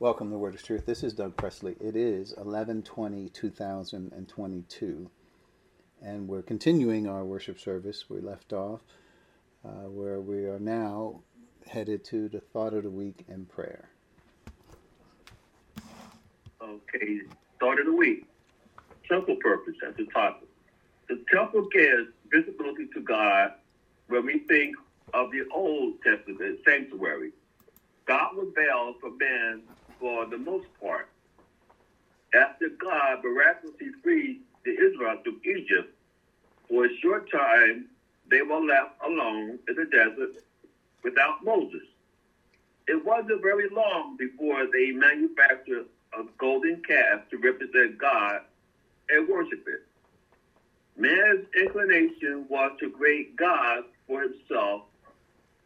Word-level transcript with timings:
Welcome 0.00 0.30
to 0.30 0.38
Word 0.38 0.54
of 0.54 0.62
Truth. 0.62 0.86
This 0.86 1.02
is 1.02 1.12
Doug 1.12 1.36
Presley. 1.36 1.74
It 1.80 1.96
is 1.96 2.32
11 2.38 2.82
2022, 2.82 5.10
and 6.00 6.28
we're 6.28 6.42
continuing 6.42 7.08
our 7.08 7.24
worship 7.24 7.58
service. 7.58 8.08
We 8.08 8.20
left 8.20 8.52
off 8.52 8.82
uh, 9.64 9.88
where 9.88 10.20
we 10.20 10.44
are 10.44 10.60
now 10.60 11.22
headed 11.66 12.04
to 12.04 12.28
the 12.28 12.38
thought 12.38 12.74
of 12.74 12.84
the 12.84 12.90
week 12.90 13.24
and 13.28 13.48
prayer. 13.48 13.88
Okay, 16.62 17.22
thought 17.58 17.80
of 17.80 17.86
the 17.86 17.96
week. 17.96 18.24
Temple 19.08 19.34
purpose 19.40 19.74
at 19.84 19.96
the 19.96 20.06
topic. 20.14 20.48
The 21.08 21.24
temple 21.28 21.66
gives 21.72 22.10
visibility 22.30 22.86
to 22.94 23.00
God 23.00 23.54
when 24.06 24.26
we 24.26 24.44
think 24.46 24.76
of 25.12 25.32
the 25.32 25.44
Old 25.52 25.94
Testament 26.04 26.60
sanctuary. 26.64 27.32
God 28.06 28.36
was 28.36 28.46
veiled 28.54 28.94
for 29.00 29.10
man 29.10 29.62
for 29.98 30.26
the 30.26 30.38
most 30.38 30.66
part. 30.80 31.08
After 32.34 32.68
God 32.68 33.24
miraculously 33.24 33.88
freed 34.02 34.40
the 34.64 34.72
Israelites 34.72 35.22
from 35.24 35.40
Egypt, 35.44 35.94
for 36.68 36.84
a 36.84 36.88
short 37.02 37.30
time 37.30 37.86
they 38.30 38.42
were 38.42 38.60
left 38.60 38.92
alone 39.04 39.58
in 39.68 39.74
the 39.74 39.86
desert 39.86 40.44
without 41.02 41.42
Moses. 41.44 41.82
It 42.86 43.04
wasn't 43.04 43.42
very 43.42 43.68
long 43.70 44.16
before 44.18 44.66
they 44.72 44.90
manufactured 44.92 45.86
a 46.18 46.24
golden 46.38 46.82
calf 46.86 47.20
to 47.30 47.38
represent 47.38 47.98
God 47.98 48.40
and 49.08 49.28
worship 49.28 49.66
it. 49.66 49.82
Man's 50.96 51.46
inclination 51.58 52.46
was 52.48 52.72
to 52.80 52.90
create 52.90 53.36
God 53.36 53.84
for 54.06 54.22
himself, 54.22 54.82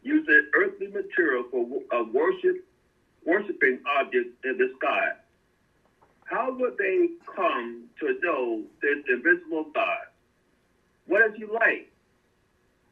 using 0.03 0.49
earthly 0.55 0.89
material 0.89 1.45
for 1.51 1.67
a 1.93 2.01
uh, 2.01 2.05
worship 2.05 2.65
worshiping 3.27 3.81
objects 3.99 4.33
in 4.45 4.59
the 4.59 4.71
sky. 4.79 5.13
How 6.25 6.51
would 6.53 6.79
they 6.79 7.09
come 7.37 7.85
to 8.01 8.19
know 8.23 8.63
this 8.81 8.99
invisible 9.09 9.67
God? 9.75 10.07
What 11.07 11.23
is 11.31 11.37
he 11.37 11.45
like? 11.45 11.91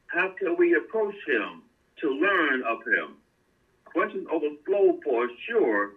How 0.08 0.28
can 0.38 0.56
we 0.56 0.74
approach 0.74 1.14
him 1.26 1.62
to 2.00 2.10
learn 2.10 2.62
of 2.64 2.78
him? 2.84 3.16
Questions 3.84 4.26
overflow 4.30 4.98
for 5.02 5.28
sure, 5.48 5.92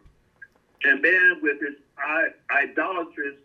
and 0.83 1.01
man 1.01 1.39
with 1.41 1.59
his 1.59 1.75
idolatrous 2.51 3.35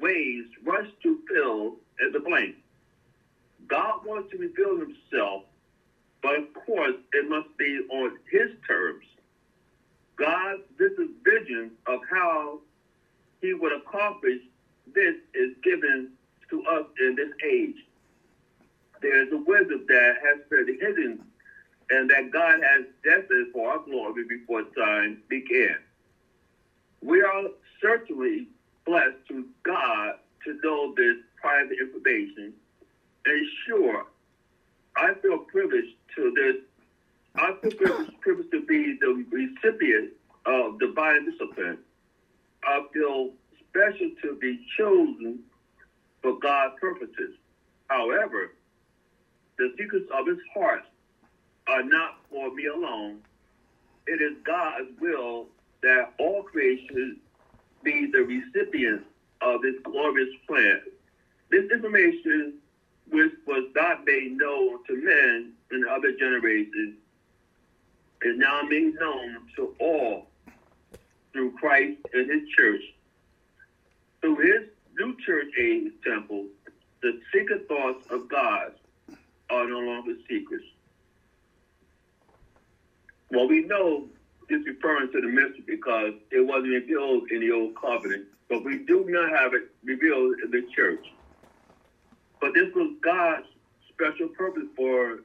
ways 0.00 0.44
rush 0.64 0.88
to 1.02 1.18
fill 1.28 1.76
in 2.00 2.12
the 2.12 2.20
blank. 2.20 2.56
God 3.68 4.04
wants 4.04 4.30
to 4.32 4.38
reveal 4.38 4.78
himself, 4.78 5.44
but 6.22 6.36
of 6.36 6.54
course 6.54 6.96
it 7.12 7.28
must 7.28 7.56
be 7.56 7.80
on 7.90 8.18
his 8.30 8.50
terms. 8.66 9.04
God's 10.20 10.60
this 10.78 10.92
is 10.98 11.08
vision 11.24 11.72
of 11.88 12.00
how 12.10 12.60
he 13.42 13.54
would 13.54 13.72
accomplish 13.72 14.40
this 14.94 15.14
is 15.34 15.50
given 15.64 16.08
to 16.50 16.62
us 16.64 16.84
in 17.00 17.14
this 17.16 17.28
age. 17.44 17.76
There 19.02 19.20
is 19.22 19.28
a 19.32 19.38
wisdom 19.38 19.84
that 19.88 20.14
has 20.22 20.38
been 20.50 20.66
hidden 20.80 21.18
and 21.90 22.10
that 22.10 22.30
God 22.30 22.60
has 22.62 22.84
destined 23.04 23.48
for 23.52 23.70
our 23.72 23.78
glory 23.78 24.24
before 24.28 24.62
time 24.76 25.18
began. 25.28 25.76
We 27.02 27.22
are 27.22 27.44
certainly 27.82 28.46
blessed 28.86 29.16
to 29.28 29.44
God 29.64 30.14
to 30.44 30.54
know 30.64 30.88
this 30.96 31.16
private 31.40 31.78
information. 31.80 32.54
And 33.26 33.46
sure, 33.66 34.02
I 34.96 35.12
feel 35.22 35.38
privileged 35.38 35.94
to 36.16 36.32
this 36.34 36.56
I 37.36 37.52
feel 37.62 38.06
privileged 38.20 38.50
to 38.52 38.64
be 38.66 38.98
the 39.00 39.24
recipient 39.30 40.10
of 40.46 40.78
divine 40.80 41.30
discipline. 41.30 41.78
I 42.64 42.82
feel 42.92 43.30
special 43.68 44.10
to 44.22 44.36
be 44.40 44.60
chosen 44.76 45.40
for 46.22 46.38
God's 46.40 46.74
purposes. 46.80 47.34
However, 47.88 48.52
the 49.58 49.72
secrets 49.78 50.06
of 50.12 50.26
his 50.26 50.38
heart 50.54 50.82
are 51.66 51.82
not 51.82 52.16
for 52.30 52.52
me 52.54 52.66
alone. 52.66 53.18
It 54.06 54.20
is 54.20 54.36
God's 54.44 54.88
will 55.00 55.46
that 55.82 56.12
all 56.18 56.42
creation 56.42 57.20
be 57.82 58.10
the 58.12 58.20
recipient 58.20 59.02
of 59.40 59.62
this 59.62 59.74
glorious 59.84 60.28
plan. 60.46 60.80
This 61.50 61.70
information, 61.70 62.54
which 63.10 63.32
was 63.46 63.64
not 63.74 64.04
made 64.04 64.36
known 64.36 64.84
to 64.86 64.96
men 64.96 65.52
in 65.70 65.84
other 65.88 66.12
generations, 66.18 66.96
is 68.22 68.38
now 68.38 68.62
made 68.62 68.94
known 69.00 69.38
to 69.56 69.74
all 69.78 70.26
through 71.32 71.52
Christ 71.52 71.98
and 72.12 72.30
his 72.30 72.48
church. 72.56 72.82
Through 74.20 74.36
his 74.36 74.68
new 74.98 75.16
church 75.24 75.48
age 75.58 75.92
temple, 76.04 76.46
the 77.02 77.20
secret 77.32 77.66
thoughts 77.66 78.06
of 78.10 78.28
God 78.28 78.72
are 79.48 79.66
no 79.66 79.80
longer 79.80 80.14
secrets. 80.28 80.64
Well, 83.30 83.48
we 83.48 83.62
know 83.62 84.06
this 84.48 84.60
referring 84.66 85.12
to 85.12 85.20
the 85.20 85.28
mystery 85.28 85.64
because 85.66 86.14
it 86.30 86.40
wasn't 86.40 86.72
revealed 86.72 87.30
in 87.30 87.40
the 87.40 87.52
old 87.52 87.74
covenant, 87.76 88.26
but 88.48 88.64
we 88.64 88.78
do 88.78 89.06
not 89.08 89.30
have 89.30 89.54
it 89.54 89.70
revealed 89.84 90.34
in 90.44 90.50
the 90.50 90.62
church. 90.74 91.06
But 92.40 92.54
this 92.54 92.74
was 92.74 92.92
God's 93.00 93.46
special 93.88 94.28
purpose 94.28 94.66
for 94.76 95.20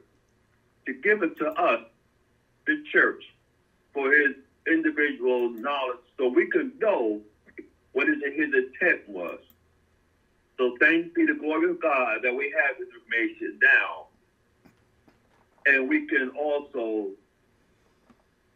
to 0.86 0.94
give 1.02 1.22
it 1.22 1.36
to 1.38 1.48
us 1.50 1.80
the 2.66 2.82
church 2.92 3.22
for 3.92 4.12
his 4.12 4.34
individual 4.66 5.50
knowledge 5.50 5.98
so 6.18 6.28
we 6.28 6.50
can 6.50 6.72
know 6.80 7.20
what 7.92 8.08
his, 8.08 8.18
his 8.34 8.52
intent 8.52 9.08
was. 9.08 9.38
So 10.58 10.76
thanks 10.80 11.08
be 11.14 11.26
the 11.26 11.34
glory 11.34 11.70
of 11.70 11.80
God 11.80 12.20
that 12.22 12.34
we 12.34 12.54
have 12.56 12.76
this 12.78 12.88
information 12.88 13.58
now. 13.62 14.06
And 15.66 15.88
we 15.88 16.06
can 16.06 16.30
also 16.30 17.08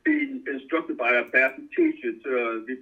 be 0.05 0.41
instructed 0.47 0.97
by 0.97 1.15
our 1.15 1.25
pastor 1.25 1.63
teacher 1.77 2.13
to, 2.25 2.79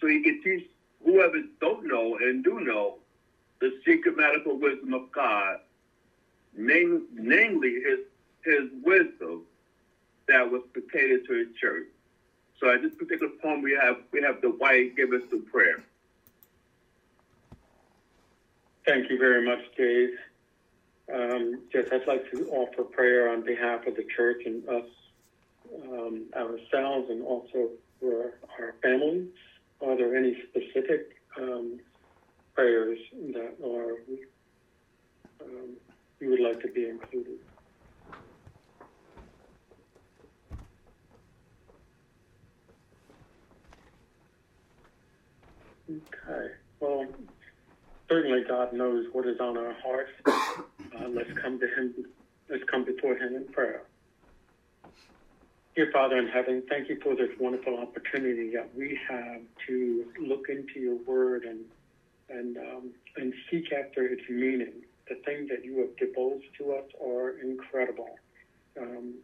so 0.00 0.06
he 0.06 0.22
can 0.22 0.42
teach 0.42 0.68
whoever 1.04 1.36
don't 1.60 1.86
know 1.86 2.16
and 2.16 2.42
do 2.42 2.60
know 2.60 2.96
the 3.60 3.72
secret 3.84 4.16
medical 4.16 4.58
wisdom 4.58 4.94
of 4.94 5.10
God, 5.12 5.58
namely 6.54 7.80
his 7.82 8.00
his 8.44 8.70
wisdom 8.82 9.42
that 10.28 10.50
was 10.50 10.62
pertaining 10.72 11.24
to 11.26 11.34
his 11.34 11.48
church. 11.60 11.86
So 12.60 12.72
at 12.72 12.82
this 12.82 12.94
particular 12.94 13.32
point, 13.42 13.62
we 13.62 13.76
have 13.80 13.96
we 14.12 14.22
have 14.22 14.40
Dwight 14.42 14.96
give 14.96 15.12
us 15.12 15.22
the 15.30 15.38
prayer. 15.38 15.84
Thank 18.86 19.10
you 19.10 19.18
very 19.18 19.44
much, 19.44 19.60
Dave. 19.76 20.10
Um, 21.12 21.62
just 21.72 21.92
I'd 21.92 22.06
like 22.06 22.30
to 22.32 22.48
offer 22.50 22.84
prayer 22.84 23.30
on 23.30 23.42
behalf 23.42 23.86
of 23.86 23.96
the 23.96 24.04
church 24.16 24.42
and 24.44 24.68
us 24.68 24.86
um, 25.84 26.24
ourselves, 26.34 27.10
and 27.10 27.22
also 27.22 27.70
for 28.00 28.34
our 28.58 28.74
families. 28.82 29.28
Are 29.80 29.96
there 29.96 30.16
any 30.16 30.36
specific 30.48 31.20
um, 31.38 31.78
prayers 32.54 32.98
that 33.32 33.54
are 33.64 33.98
um, 35.44 35.76
you 36.20 36.30
would 36.30 36.40
like 36.40 36.60
to 36.62 36.68
be 36.68 36.88
included? 36.88 37.38
Okay. 45.90 46.52
Well, 46.80 47.06
certainly 48.08 48.44
God 48.46 48.72
knows 48.72 49.06
what 49.12 49.26
is 49.26 49.40
on 49.40 49.56
our 49.56 49.74
hearts. 49.82 50.12
Uh, 50.26 51.08
let's 51.08 51.30
come 51.40 51.58
to 51.60 51.66
Him. 51.66 51.94
Let's 52.48 52.64
come 52.64 52.84
before 52.84 53.16
Him 53.16 53.36
in 53.36 53.44
prayer. 53.52 53.82
Dear 55.76 55.90
Father 55.92 56.18
in 56.18 56.26
heaven, 56.26 56.62
thank 56.68 56.88
you 56.88 56.98
for 57.00 57.14
this 57.14 57.30
wonderful 57.38 57.78
opportunity 57.78 58.50
that 58.54 58.74
we 58.74 58.98
have 59.08 59.42
to 59.68 60.06
look 60.18 60.48
into 60.48 60.80
your 60.80 60.96
Word 61.04 61.44
and 61.44 61.60
and 62.28 62.56
um, 62.56 62.90
and 63.16 63.32
seek 63.50 63.72
after 63.72 64.06
its 64.06 64.22
meaning. 64.28 64.82
The 65.08 65.16
things 65.24 65.48
that 65.48 65.64
you 65.64 65.78
have 65.78 65.96
divulged 65.96 66.48
to 66.58 66.72
us 66.72 66.84
are 67.02 67.38
incredible. 67.38 68.18
Um, 68.78 69.14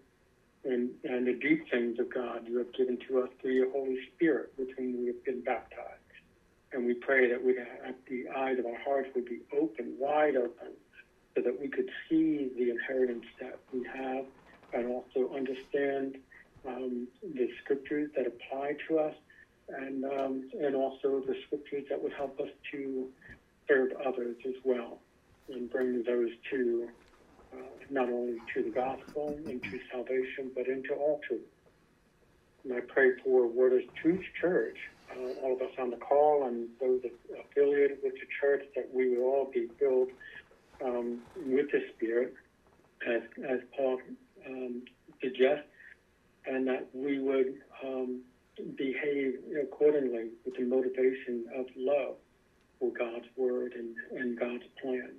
and, 0.65 0.91
and 1.05 1.27
the 1.27 1.35
deep 1.35 1.71
things 1.71 1.99
of 1.99 2.13
God 2.13 2.47
you 2.49 2.57
have 2.59 2.73
given 2.73 2.99
to 3.09 3.21
us 3.23 3.29
through 3.41 3.53
your 3.53 3.71
Holy 3.71 3.99
Spirit, 4.15 4.53
with 4.57 4.69
whom 4.79 4.99
we 5.01 5.07
have 5.09 5.23
been 5.25 5.43
baptized. 5.43 6.04
And 6.75 6.85
we 6.85 6.95
pray 6.95 7.31
that 7.31 7.43
we 7.43 7.57
the 8.09 8.29
eyes 8.37 8.59
of 8.59 8.67
our 8.67 8.79
hearts 8.85 9.09
would 9.15 9.27
be 9.27 9.41
open, 9.57 9.95
wide 9.97 10.37
open, 10.37 10.73
so 11.35 11.43
that 11.43 11.59
we 11.61 11.69
could 11.69 11.89
see 12.09 12.51
the 12.59 12.71
inheritance 12.71 13.25
that 13.41 13.59
we 13.73 13.87
have 13.95 14.25
and 14.73 14.87
also 14.89 15.33
understand 15.35 16.19
um, 16.67 17.07
the 17.23 17.49
scriptures 17.63 18.11
that 18.17 18.27
apply 18.27 18.77
to 18.89 18.99
us 18.99 19.15
and, 19.69 20.05
um, 20.05 20.51
and 20.61 20.75
also 20.75 21.23
the 21.27 21.37
scriptures 21.47 21.85
that 21.89 22.03
would 22.03 22.13
help 22.13 22.39
us 22.41 22.49
to 22.73 23.09
serve 23.69 23.93
others 24.05 24.37
as 24.47 24.55
well 24.65 24.99
and 25.49 25.71
bring 25.71 26.03
those 26.03 26.31
to 26.51 26.89
uh, 27.53 27.57
not 27.91 28.09
only 28.09 28.39
to 28.53 28.63
the 28.63 28.71
gospel 28.71 29.39
and 29.47 29.63
to 29.63 29.81
salvation, 29.93 30.51
but 30.55 30.67
into 30.67 30.93
all 30.95 31.21
truth. 31.27 31.41
and 32.65 32.73
I 32.73 32.81
pray 32.81 33.13
for 33.23 33.47
Word 33.47 33.75
of 33.75 33.95
Truth 33.95 34.25
Church, 34.41 34.77
all 35.43 35.55
of 35.55 35.63
us 35.63 35.75
on 35.79 35.91
the 35.91 35.97
call 35.97 36.47
and 36.47 36.69
those 36.81 37.01
affiliated 37.39 37.99
with 38.03 38.15
the 38.15 38.27
church, 38.41 38.65
that 38.75 38.89
we 38.93 39.17
will 39.17 39.25
all 39.25 39.51
be 39.53 39.69
filled 39.79 40.09
um, 40.85 41.19
with 41.37 41.71
the 41.71 41.83
Spirit, 41.95 42.35
as, 43.07 43.23
as 43.49 43.61
Paul 43.77 44.01
um, 44.47 44.83
suggests, 45.23 45.65
and 46.47 46.67
that 46.67 46.89
we 46.93 47.19
would 47.19 47.55
um, 47.85 48.21
behave 48.77 49.35
accordingly 49.63 50.29
with 50.45 50.57
the 50.57 50.65
motivation 50.65 51.45
of 51.57 51.67
love 51.77 52.17
for 52.79 52.91
God's 52.93 53.27
Word 53.37 53.75
and, 53.75 53.95
and 54.21 54.39
God's 54.39 54.65
plan. 54.81 55.11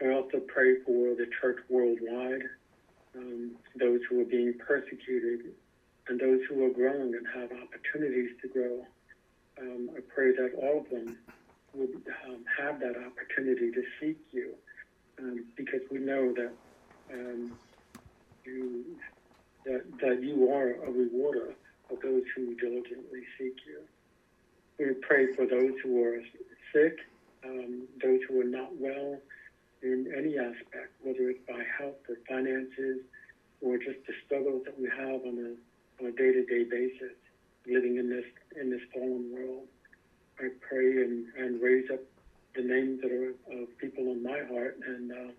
I 0.00 0.14
also 0.14 0.40
pray 0.48 0.80
for 0.84 1.14
the 1.14 1.26
church 1.40 1.58
worldwide, 1.68 2.42
um, 3.16 3.52
those 3.78 4.00
who 4.08 4.20
are 4.20 4.24
being 4.24 4.54
persecuted, 4.58 5.52
and 6.08 6.20
those 6.20 6.40
who 6.48 6.64
are 6.64 6.70
growing 6.70 7.14
and 7.14 7.26
have 7.34 7.50
opportunities 7.52 8.30
to 8.42 8.48
grow. 8.48 8.84
Um, 9.60 9.90
I 9.96 10.00
pray 10.14 10.32
that 10.32 10.52
all 10.56 10.80
of 10.80 10.90
them 10.90 11.16
would 11.74 12.02
um, 12.26 12.44
have 12.58 12.80
that 12.80 12.96
opportunity 12.96 13.70
to 13.70 13.82
seek 14.00 14.18
you, 14.32 14.54
um, 15.18 15.44
because 15.56 15.80
we 15.90 15.98
know 15.98 16.32
that 16.32 16.52
um, 17.12 17.52
you 18.44 18.84
that, 19.64 19.84
that 20.00 20.22
you 20.22 20.50
are 20.50 20.72
a 20.86 20.90
rewarder 20.90 21.54
of 21.90 22.00
those 22.02 22.22
who 22.34 22.54
diligently 22.56 23.20
seek 23.38 23.56
you. 23.66 23.80
We 24.78 24.94
pray 24.94 25.34
for 25.34 25.46
those 25.46 25.72
who 25.82 26.02
are 26.02 26.20
sick, 26.72 26.98
um, 27.44 27.82
those 28.02 28.20
who 28.28 28.40
are 28.40 28.44
not 28.44 28.74
well 28.76 29.18
in 29.82 30.12
any 30.16 30.38
aspect, 30.38 30.92
whether 31.02 31.30
it's 31.30 31.46
by 31.46 31.62
health 31.78 31.96
or 32.08 32.16
finances 32.28 32.98
or 33.60 33.78
just 33.78 33.98
the 34.06 34.14
struggles 34.26 34.62
that 34.64 34.78
we 34.78 34.88
have 34.88 35.20
on 35.22 35.38
a, 35.38 35.71
on 36.02 36.08
a 36.08 36.12
day-to-day 36.12 36.64
basis 36.64 37.14
living 37.66 37.96
in 37.96 38.10
this 38.10 38.24
in 38.60 38.70
this 38.70 38.80
fallen 38.92 39.30
world. 39.32 39.66
I 40.40 40.48
pray 40.60 41.02
and, 41.02 41.26
and 41.38 41.62
raise 41.62 41.88
up 41.92 42.00
the 42.56 42.62
names 42.62 43.00
that 43.02 43.12
are 43.12 43.30
of 43.62 43.78
people 43.78 44.04
in 44.10 44.22
my 44.22 44.40
heart 44.50 44.78
and 44.84 45.12
uh, 45.12 45.32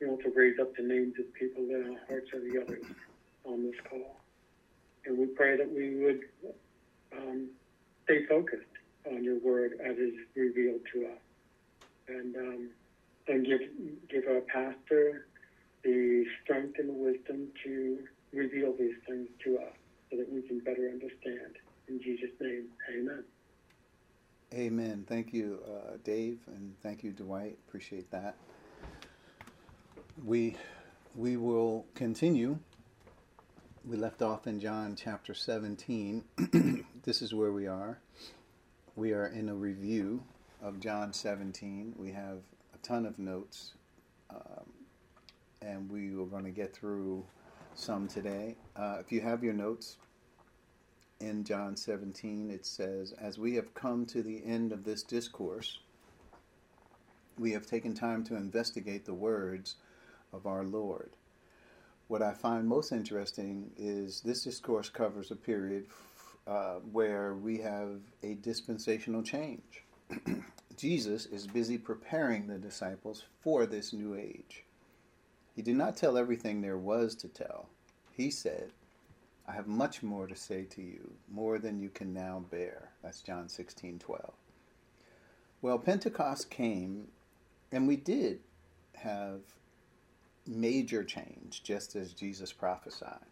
you 0.00 0.06
know 0.06 0.16
to 0.16 0.32
raise 0.36 0.58
up 0.60 0.76
the 0.76 0.82
names 0.82 1.14
of 1.18 1.32
people 1.32 1.62
in 1.62 1.94
the 1.94 2.00
hearts 2.08 2.30
of 2.34 2.42
the 2.42 2.60
others 2.60 2.84
on 3.44 3.62
this 3.62 3.74
call. 3.88 4.16
And 5.06 5.18
we 5.18 5.26
pray 5.26 5.56
that 5.56 5.72
we 5.72 5.96
would 6.04 6.20
um, 7.16 7.48
stay 8.04 8.26
focused 8.26 8.62
on 9.06 9.24
your 9.24 9.38
word 9.38 9.72
as 9.84 9.96
is 9.96 10.14
revealed 10.34 10.80
to 10.92 11.06
us. 11.06 11.22
And 12.08 12.36
um, 12.36 12.68
and 13.28 13.46
give 13.46 13.60
give 14.10 14.24
our 14.28 14.42
pastor 14.42 15.26
the 15.82 16.26
strength 16.42 16.78
and 16.78 16.90
the 16.90 16.92
wisdom 16.92 17.48
to 17.64 17.98
reveal 18.32 18.74
these 18.78 18.94
things 19.06 19.28
to 19.44 19.58
us 19.58 19.72
so 20.12 20.18
that 20.18 20.30
we 20.30 20.42
can 20.42 20.60
better 20.60 20.88
understand. 20.90 21.56
In 21.88 22.00
Jesus' 22.00 22.30
name, 22.40 22.66
amen. 22.94 23.24
Amen. 24.52 25.04
Thank 25.08 25.32
you, 25.32 25.60
uh, 25.66 25.96
Dave, 26.04 26.40
and 26.46 26.74
thank 26.82 27.02
you, 27.02 27.10
Dwight. 27.12 27.56
Appreciate 27.66 28.10
that. 28.10 28.36
We 30.22 30.56
we 31.16 31.38
will 31.38 31.86
continue. 31.94 32.58
We 33.84 33.96
left 33.96 34.20
off 34.20 34.46
in 34.46 34.60
John 34.60 34.94
chapter 34.94 35.34
17. 35.34 36.24
this 37.02 37.22
is 37.22 37.34
where 37.34 37.50
we 37.50 37.66
are. 37.66 37.98
We 38.94 39.12
are 39.12 39.26
in 39.26 39.48
a 39.48 39.54
review 39.54 40.22
of 40.62 40.78
John 40.78 41.12
17. 41.12 41.94
We 41.96 42.12
have 42.12 42.38
a 42.74 42.78
ton 42.82 43.06
of 43.06 43.18
notes, 43.18 43.72
um, 44.30 44.70
and 45.62 45.90
we 45.90 46.10
are 46.10 46.26
going 46.26 46.44
to 46.44 46.50
get 46.50 46.74
through 46.74 47.24
some 47.74 48.08
today. 48.08 48.56
Uh, 48.76 48.96
if 49.00 49.10
you 49.10 49.20
have 49.20 49.42
your 49.42 49.54
notes 49.54 49.96
in 51.20 51.44
John 51.44 51.76
17, 51.76 52.50
it 52.50 52.66
says, 52.66 53.12
As 53.12 53.38
we 53.38 53.54
have 53.54 53.74
come 53.74 54.06
to 54.06 54.22
the 54.22 54.42
end 54.44 54.72
of 54.72 54.84
this 54.84 55.02
discourse, 55.02 55.78
we 57.38 57.52
have 57.52 57.66
taken 57.66 57.94
time 57.94 58.24
to 58.24 58.36
investigate 58.36 59.04
the 59.04 59.14
words 59.14 59.76
of 60.32 60.46
our 60.46 60.64
Lord. 60.64 61.10
What 62.08 62.22
I 62.22 62.34
find 62.34 62.68
most 62.68 62.92
interesting 62.92 63.70
is 63.76 64.20
this 64.20 64.44
discourse 64.44 64.88
covers 64.88 65.30
a 65.30 65.36
period 65.36 65.86
uh, 66.46 66.74
where 66.90 67.34
we 67.34 67.58
have 67.58 68.00
a 68.22 68.34
dispensational 68.34 69.22
change. 69.22 69.84
Jesus 70.76 71.26
is 71.26 71.46
busy 71.46 71.78
preparing 71.78 72.46
the 72.46 72.58
disciples 72.58 73.24
for 73.40 73.66
this 73.66 73.92
new 73.92 74.14
age. 74.14 74.64
He 75.54 75.62
did 75.62 75.76
not 75.76 75.96
tell 75.96 76.16
everything 76.16 76.60
there 76.60 76.78
was 76.78 77.14
to 77.16 77.28
tell. 77.28 77.68
He 78.12 78.30
said, 78.30 78.72
I 79.46 79.52
have 79.52 79.66
much 79.66 80.02
more 80.02 80.26
to 80.26 80.36
say 80.36 80.64
to 80.64 80.82
you, 80.82 81.12
more 81.30 81.58
than 81.58 81.80
you 81.80 81.90
can 81.90 82.14
now 82.14 82.44
bear. 82.50 82.90
That's 83.02 83.20
John 83.20 83.48
16 83.48 83.98
12. 83.98 84.32
Well, 85.60 85.78
Pentecost 85.78 86.50
came, 86.50 87.08
and 87.70 87.86
we 87.86 87.96
did 87.96 88.40
have 88.94 89.40
major 90.46 91.04
change, 91.04 91.62
just 91.62 91.94
as 91.94 92.12
Jesus 92.12 92.52
prophesied. 92.52 93.26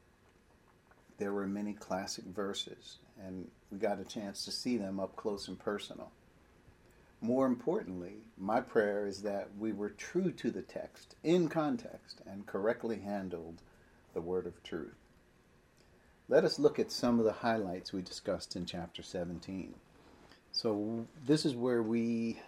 There 1.19 1.33
were 1.33 1.47
many 1.47 1.73
classic 1.75 2.25
verses, 2.25 2.99
and 3.25 3.49
we 3.71 3.79
got 3.79 4.01
a 4.01 4.05
chance 4.05 4.45
to 4.45 4.51
see 4.51 4.77
them 4.77 5.01
up 5.01 5.17
close 5.17 5.49
and 5.49 5.59
personal. 5.59 6.13
More 7.21 7.47
importantly, 7.47 8.17
my 8.39 8.61
prayer 8.61 9.07
is 9.07 9.23
that 9.23 9.49
we 9.59 9.73
were 9.73 9.91
true 9.91 10.33
to 10.33 10.51
the 10.51 10.63
text, 10.63 11.17
in 11.23 11.49
context, 11.49 12.23
and 12.27 12.47
correctly 12.47 13.01
handled 13.01 13.61
the 14.15 14.23
word 14.23 14.47
of 14.47 14.63
truth. 14.63 14.97
Let 16.29 16.45
us 16.45 16.59
look 16.59 16.79
at 16.79 16.91
some 16.91 17.19
of 17.19 17.27
the 17.27 17.33
highlights 17.33 17.93
we 17.93 18.01
discussed 18.01 18.57
in 18.57 18.65
chapter 18.65 19.03
17. 19.03 19.75
So, 20.53 21.07
this 21.27 21.45
is 21.45 21.55
where 21.55 21.83
we, 21.83 22.41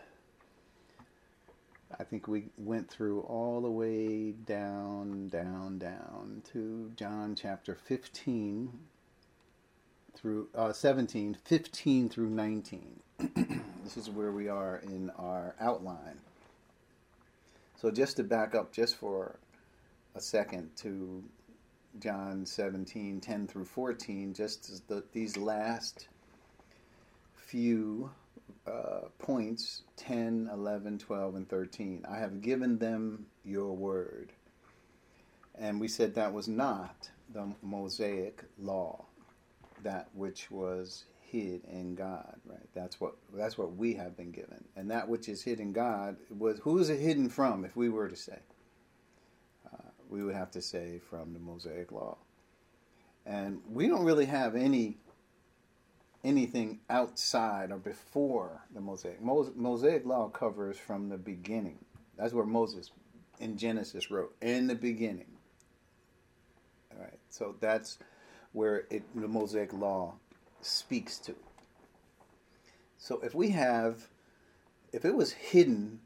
I 1.99 2.05
think 2.05 2.27
we 2.27 2.45
went 2.57 2.89
through 2.89 3.21
all 3.23 3.61
the 3.61 3.71
way 3.71 4.33
down, 4.33 5.29
down, 5.29 5.79
down 5.79 6.43
to 6.53 6.93
John 6.97 7.35
chapter 7.35 7.75
15 7.75 8.79
through 10.15 10.49
uh, 10.55 10.73
17, 10.73 11.37
15 11.45 12.09
through 12.09 12.31
19. 12.31 13.01
this 13.85 13.97
is 13.97 14.11
where 14.11 14.33
we 14.33 14.49
are 14.49 14.81
in 14.85 15.11
our 15.19 15.55
outline. 15.61 16.19
So, 17.77 17.91
just 17.91 18.17
to 18.19 18.25
back 18.25 18.55
up 18.55 18.73
just 18.73 18.97
for 18.97 19.39
a 20.15 20.21
second 20.21 20.71
to 20.77 21.25
John 21.99 22.47
17, 22.47 23.21
10 23.21 23.47
through 23.47 23.65
14, 23.65 24.35
just 24.35 24.89
the, 24.89 25.03
these 25.13 25.37
last 25.37 26.09
few 27.35 28.11
uh, 28.67 29.09
points 29.19 29.83
10, 29.97 30.49
11, 30.53 30.99
12, 30.99 31.35
and 31.35 31.49
13. 31.49 32.07
I 32.09 32.17
have 32.19 32.41
given 32.41 32.79
them 32.79 33.27
your 33.45 33.73
word. 33.73 34.33
And 35.59 35.81
we 35.81 35.89
said 35.89 36.15
that 36.15 36.33
was 36.33 36.49
not 36.49 37.11
the 37.33 37.53
Mosaic 37.63 38.45
law, 38.59 39.05
that 39.83 40.09
which 40.15 40.51
was 40.51 41.05
hid 41.21 41.63
in 41.65 41.95
God, 41.95 42.37
right? 42.45 42.69
That's 42.75 43.01
what 43.01 43.15
that's 43.35 43.57
what 43.57 43.77
we 43.77 43.95
have 43.95 44.17
been 44.17 44.31
given, 44.31 44.65
and 44.77 44.91
that 44.91 45.09
which 45.09 45.29
is 45.29 45.43
hid 45.43 45.61
in 45.61 45.73
God 45.73 46.17
was 46.31 46.59
who 46.61 46.79
is 46.79 46.91
it 46.91 47.01
hidden 47.01 47.29
from? 47.29 47.65
If 47.65 47.75
we 47.75 47.89
were 47.89 48.09
to 48.09 48.17
say, 48.17 48.39
uh, 49.73 49.89
we 50.09 50.23
would 50.23 50.35
have 50.35 50.51
to 50.53 50.63
say 50.63 51.01
from 51.09 51.33
the 51.33 51.39
Mosaic 51.39 51.91
Law, 51.91 52.19
and 53.25 53.61
we 53.71 53.89
don't 53.89 54.05
really 54.05 54.27
have 54.27 54.55
any 54.55 54.99
anything 56.25 56.81
outside 56.89 57.73
or 57.73 57.79
before 57.79 58.63
the 58.75 58.81
Mosaic. 58.81 59.21
Mosaic 59.21 60.07
Law 60.07 60.29
covers 60.29 60.79
from 60.79 61.09
the 61.09 61.17
beginning. 61.17 61.79
That's 62.17 62.33
where 62.33 62.45
Moses 62.45 62.91
in 63.41 63.57
Genesis 63.57 64.11
wrote 64.11 64.35
in 64.41 64.67
the 64.67 64.75
beginning. 64.75 65.27
All 66.93 67.03
right, 67.03 67.19
so 67.31 67.57
that's 67.61 67.99
where 68.53 68.85
it, 68.91 69.03
the 69.15 69.29
Mosaic 69.29 69.73
Law 69.73 70.15
speaks 70.61 71.19
to. 71.19 71.35
So 72.99 73.21
if 73.21 73.35
we 73.35 73.51
have, 73.51 74.09
if 74.93 75.05
it 75.05 75.15
was 75.15 75.33
hidden 75.33 76.01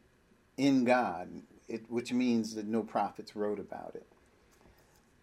in 0.56 0.84
God, 0.84 1.28
it, 1.68 1.90
which 1.90 2.12
means 2.12 2.54
that 2.54 2.66
no 2.66 2.82
prophets 2.82 3.36
wrote 3.36 3.58
about 3.58 3.92
it, 3.94 4.06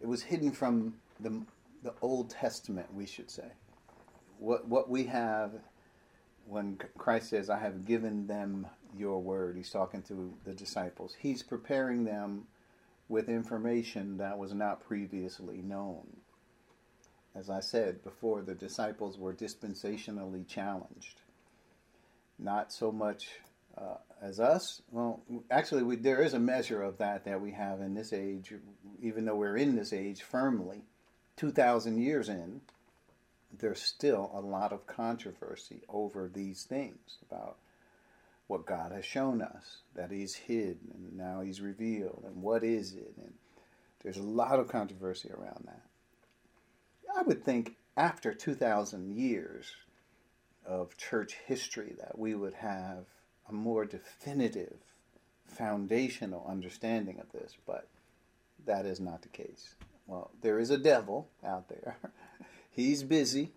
it 0.00 0.06
was 0.06 0.22
hidden 0.22 0.52
from 0.52 0.94
the, 1.18 1.42
the 1.82 1.94
Old 2.02 2.30
Testament, 2.30 2.92
we 2.94 3.06
should 3.06 3.30
say. 3.30 3.52
What, 4.38 4.68
what 4.68 4.90
we 4.90 5.04
have 5.04 5.52
when 6.46 6.78
Christ 6.98 7.30
says, 7.30 7.48
I 7.48 7.58
have 7.58 7.86
given 7.86 8.26
them 8.26 8.66
your 8.96 9.20
word, 9.20 9.56
he's 9.56 9.70
talking 9.70 10.02
to 10.02 10.34
the 10.44 10.52
disciples. 10.52 11.16
He's 11.18 11.42
preparing 11.42 12.04
them 12.04 12.44
with 13.08 13.28
information 13.28 14.18
that 14.18 14.38
was 14.38 14.52
not 14.52 14.86
previously 14.86 15.62
known 15.62 16.06
as 17.34 17.50
I 17.50 17.60
said 17.60 18.02
before, 18.04 18.42
the 18.42 18.54
disciples 18.54 19.18
were 19.18 19.34
dispensationally 19.34 20.46
challenged. 20.46 21.20
Not 22.38 22.72
so 22.72 22.92
much 22.92 23.28
uh, 23.76 23.96
as 24.22 24.38
us. 24.38 24.82
Well, 24.90 25.22
actually, 25.50 25.82
we, 25.82 25.96
there 25.96 26.22
is 26.22 26.34
a 26.34 26.38
measure 26.38 26.82
of 26.82 26.98
that 26.98 27.24
that 27.24 27.40
we 27.40 27.52
have 27.52 27.80
in 27.80 27.94
this 27.94 28.12
age, 28.12 28.52
even 29.02 29.24
though 29.24 29.36
we're 29.36 29.56
in 29.56 29.74
this 29.76 29.92
age 29.92 30.22
firmly, 30.22 30.82
2,000 31.36 32.00
years 32.00 32.28
in. 32.28 32.60
there's 33.58 33.82
still 33.82 34.30
a 34.34 34.40
lot 34.40 34.72
of 34.72 34.86
controversy 34.86 35.82
over 35.88 36.30
these 36.32 36.64
things 36.64 37.18
about 37.28 37.56
what 38.46 38.66
God 38.66 38.92
has 38.92 39.04
shown 39.04 39.42
us, 39.42 39.78
that 39.94 40.10
He's 40.10 40.34
hid 40.34 40.78
and 40.92 41.16
now 41.16 41.40
He's 41.40 41.60
revealed, 41.60 42.24
and 42.26 42.42
what 42.42 42.62
is 42.62 42.94
it? 42.94 43.14
And 43.16 43.32
there's 44.02 44.18
a 44.18 44.22
lot 44.22 44.60
of 44.60 44.68
controversy 44.68 45.30
around 45.30 45.64
that. 45.66 45.82
I 47.16 47.22
would 47.22 47.44
think 47.44 47.76
after 47.96 48.34
2,000 48.34 49.16
years 49.16 49.72
of 50.66 50.96
church 50.96 51.36
history 51.46 51.94
that 51.98 52.18
we 52.18 52.34
would 52.34 52.54
have 52.54 53.04
a 53.48 53.52
more 53.52 53.84
definitive, 53.84 54.78
foundational 55.46 56.46
understanding 56.48 57.20
of 57.20 57.30
this, 57.32 57.56
but 57.66 57.88
that 58.66 58.86
is 58.86 59.00
not 59.00 59.22
the 59.22 59.28
case. 59.28 59.74
Well, 60.06 60.30
there 60.42 60.58
is 60.58 60.70
a 60.70 60.78
devil 60.78 61.28
out 61.44 61.68
there. 61.68 61.96
He's 62.70 63.02
busy 63.02 63.52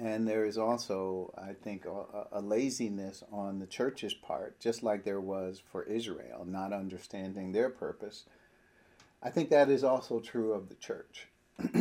and 0.00 0.26
there 0.26 0.44
is 0.46 0.56
also, 0.56 1.32
I 1.36 1.52
think, 1.52 1.84
a, 1.84 2.26
a, 2.32 2.40
laziness 2.40 3.22
on 3.30 3.58
the 3.58 3.66
church's 3.66 4.14
part, 4.14 4.58
just 4.58 4.82
like 4.82 5.04
there 5.04 5.20
was 5.20 5.62
for 5.70 5.82
Israel, 5.82 6.46
not 6.46 6.72
understanding 6.72 7.52
their 7.52 7.68
purpose. 7.68 8.24
I 9.22 9.28
think 9.28 9.50
that 9.50 9.68
is 9.68 9.84
also 9.84 10.20
true 10.20 10.52
of 10.52 10.68
the 10.68 10.74
church. 10.76 11.26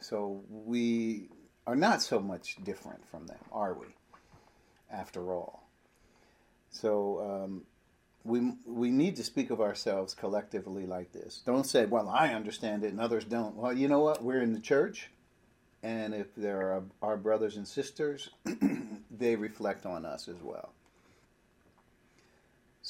so 0.00 0.42
we 0.48 1.28
are 1.66 1.76
not 1.76 2.02
so 2.02 2.20
much 2.20 2.56
different 2.64 3.06
from 3.08 3.26
them, 3.26 3.38
are 3.52 3.74
we? 3.74 3.86
After 4.90 5.32
all, 5.32 5.68
so 6.68 7.44
um, 7.44 7.62
we 8.24 8.54
we 8.66 8.90
need 8.90 9.14
to 9.16 9.24
speak 9.24 9.50
of 9.50 9.60
ourselves 9.60 10.14
collectively 10.14 10.84
like 10.84 11.12
this. 11.12 11.42
Don't 11.46 11.64
say, 11.64 11.86
"Well, 11.86 12.08
I 12.08 12.34
understand 12.34 12.82
it 12.82 12.90
and 12.90 13.00
others 13.00 13.24
don't." 13.24 13.54
Well, 13.54 13.72
you 13.72 13.86
know 13.86 14.00
what? 14.00 14.24
We're 14.24 14.42
in 14.42 14.52
the 14.52 14.60
church 14.60 15.10
and 15.82 16.14
if 16.14 16.34
there 16.36 16.72
are 16.72 16.82
our 17.02 17.16
brothers 17.16 17.56
and 17.56 17.66
sisters, 17.66 18.30
they 19.10 19.36
reflect 19.36 19.86
on 19.86 20.04
us 20.04 20.28
as 20.28 20.42
well. 20.42 20.72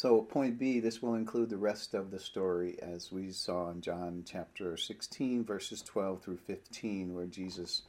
So, 0.00 0.22
point 0.22 0.58
B, 0.58 0.80
this 0.80 1.02
will 1.02 1.14
include 1.14 1.50
the 1.50 1.58
rest 1.58 1.92
of 1.92 2.10
the 2.10 2.18
story 2.18 2.78
as 2.80 3.12
we 3.12 3.32
saw 3.32 3.68
in 3.68 3.82
John 3.82 4.24
chapter 4.26 4.74
16, 4.78 5.44
verses 5.44 5.82
12 5.82 6.22
through 6.22 6.38
15, 6.38 7.12
where 7.12 7.26
Jesus 7.26 7.82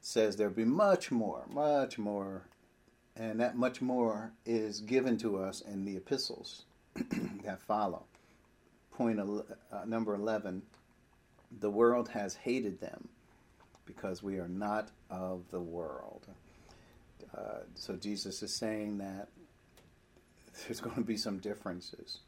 says 0.00 0.34
there'll 0.34 0.52
be 0.52 0.64
much 0.64 1.12
more, 1.12 1.44
much 1.48 1.98
more, 1.98 2.48
and 3.14 3.38
that 3.38 3.56
much 3.56 3.80
more 3.80 4.32
is 4.44 4.80
given 4.80 5.16
to 5.18 5.38
us 5.38 5.60
in 5.60 5.84
the 5.84 5.96
epistles 5.96 6.64
that 7.44 7.62
follow. 7.62 8.02
Point 8.90 9.20
uh, 9.20 9.84
number 9.86 10.16
11 10.16 10.62
the 11.60 11.70
world 11.70 12.08
has 12.08 12.34
hated 12.34 12.80
them 12.80 13.06
because 13.86 14.20
we 14.20 14.38
are 14.38 14.48
not 14.48 14.90
of 15.08 15.44
the 15.52 15.60
world. 15.60 16.26
Uh, 17.32 17.60
so 17.76 17.94
Jesus 17.94 18.42
is 18.42 18.52
saying 18.52 18.98
that 18.98 19.28
there's 20.66 20.80
going 20.80 20.96
to 20.96 21.02
be 21.02 21.16
some 21.16 21.38
differences, 21.38 22.20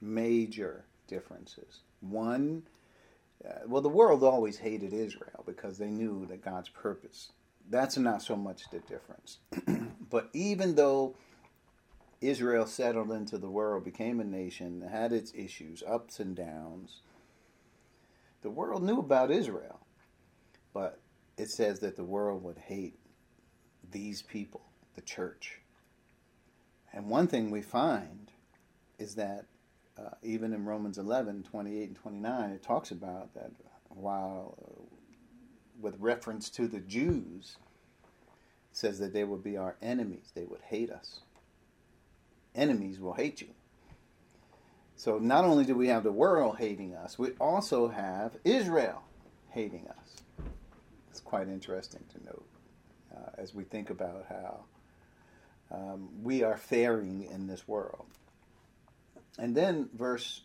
major 0.00 0.84
differences. 1.06 1.80
One, 2.00 2.64
uh, 3.46 3.60
well, 3.66 3.82
the 3.82 3.88
world 3.88 4.22
always 4.22 4.58
hated 4.58 4.92
Israel 4.92 5.42
because 5.46 5.78
they 5.78 5.90
knew 5.90 6.26
that 6.26 6.44
God's 6.44 6.68
purpose. 6.68 7.32
That's 7.70 7.96
not 7.96 8.22
so 8.22 8.36
much 8.36 8.70
the 8.70 8.80
difference. 8.80 9.38
but 10.10 10.30
even 10.32 10.74
though 10.74 11.14
Israel 12.20 12.66
settled 12.66 13.12
into 13.12 13.38
the 13.38 13.50
world, 13.50 13.84
became 13.84 14.20
a 14.20 14.24
nation, 14.24 14.80
had 14.90 15.12
its 15.12 15.32
issues, 15.34 15.82
ups 15.86 16.18
and 16.18 16.34
downs, 16.34 17.00
the 18.42 18.50
world 18.50 18.82
knew 18.82 18.98
about 18.98 19.30
Israel. 19.30 19.80
But 20.72 21.00
it 21.36 21.50
says 21.50 21.80
that 21.80 21.96
the 21.96 22.04
world 22.04 22.42
would 22.42 22.58
hate 22.58 22.98
these 23.90 24.22
people, 24.22 24.62
the 24.94 25.00
church. 25.02 25.60
And 26.98 27.08
one 27.08 27.28
thing 27.28 27.52
we 27.52 27.62
find 27.62 28.32
is 28.98 29.14
that 29.14 29.44
uh, 29.96 30.14
even 30.20 30.52
in 30.52 30.64
Romans 30.64 30.98
11, 30.98 31.44
28 31.44 31.86
and 31.86 31.96
29, 31.96 32.50
it 32.50 32.60
talks 32.60 32.90
about 32.90 33.32
that 33.34 33.52
while, 33.88 34.58
uh, 34.60 34.82
with 35.80 35.94
reference 36.00 36.50
to 36.50 36.66
the 36.66 36.80
Jews, 36.80 37.58
it 38.72 38.76
says 38.76 38.98
that 38.98 39.12
they 39.12 39.22
would 39.22 39.44
be 39.44 39.56
our 39.56 39.76
enemies. 39.80 40.32
They 40.34 40.42
would 40.42 40.60
hate 40.60 40.90
us. 40.90 41.20
Enemies 42.56 42.98
will 42.98 43.14
hate 43.14 43.40
you. 43.42 43.50
So 44.96 45.18
not 45.18 45.44
only 45.44 45.64
do 45.64 45.76
we 45.76 45.86
have 45.86 46.02
the 46.02 46.10
world 46.10 46.58
hating 46.58 46.96
us, 46.96 47.16
we 47.16 47.30
also 47.40 47.86
have 47.86 48.38
Israel 48.42 49.04
hating 49.50 49.86
us 49.86 50.22
It's 51.10 51.20
quite 51.20 51.46
interesting 51.46 52.02
to 52.12 52.24
note 52.24 52.46
uh, 53.16 53.30
as 53.40 53.54
we 53.54 53.62
think 53.62 53.88
about 53.88 54.26
how 54.28 54.64
um, 55.70 56.08
we 56.22 56.42
are 56.42 56.56
faring 56.56 57.28
in 57.30 57.46
this 57.46 57.66
world. 57.68 58.06
And 59.38 59.54
then 59.54 59.88
verse, 59.94 60.42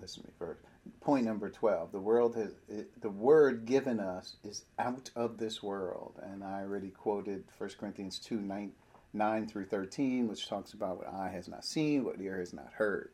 listen 0.00 0.22
to 0.22 0.28
me, 0.28 0.34
verse, 0.38 0.58
point 1.00 1.24
number 1.26 1.50
12, 1.50 1.92
the 1.92 2.00
world 2.00 2.36
has, 2.36 2.52
the 3.00 3.10
word 3.10 3.66
given 3.66 4.00
us 4.00 4.36
is 4.44 4.64
out 4.78 5.10
of 5.16 5.38
this 5.38 5.62
world. 5.62 6.20
And 6.22 6.42
I 6.42 6.60
already 6.60 6.90
quoted 6.90 7.44
1 7.58 7.70
Corinthians 7.78 8.18
2, 8.18 8.40
9, 8.40 8.72
9 9.12 9.48
through 9.48 9.66
13, 9.66 10.28
which 10.28 10.48
talks 10.48 10.72
about 10.72 10.98
what 10.98 11.12
eye 11.12 11.30
has 11.32 11.48
not 11.48 11.64
seen, 11.64 12.04
what 12.04 12.20
ear 12.20 12.38
has 12.38 12.52
not 12.52 12.72
heard. 12.74 13.10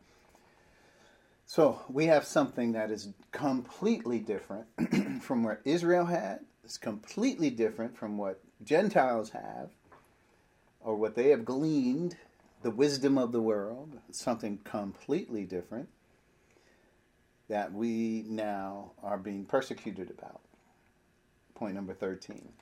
So 1.45 1.81
we 1.89 2.05
have 2.05 2.25
something 2.25 2.73
that 2.73 2.91
is 2.91 3.09
completely 3.31 4.19
different 4.19 4.67
from 5.21 5.43
what 5.43 5.59
Israel 5.65 6.05
had 6.05 6.39
It's 6.63 6.77
completely 6.77 7.49
different 7.49 7.97
from 7.97 8.17
what 8.17 8.39
Gentiles 8.63 9.31
have 9.31 9.69
or 10.83 10.95
what 10.95 11.15
they 11.15 11.29
have 11.29 11.45
gleaned, 11.45 12.17
the 12.61 12.71
wisdom 12.71 13.17
of 13.17 13.31
the 13.31 13.41
world, 13.41 13.99
something 14.11 14.59
completely 14.63 15.43
different 15.45 15.89
that 17.49 17.73
we 17.73 18.23
now 18.27 18.91
are 19.03 19.17
being 19.17 19.45
persecuted 19.45 20.09
about. 20.09 20.41
Point 21.53 21.75
number 21.75 21.93
13. 21.93 22.53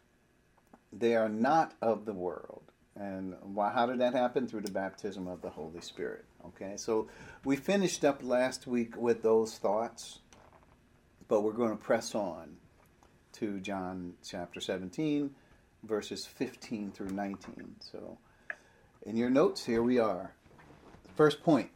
They 0.91 1.15
are 1.15 1.29
not 1.29 1.75
of 1.81 2.05
the 2.05 2.13
world. 2.13 2.63
And 2.99 3.35
why, 3.41 3.71
how 3.71 3.85
did 3.85 3.99
that 3.99 4.13
happen? 4.13 4.47
Through 4.47 4.61
the 4.61 4.71
baptism 4.71 5.27
of 5.27 5.41
the 5.41 5.49
Holy 5.49 5.79
Spirit. 5.79 6.25
Okay, 6.47 6.73
so 6.75 7.07
we 7.45 7.55
finished 7.55 8.03
up 8.03 8.23
last 8.23 8.65
week 8.67 8.97
with 8.97 9.21
those 9.21 9.57
thoughts, 9.57 10.19
but 11.27 11.41
we're 11.41 11.53
going 11.53 11.69
to 11.69 11.77
press 11.77 12.15
on 12.15 12.57
to 13.33 13.59
John 13.59 14.13
chapter 14.27 14.59
17, 14.59 15.29
verses 15.83 16.25
15 16.25 16.91
through 16.91 17.09
19. 17.09 17.75
So, 17.79 18.17
in 19.03 19.15
your 19.15 19.29
notes, 19.29 19.65
here 19.65 19.83
we 19.83 19.99
are. 19.99 20.33
First 21.15 21.43
point. 21.43 21.69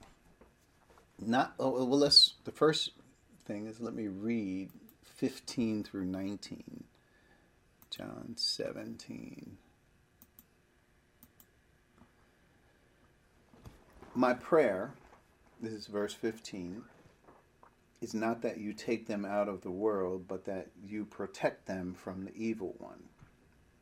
Not 1.19 1.53
oh, 1.59 1.71
well. 1.71 1.99
Let's. 1.99 2.33
The 2.43 2.51
first 2.51 2.91
thing 3.45 3.67
is 3.67 3.79
let 3.79 3.93
me 3.93 4.07
read 4.07 4.69
15 5.03 5.83
through 5.83 6.05
19. 6.05 6.83
John 7.89 8.33
17. 8.35 9.57
My 14.15 14.33
prayer, 14.33 14.93
this 15.61 15.73
is 15.73 15.87
verse 15.87 16.13
15 16.13 16.83
is 18.01 18.13
not 18.13 18.41
that 18.41 18.57
you 18.57 18.73
take 18.73 19.07
them 19.07 19.25
out 19.25 19.47
of 19.47 19.61
the 19.61 19.71
world, 19.71 20.27
but 20.27 20.45
that 20.45 20.67
you 20.85 21.05
protect 21.05 21.65
them 21.65 21.93
from 21.93 22.25
the 22.25 22.35
evil 22.35 22.75
one. 22.79 23.01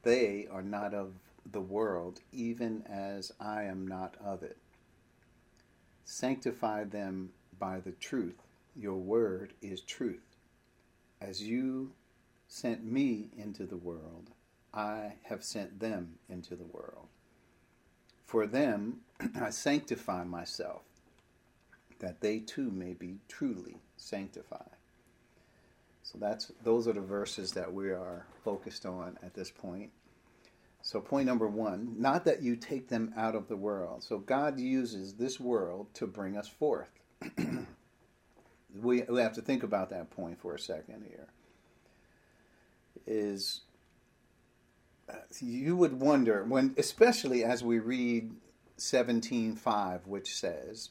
They 0.03 0.47
are 0.51 0.63
not 0.63 0.93
of 0.93 1.13
the 1.49 1.61
world, 1.61 2.21
even 2.31 2.83
as 2.87 3.31
I 3.39 3.63
am 3.63 3.87
not 3.87 4.15
of 4.23 4.43
it. 4.43 4.57
Sanctify 6.05 6.85
them 6.85 7.31
by 7.59 7.79
the 7.79 7.91
truth. 7.91 8.41
Your 8.75 8.97
word 8.97 9.53
is 9.61 9.81
truth. 9.81 10.35
As 11.19 11.43
you 11.43 11.91
sent 12.47 12.83
me 12.83 13.29
into 13.37 13.65
the 13.65 13.77
world, 13.77 14.31
I 14.73 15.13
have 15.23 15.43
sent 15.43 15.79
them 15.79 16.15
into 16.29 16.55
the 16.55 16.65
world. 16.65 17.07
For 18.25 18.47
them 18.47 19.01
I 19.39 19.49
sanctify 19.51 20.23
myself, 20.23 20.81
that 21.99 22.21
they 22.21 22.39
too 22.39 22.71
may 22.71 22.93
be 22.93 23.19
truly 23.27 23.77
sanctify. 23.97 24.67
So 26.11 26.17
that's 26.19 26.51
those 26.63 26.87
are 26.87 26.93
the 26.93 27.01
verses 27.01 27.53
that 27.53 27.71
we 27.71 27.89
are 27.89 28.25
focused 28.43 28.85
on 28.85 29.17
at 29.23 29.33
this 29.33 29.49
point. 29.49 29.91
So 30.81 30.99
point 30.99 31.27
number 31.27 31.47
1, 31.47 31.95
not 31.99 32.25
that 32.25 32.41
you 32.41 32.55
take 32.55 32.89
them 32.89 33.13
out 33.15 33.35
of 33.35 33.47
the 33.47 33.55
world. 33.55 34.03
So 34.03 34.17
God 34.17 34.59
uses 34.59 35.13
this 35.13 35.39
world 35.39 35.93
to 35.93 36.07
bring 36.07 36.35
us 36.35 36.49
forth. 36.49 36.89
we, 37.37 39.03
we 39.03 39.21
have 39.21 39.33
to 39.33 39.41
think 39.41 39.61
about 39.63 39.91
that 39.91 40.09
point 40.09 40.41
for 40.41 40.55
a 40.55 40.59
second 40.59 41.05
here. 41.07 41.27
Is 43.07 43.61
uh, 45.07 45.13
you 45.39 45.77
would 45.77 45.99
wonder 45.99 46.43
when 46.43 46.75
especially 46.77 47.43
as 47.43 47.63
we 47.63 47.79
read 47.79 48.31
17:5 48.77 50.07
which 50.07 50.35
says 50.35 50.89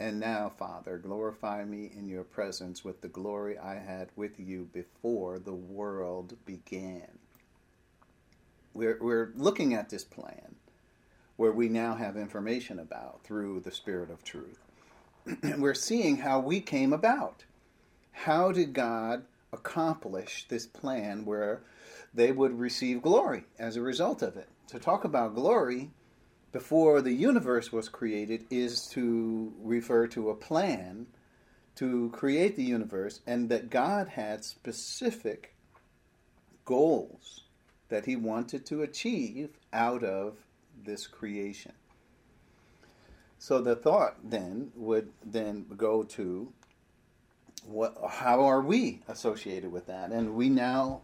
and 0.00 0.20
now, 0.20 0.52
Father, 0.58 0.98
glorify 0.98 1.64
me 1.64 1.90
in 1.96 2.08
your 2.08 2.24
presence 2.24 2.84
with 2.84 3.00
the 3.00 3.08
glory 3.08 3.58
I 3.58 3.76
had 3.76 4.10
with 4.16 4.38
you 4.38 4.68
before 4.72 5.38
the 5.38 5.54
world 5.54 6.36
began. 6.46 7.18
we're, 8.74 8.98
we're 9.00 9.32
looking 9.34 9.74
at 9.74 9.90
this 9.90 10.04
plan 10.04 10.54
where 11.36 11.52
we 11.52 11.68
now 11.68 11.94
have 11.94 12.16
information 12.16 12.78
about 12.78 13.24
through 13.24 13.60
the 13.60 13.72
Spirit 13.72 14.10
of 14.10 14.22
truth. 14.24 14.60
and 15.42 15.62
we're 15.62 15.74
seeing 15.74 16.18
how 16.18 16.40
we 16.40 16.60
came 16.60 16.92
about. 16.92 17.44
How 18.12 18.52
did 18.52 18.72
God 18.72 19.24
accomplish 19.52 20.46
this 20.48 20.66
plan 20.66 21.24
where 21.24 21.62
they 22.14 22.32
would 22.32 22.58
receive 22.58 23.02
glory 23.02 23.44
as 23.58 23.76
a 23.76 23.80
result 23.80 24.22
of 24.22 24.36
it? 24.36 24.48
To 24.68 24.78
talk 24.78 25.04
about 25.04 25.34
glory 25.34 25.90
before 26.52 27.02
the 27.02 27.12
universe 27.12 27.72
was 27.72 27.88
created 27.88 28.44
is 28.50 28.86
to 28.88 29.52
refer 29.62 30.06
to 30.08 30.30
a 30.30 30.34
plan 30.34 31.06
to 31.76 32.10
create 32.10 32.56
the 32.56 32.64
universe 32.64 33.20
and 33.26 33.48
that 33.50 33.70
God 33.70 34.08
had 34.08 34.44
specific 34.44 35.54
goals 36.64 37.44
that 37.88 38.06
he 38.06 38.16
wanted 38.16 38.66
to 38.66 38.82
achieve 38.82 39.50
out 39.72 40.02
of 40.02 40.36
this 40.84 41.06
creation. 41.06 41.72
So 43.38 43.60
the 43.60 43.76
thought 43.76 44.16
then 44.24 44.72
would 44.74 45.10
then 45.24 45.66
go 45.76 46.02
to 46.02 46.52
what 47.64 47.96
how 48.08 48.44
are 48.44 48.60
we 48.60 49.02
associated 49.08 49.70
with 49.70 49.86
that? 49.86 50.10
And 50.10 50.34
we 50.34 50.48
now 50.48 51.02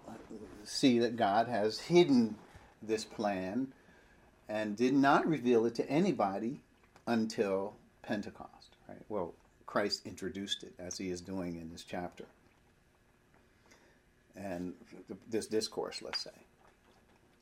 see 0.64 0.98
that 0.98 1.16
God 1.16 1.46
has 1.46 1.78
hidden 1.78 2.36
this 2.82 3.04
plan 3.04 3.72
and 4.48 4.76
did 4.76 4.94
not 4.94 5.26
reveal 5.26 5.66
it 5.66 5.74
to 5.76 5.88
anybody 5.88 6.60
until 7.06 7.74
Pentecost, 8.02 8.76
right? 8.88 9.02
Well, 9.08 9.34
Christ 9.66 10.02
introduced 10.06 10.62
it 10.62 10.74
as 10.78 10.98
he 10.98 11.10
is 11.10 11.20
doing 11.20 11.56
in 11.60 11.70
this 11.70 11.84
chapter. 11.84 12.24
And 14.36 14.74
this 15.30 15.46
discourse, 15.46 16.02
let's 16.02 16.22
say. 16.22 16.30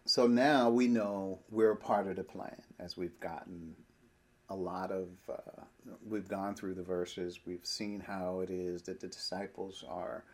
So 0.04 0.26
now 0.26 0.68
we 0.68 0.88
know 0.88 1.38
we're 1.50 1.72
a 1.72 1.76
part 1.76 2.06
of 2.06 2.16
the 2.16 2.24
plan 2.24 2.60
as 2.78 2.96
we've 2.96 3.18
gotten 3.20 3.74
a 4.50 4.54
lot 4.54 4.90
of, 4.90 5.08
uh, 5.28 5.62
we've 6.08 6.28
gone 6.28 6.54
through 6.54 6.74
the 6.74 6.82
verses, 6.82 7.40
we've 7.46 7.64
seen 7.64 8.00
how 8.00 8.40
it 8.40 8.50
is 8.50 8.82
that 8.82 9.00
the 9.00 9.08
disciples 9.08 9.84
are 9.88 10.24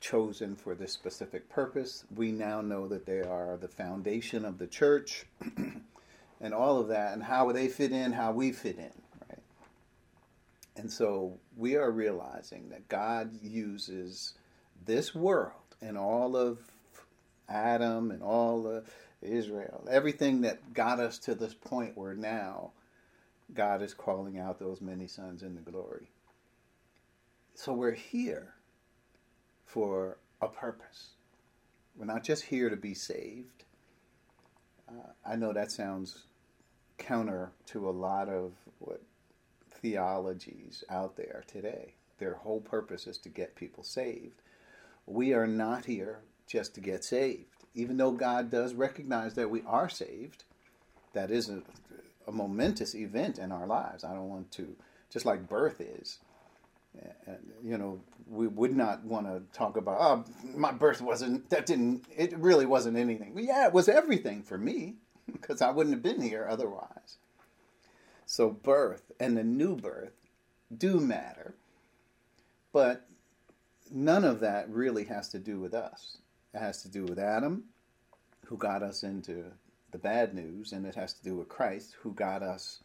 chosen 0.00 0.54
for 0.54 0.74
this 0.74 0.92
specific 0.92 1.48
purpose. 1.48 2.04
We 2.14 2.32
now 2.32 2.60
know 2.60 2.88
that 2.88 3.06
they 3.06 3.20
are 3.20 3.56
the 3.60 3.68
foundation 3.68 4.44
of 4.44 4.58
the 4.58 4.66
church 4.66 5.26
and 6.40 6.54
all 6.54 6.78
of 6.78 6.88
that, 6.88 7.12
and 7.14 7.22
how 7.22 7.50
they 7.52 7.68
fit 7.68 7.92
in, 7.92 8.12
how 8.12 8.32
we 8.32 8.52
fit 8.52 8.78
in, 8.78 8.92
right? 9.28 9.40
And 10.76 10.90
so 10.90 11.38
we 11.56 11.76
are 11.76 11.90
realizing 11.90 12.68
that 12.70 12.88
God 12.88 13.30
uses 13.42 14.34
this 14.86 15.14
world 15.14 15.52
and 15.80 15.98
all 15.98 16.36
of 16.36 16.58
Adam 17.48 18.10
and 18.10 18.22
all 18.22 18.66
of 18.66 18.88
Israel, 19.22 19.86
everything 19.90 20.42
that 20.42 20.74
got 20.74 21.00
us 21.00 21.18
to 21.18 21.34
this 21.34 21.54
point 21.54 21.96
where 21.96 22.14
now 22.14 22.70
God 23.54 23.82
is 23.82 23.94
calling 23.94 24.38
out 24.38 24.58
those 24.58 24.80
many 24.80 25.06
sons 25.06 25.42
in 25.42 25.54
the 25.54 25.70
glory. 25.70 26.10
So 27.54 27.72
we're 27.72 27.92
here 27.92 28.54
for 29.64 30.18
a 30.40 30.48
purpose. 30.48 31.10
We're 31.96 32.04
not 32.04 32.22
just 32.22 32.44
here 32.44 32.70
to 32.70 32.76
be 32.76 32.94
saved. 32.94 33.64
Uh, 34.88 35.10
I 35.26 35.34
know 35.34 35.52
that 35.52 35.72
sounds 35.72 36.24
counter 36.98 37.52
to 37.66 37.88
a 37.88 37.90
lot 37.90 38.28
of 38.28 38.52
what 38.78 39.02
theologies 39.80 40.84
out 40.90 41.16
there 41.16 41.44
today. 41.46 41.94
Their 42.18 42.34
whole 42.34 42.60
purpose 42.60 43.06
is 43.06 43.18
to 43.18 43.28
get 43.28 43.54
people 43.54 43.84
saved. 43.84 44.42
We 45.06 45.32
are 45.32 45.46
not 45.46 45.84
here 45.84 46.20
just 46.46 46.74
to 46.74 46.80
get 46.80 47.04
saved. 47.04 47.46
Even 47.74 47.96
though 47.96 48.10
God 48.10 48.50
does 48.50 48.74
recognize 48.74 49.34
that 49.34 49.50
we 49.50 49.62
are 49.66 49.88
saved, 49.88 50.44
that 51.12 51.30
is 51.30 51.48
a, 51.48 51.62
a 52.26 52.32
momentous 52.32 52.94
event 52.94 53.38
in 53.38 53.52
our 53.52 53.66
lives. 53.66 54.04
I 54.04 54.12
don't 54.14 54.28
want 54.28 54.50
to, 54.52 54.76
just 55.10 55.24
like 55.24 55.48
birth 55.48 55.80
is. 55.80 56.18
And, 57.26 57.38
you 57.62 57.78
know, 57.78 58.00
we 58.28 58.48
would 58.48 58.76
not 58.76 59.04
want 59.04 59.26
to 59.26 59.42
talk 59.56 59.76
about, 59.76 59.98
oh, 60.00 60.24
my 60.56 60.72
birth 60.72 61.00
wasn't, 61.00 61.48
that 61.50 61.66
didn't, 61.66 62.04
it 62.16 62.36
really 62.36 62.66
wasn't 62.66 62.96
anything. 62.96 63.34
Yeah, 63.36 63.66
it 63.66 63.72
was 63.72 63.88
everything 63.88 64.42
for 64.42 64.58
me 64.58 64.96
because 65.32 65.62
I 65.62 65.70
wouldn't 65.70 65.94
have 65.94 66.02
been 66.02 66.20
here 66.20 66.46
otherwise. 66.48 67.18
So, 68.26 68.50
birth 68.50 69.10
and 69.18 69.36
the 69.36 69.44
new 69.44 69.76
birth 69.76 70.26
do 70.76 71.00
matter, 71.00 71.54
but 72.72 73.06
none 73.90 74.24
of 74.24 74.40
that 74.40 74.68
really 74.68 75.04
has 75.04 75.28
to 75.30 75.38
do 75.38 75.58
with 75.58 75.72
us. 75.72 76.18
It 76.52 76.58
has 76.58 76.82
to 76.82 76.88
do 76.88 77.04
with 77.04 77.18
Adam, 77.18 77.64
who 78.46 78.56
got 78.56 78.82
us 78.82 79.02
into 79.02 79.44
the 79.92 79.98
bad 79.98 80.34
news, 80.34 80.72
and 80.72 80.84
it 80.84 80.94
has 80.94 81.14
to 81.14 81.24
do 81.24 81.36
with 81.36 81.48
Christ, 81.48 81.96
who 82.02 82.12
got 82.12 82.42
us 82.42 82.80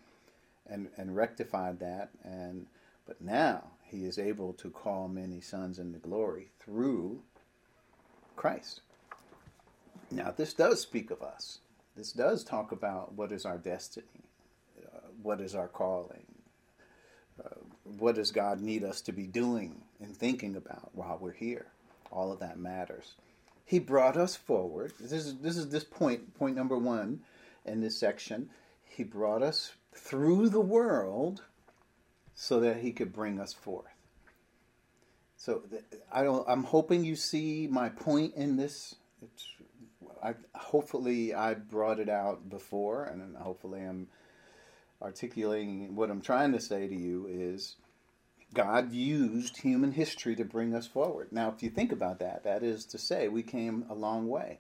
and, 0.65 0.87
and 0.97 1.15
rectified 1.15 1.79
that. 1.79 2.09
And 2.23 2.67
but 3.05 3.21
now 3.21 3.71
he 3.83 4.05
is 4.05 4.17
able 4.17 4.53
to 4.53 4.69
call 4.69 5.07
many 5.07 5.41
sons 5.41 5.77
into 5.77 5.99
glory 5.99 6.51
through 6.59 7.21
Christ. 8.35 8.81
Now, 10.09 10.33
this 10.35 10.53
does 10.53 10.81
speak 10.81 11.11
of 11.11 11.21
us. 11.21 11.59
This 11.95 12.11
does 12.11 12.43
talk 12.43 12.71
about 12.71 13.13
what 13.13 13.31
is 13.31 13.45
our 13.45 13.57
destiny, 13.57 14.29
uh, 14.83 14.99
what 15.21 15.39
is 15.41 15.53
our 15.53 15.67
calling, 15.67 16.25
uh, 17.43 17.49
what 17.83 18.15
does 18.15 18.31
God 18.31 18.61
need 18.61 18.83
us 18.83 19.01
to 19.01 19.11
be 19.11 19.27
doing 19.27 19.81
and 19.99 20.15
thinking 20.15 20.55
about 20.55 20.89
while 20.93 21.17
we're 21.19 21.33
here. 21.33 21.67
All 22.11 22.31
of 22.31 22.39
that 22.39 22.57
matters. 22.59 23.13
He 23.65 23.79
brought 23.79 24.17
us 24.17 24.35
forward. 24.35 24.93
This 24.99 25.11
is 25.11 25.37
this 25.37 25.57
is 25.57 25.69
this 25.69 25.83
point, 25.83 26.35
point 26.35 26.55
number 26.55 26.77
one 26.77 27.21
in 27.65 27.81
this 27.81 27.97
section. 27.97 28.49
He 28.83 29.03
brought 29.03 29.41
us 29.41 29.73
through 29.95 30.49
the 30.49 30.61
world 30.61 31.41
so 32.35 32.59
that 32.59 32.77
he 32.77 32.91
could 32.91 33.13
bring 33.13 33.39
us 33.39 33.53
forth. 33.53 33.85
So 35.37 35.63
I 36.11 36.23
don't, 36.23 36.47
I'm 36.47 36.63
hoping 36.63 37.03
you 37.03 37.15
see 37.15 37.67
my 37.69 37.89
point 37.89 38.35
in 38.35 38.55
this. 38.55 38.95
It's, 39.21 39.47
I, 40.23 40.35
hopefully 40.55 41.33
I 41.33 41.53
brought 41.53 41.99
it 41.99 42.09
out 42.09 42.49
before, 42.49 43.03
and 43.03 43.35
hopefully 43.35 43.81
I'm 43.81 44.07
articulating 45.01 45.95
what 45.95 46.09
I'm 46.09 46.21
trying 46.21 46.53
to 46.53 46.61
say 46.61 46.87
to 46.87 46.95
you 46.95 47.27
is 47.29 47.75
God 48.53 48.93
used 48.93 49.57
human 49.57 49.91
history 49.91 50.35
to 50.37 50.45
bring 50.45 50.73
us 50.73 50.87
forward. 50.87 51.31
Now, 51.31 51.49
if 51.49 51.61
you 51.61 51.69
think 51.69 51.91
about 51.91 52.19
that, 52.19 52.43
that 52.43 52.63
is 52.63 52.85
to 52.85 52.97
say, 52.97 53.27
we 53.27 53.43
came 53.43 53.85
a 53.89 53.93
long 53.93 54.27
way. 54.27 54.59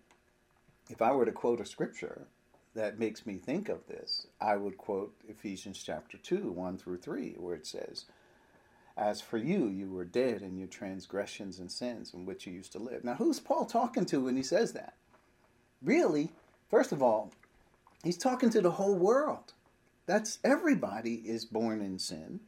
If 0.89 1.01
I 1.01 1.13
were 1.13 1.25
to 1.25 1.31
quote 1.31 1.61
a 1.61 1.65
scripture 1.65 2.27
that 2.75 2.99
makes 2.99 3.25
me 3.25 3.37
think 3.37 3.69
of 3.69 3.87
this, 3.87 4.27
I 4.41 4.57
would 4.57 4.77
quote 4.77 5.13
Ephesians 5.29 5.81
chapter 5.81 6.17
2, 6.17 6.51
1 6.51 6.77
through 6.77 6.97
3, 6.97 7.35
where 7.37 7.55
it 7.55 7.65
says, 7.65 8.05
As 8.97 9.21
for 9.21 9.37
you, 9.37 9.67
you 9.67 9.89
were 9.89 10.05
dead 10.05 10.41
in 10.41 10.57
your 10.57 10.67
transgressions 10.67 11.59
and 11.59 11.71
sins 11.71 12.13
in 12.13 12.25
which 12.25 12.45
you 12.45 12.53
used 12.53 12.73
to 12.73 12.79
live. 12.79 13.05
Now, 13.05 13.13
who's 13.13 13.39
Paul 13.39 13.65
talking 13.65 14.05
to 14.07 14.25
when 14.25 14.35
he 14.35 14.43
says 14.43 14.73
that? 14.73 14.95
Really, 15.83 16.31
first 16.69 16.91
of 16.91 17.01
all, 17.01 17.31
he's 18.03 18.17
talking 18.17 18.49
to 18.51 18.61
the 18.61 18.71
whole 18.71 18.95
world. 18.95 19.53
That's 20.05 20.39
everybody 20.43 21.15
is 21.15 21.45
born 21.45 21.81
in 21.81 21.99
sin. 21.99 22.41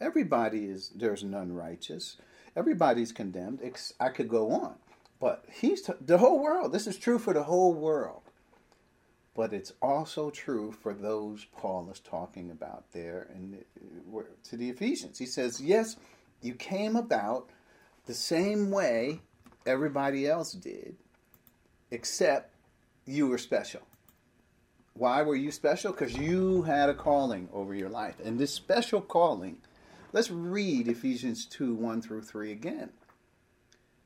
Everybody 0.00 0.66
is, 0.66 0.90
there's 0.94 1.24
none 1.24 1.52
righteous. 1.52 2.16
Everybody's 2.56 3.12
condemned. 3.12 3.60
I 4.00 4.08
could 4.08 4.28
go 4.28 4.52
on. 4.52 4.76
But 5.20 5.44
he's 5.50 5.82
t- 5.82 5.92
the 6.00 6.18
whole 6.18 6.40
world. 6.40 6.72
This 6.72 6.86
is 6.86 6.96
true 6.96 7.18
for 7.18 7.34
the 7.34 7.42
whole 7.42 7.74
world. 7.74 8.22
But 9.34 9.52
it's 9.52 9.72
also 9.82 10.30
true 10.30 10.72
for 10.72 10.92
those 10.92 11.44
Paul 11.56 11.90
is 11.90 12.00
talking 12.00 12.50
about 12.50 12.92
there 12.92 13.28
the, 13.52 14.24
to 14.44 14.56
the 14.56 14.70
Ephesians. 14.70 15.18
He 15.18 15.26
says, 15.26 15.60
Yes, 15.60 15.96
you 16.42 16.54
came 16.54 16.96
about 16.96 17.50
the 18.06 18.14
same 18.14 18.70
way 18.70 19.20
everybody 19.66 20.26
else 20.26 20.52
did, 20.52 20.96
except 21.90 22.54
you 23.08 23.28
were 23.28 23.38
special. 23.38 23.80
Why 24.94 25.22
were 25.22 25.36
you 25.36 25.50
special? 25.50 25.92
Because 25.92 26.16
you 26.16 26.62
had 26.62 26.88
a 26.88 26.94
calling 26.94 27.48
over 27.52 27.74
your 27.74 27.88
life. 27.88 28.16
And 28.24 28.38
this 28.38 28.52
special 28.52 29.00
calling 29.00 29.58
Let's 30.10 30.30
read 30.30 30.88
Ephesians 30.88 31.44
2 31.44 31.74
1 31.74 32.00
through 32.00 32.22
3 32.22 32.50
again 32.50 32.90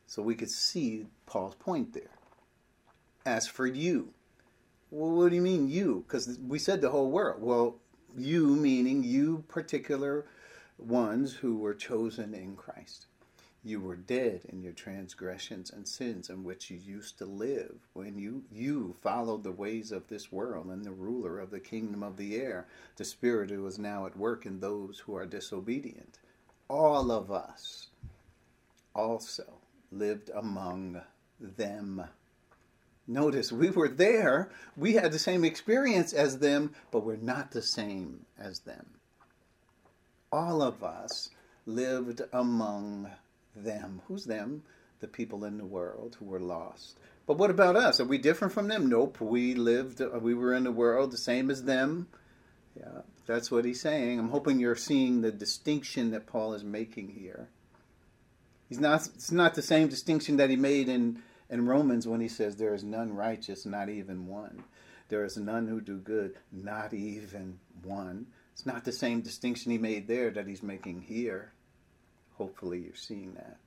so 0.06 0.20
we 0.20 0.34
could 0.34 0.50
see 0.50 1.06
Paul's 1.26 1.54
point 1.54 1.94
there. 1.94 2.10
As 3.24 3.46
for 3.46 3.66
you, 3.66 4.12
well, 4.90 5.12
what 5.12 5.30
do 5.30 5.36
you 5.36 5.42
mean 5.42 5.70
you? 5.70 6.04
Because 6.06 6.38
we 6.46 6.58
said 6.58 6.80
the 6.80 6.90
whole 6.90 7.10
world. 7.10 7.40
Well, 7.40 7.76
you 8.18 8.48
meaning 8.48 9.04
you 9.04 9.44
particular 9.48 10.26
ones 10.76 11.34
who 11.34 11.56
were 11.56 11.72
chosen 11.72 12.34
in 12.34 12.56
Christ. 12.56 13.06
You 13.64 13.80
were 13.80 13.96
dead 13.96 14.42
in 14.48 14.62
your 14.62 14.72
transgressions 14.72 15.70
and 15.70 15.86
sins 15.86 16.28
in 16.28 16.42
which 16.42 16.70
you 16.70 16.78
used 16.78 17.18
to 17.18 17.26
live 17.26 17.76
when 17.92 18.18
you, 18.18 18.42
you 18.50 18.96
followed 19.02 19.44
the 19.44 19.52
ways 19.52 19.92
of 19.92 20.08
this 20.08 20.32
world 20.32 20.66
and 20.66 20.84
the 20.84 20.90
ruler 20.90 21.38
of 21.38 21.50
the 21.50 21.60
kingdom 21.60 22.02
of 22.02 22.16
the 22.16 22.36
air, 22.36 22.66
the 22.96 23.04
spirit 23.04 23.50
who 23.50 23.66
is 23.66 23.78
now 23.78 24.06
at 24.06 24.16
work 24.16 24.46
in 24.46 24.60
those 24.60 25.00
who 25.00 25.14
are 25.14 25.26
disobedient. 25.26 26.18
All 26.68 27.12
of 27.12 27.30
us 27.30 27.88
also 28.94 29.44
lived 29.92 30.30
among 30.34 31.00
them 31.38 32.04
Notice 33.06 33.50
we 33.50 33.70
were 33.70 33.88
there, 33.88 34.50
we 34.76 34.94
had 34.94 35.12
the 35.12 35.18
same 35.18 35.44
experience 35.44 36.12
as 36.12 36.38
them, 36.38 36.72
but 36.90 37.04
we're 37.04 37.16
not 37.16 37.50
the 37.50 37.62
same 37.62 38.26
as 38.38 38.60
them. 38.60 38.86
All 40.30 40.62
of 40.62 40.84
us 40.84 41.30
lived 41.66 42.22
among 42.32 43.10
them. 43.54 44.02
Who's 44.08 44.24
them? 44.24 44.62
The 45.00 45.08
people 45.08 45.44
in 45.44 45.58
the 45.58 45.64
world 45.64 46.16
who 46.18 46.26
were 46.26 46.40
lost. 46.40 46.98
But 47.26 47.38
what 47.38 47.50
about 47.50 47.76
us? 47.76 48.00
Are 48.00 48.04
we 48.04 48.18
different 48.18 48.52
from 48.52 48.68
them? 48.68 48.88
Nope. 48.88 49.20
We 49.20 49.54
lived, 49.54 50.00
uh, 50.00 50.18
we 50.20 50.34
were 50.34 50.54
in 50.54 50.64
the 50.64 50.72
world 50.72 51.10
the 51.10 51.16
same 51.16 51.50
as 51.50 51.64
them. 51.64 52.08
Yeah, 52.78 53.02
that's 53.26 53.50
what 53.50 53.64
he's 53.64 53.80
saying. 53.80 54.18
I'm 54.18 54.30
hoping 54.30 54.58
you're 54.58 54.76
seeing 54.76 55.20
the 55.20 55.32
distinction 55.32 56.10
that 56.10 56.26
Paul 56.26 56.54
is 56.54 56.64
making 56.64 57.10
here. 57.10 57.48
He's 58.68 58.80
not. 58.80 59.06
It's 59.14 59.30
not 59.30 59.54
the 59.54 59.62
same 59.62 59.88
distinction 59.88 60.38
that 60.38 60.48
he 60.48 60.56
made 60.56 60.88
in 60.88 61.22
in 61.50 61.66
Romans 61.66 62.08
when 62.08 62.22
he 62.22 62.28
says 62.28 62.56
there 62.56 62.74
is 62.74 62.82
none 62.82 63.14
righteous, 63.14 63.66
not 63.66 63.90
even 63.90 64.26
one. 64.26 64.64
There 65.10 65.24
is 65.24 65.36
none 65.36 65.68
who 65.68 65.82
do 65.82 65.98
good, 65.98 66.36
not 66.50 66.94
even 66.94 67.58
one. 67.82 68.28
It's 68.54 68.64
not 68.64 68.86
the 68.86 68.92
same 68.92 69.20
distinction 69.20 69.70
he 69.70 69.76
made 69.76 70.08
there 70.08 70.30
that 70.30 70.46
he's 70.46 70.62
making 70.62 71.02
here. 71.02 71.51
Hopefully, 72.38 72.80
you're 72.80 72.94
seeing 72.94 73.34
that. 73.34 73.58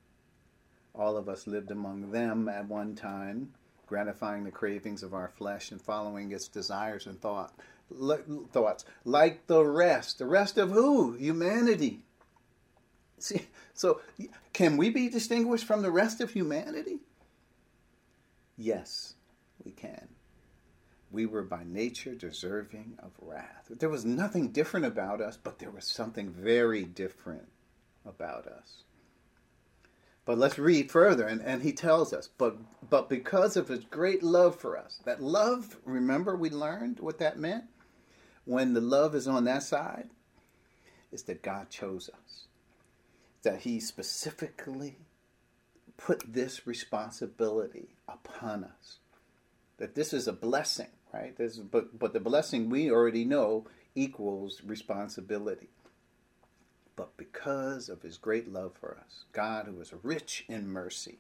All 0.94 1.18
of 1.18 1.28
us 1.28 1.48
lived 1.48 1.72
among 1.72 2.12
them 2.12 2.48
at 2.48 2.68
one 2.68 2.96
time, 2.96 3.54
gratifying 3.86 4.44
the 4.44 4.52
cravings 4.52 5.04
of 5.04 5.14
our 5.14 5.28
flesh 5.28 5.72
and 5.72 5.82
following 5.82 6.32
its 6.32 6.48
desires 6.48 7.06
and 7.06 7.20
thought 7.20 7.54
thoughts, 8.52 8.86
like 9.04 9.46
the 9.48 9.64
rest. 9.64 10.18
The 10.18 10.26
rest 10.26 10.58
of 10.58 10.72
who? 10.72 11.14
Humanity. 11.14 12.02
See, 13.20 13.48
so 13.74 14.02
can 14.54 14.78
we 14.78 14.90
be 14.90 15.10
distinguished 15.10 15.66
from 15.66 15.82
the 15.82 15.92
rest 15.92 16.22
of 16.22 16.32
humanity? 16.32 17.00
Yes, 18.58 19.16
we 19.64 19.72
can. 19.72 20.08
We 21.12 21.26
were 21.26 21.44
by 21.44 21.64
nature 21.64 22.16
deserving 22.16 22.98
of 23.00 23.12
wrath. 23.22 23.68
There 23.70 23.90
was 23.90 24.04
nothing 24.04 24.50
different 24.50 24.86
about 24.86 25.22
us, 25.22 25.38
but 25.38 25.60
there 25.60 25.72
was 25.72 25.86
something 25.86 26.30
very 26.30 26.84
different 26.84 27.48
about 28.06 28.48
us. 28.48 28.84
But 30.26 30.40
let's 30.40 30.58
read 30.58 30.92
further, 30.92 31.28
and, 31.28 31.42
and 31.42 31.62
he 31.62 31.72
tells 31.72 32.12
us, 32.12 32.28
but 32.38 32.58
but 32.90 33.10
because 33.10 33.56
of 33.56 33.68
his 33.68 33.84
great 33.86 34.24
love 34.24 34.60
for 34.60 34.78
us, 34.78 35.00
that 35.06 35.22
love, 35.22 35.78
remember 35.86 36.36
we 36.36 36.50
learned 36.50 37.00
what 37.00 37.20
that 37.20 37.38
meant? 37.38 37.66
when 38.46 38.74
the 38.74 38.82
love 38.82 39.16
is 39.16 39.28
on 39.28 39.44
that 39.46 39.64
side 39.64 40.10
is 41.12 41.24
that 41.24 41.42
God 41.42 41.70
chose 41.70 42.10
us. 42.10 42.46
That 43.44 43.62
He 43.62 43.80
specifically 43.80 44.98
put 45.98 46.24
this 46.28 46.66
responsibility 46.66 47.96
upon 48.08 48.64
us. 48.64 48.98
That 49.78 49.96
this 49.96 50.14
is 50.14 50.28
a 50.28 50.34
blessing, 50.34 50.88
right? 51.14 51.36
This, 51.36 51.58
but, 51.58 51.98
but 51.98 52.14
the 52.14 52.20
blessing 52.20 52.70
we 52.70 52.90
already 52.90 53.26
know 53.26 53.68
equals 53.94 54.62
responsibility. 54.66 55.70
But 56.96 57.18
because 57.18 57.90
of 57.90 58.02
His 58.02 58.18
great 58.18 58.52
love 58.52 58.74
for 58.80 58.98
us, 59.04 59.26
God, 59.32 59.68
who 59.68 59.80
is 59.82 59.94
rich 60.04 60.46
in 60.48 60.68
mercy, 60.68 61.20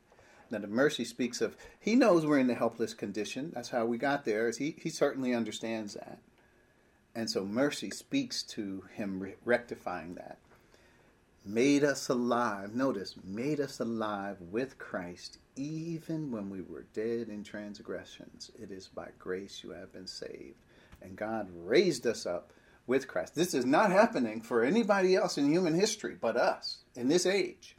now 0.50 0.60
the 0.60 0.68
mercy 0.68 1.06
speaks 1.06 1.42
of 1.42 1.58
He 1.80 1.96
knows 1.96 2.26
we're 2.26 2.40
in 2.40 2.50
a 2.50 2.56
helpless 2.56 2.94
condition. 2.94 3.52
That's 3.54 3.70
how 3.70 3.86
we 3.86 3.98
got 3.98 4.26
there. 4.26 4.52
He, 4.52 4.76
he 4.80 4.90
certainly 4.90 5.34
understands 5.34 5.96
that. 5.96 6.20
And 7.16 7.30
so 7.30 7.46
mercy 7.46 7.90
speaks 7.92 8.44
to 8.44 8.84
him 8.94 9.22
re- 9.22 9.36
rectifying 9.46 10.16
that. 10.16 10.38
Made 11.46 11.84
us 11.84 12.10
alive, 12.10 12.76
notice, 12.76 13.16
made 13.24 13.62
us 13.62 13.80
alive 13.80 14.38
with 14.52 14.78
Christ 14.78 15.38
even 15.56 16.32
when 16.32 16.50
we 16.50 16.62
were 16.62 16.86
dead 16.94 17.30
in 17.30 17.44
transgressions. 17.44 18.52
It 18.62 18.72
is 18.72 18.88
by 18.88 19.10
grace 19.18 19.64
you 19.64 19.70
have 19.70 19.94
been 19.94 20.08
saved. 20.08 20.58
And 21.02 21.16
God 21.16 21.48
raised 21.64 22.06
us 22.06 22.26
up 22.26 22.52
with 22.88 23.08
Christ. 23.08 23.36
This 23.36 23.54
is 23.54 23.66
not 23.66 23.92
happening 23.92 24.42
for 24.42 24.64
anybody 24.64 25.16
else 25.16 25.38
in 25.38 25.52
human 25.52 25.74
history 25.74 26.16
but 26.20 26.38
us 26.38 26.80
in 26.96 27.08
this 27.08 27.26
age. 27.26 27.76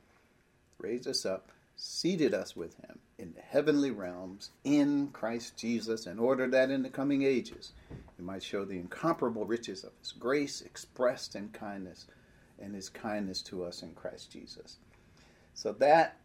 Raised 0.79 1.07
us 1.07 1.25
up, 1.25 1.51
seated 1.77 2.35
us 2.35 2.57
with 2.57 2.77
him 2.85 2.99
in 3.19 3.33
the 3.35 3.41
heavenly 3.41 3.91
realms 3.91 4.51
in 4.65 5.09
Christ 5.09 5.57
Jesus, 5.57 6.07
in 6.07 6.19
order 6.19 6.47
that 6.49 6.71
in 6.71 6.83
the 6.83 6.91
coming 6.91 7.23
ages 7.23 7.73
he 8.17 8.23
might 8.23 8.43
show 8.43 8.65
the 8.65 8.79
incomparable 8.79 9.45
riches 9.45 9.85
of 9.85 9.93
his 10.01 10.13
grace 10.13 10.61
expressed 10.61 11.35
in 11.35 11.49
kindness 11.51 12.07
and 12.59 12.75
his 12.75 12.89
kindness 12.89 13.43
to 13.43 13.65
us 13.65 13.83
in 13.83 13.93
Christ 13.95 14.31
Jesus. 14.31 14.79
So 15.55 15.73
that 15.75 16.17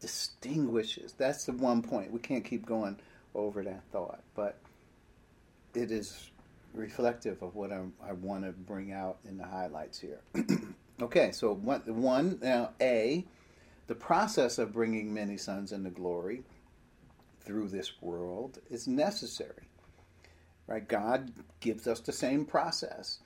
distinguishes, 0.00 1.12
that's 1.12 1.44
the 1.44 1.52
one 1.52 1.82
point. 1.82 2.10
We 2.10 2.20
can't 2.20 2.44
keep 2.44 2.64
going 2.66 2.98
over 3.34 3.62
that 3.62 3.82
thought, 3.92 4.22
but 4.34 4.58
it 5.74 5.90
is 5.90 6.30
reflective 6.74 7.42
of 7.42 7.54
what 7.54 7.72
I, 7.72 7.82
I 8.02 8.12
want 8.12 8.44
to 8.44 8.52
bring 8.52 8.92
out 8.92 9.18
in 9.28 9.36
the 9.36 9.44
highlights 9.44 9.98
here. 9.98 10.20
okay, 11.02 11.32
so 11.32 11.54
one, 11.54 11.82
one 11.86 12.38
now, 12.42 12.70
A, 12.80 13.24
the 13.86 13.94
process 13.94 14.58
of 14.58 14.72
bringing 14.72 15.12
many 15.12 15.36
sons 15.36 15.72
into 15.72 15.90
glory 15.90 16.44
through 17.40 17.68
this 17.68 18.00
world 18.00 18.58
is 18.70 18.86
necessary. 18.86 19.68
Right? 20.66 20.86
God 20.86 21.32
gives 21.58 21.86
us 21.86 22.00
the 22.00 22.12
same 22.12 22.44
process 22.44 23.18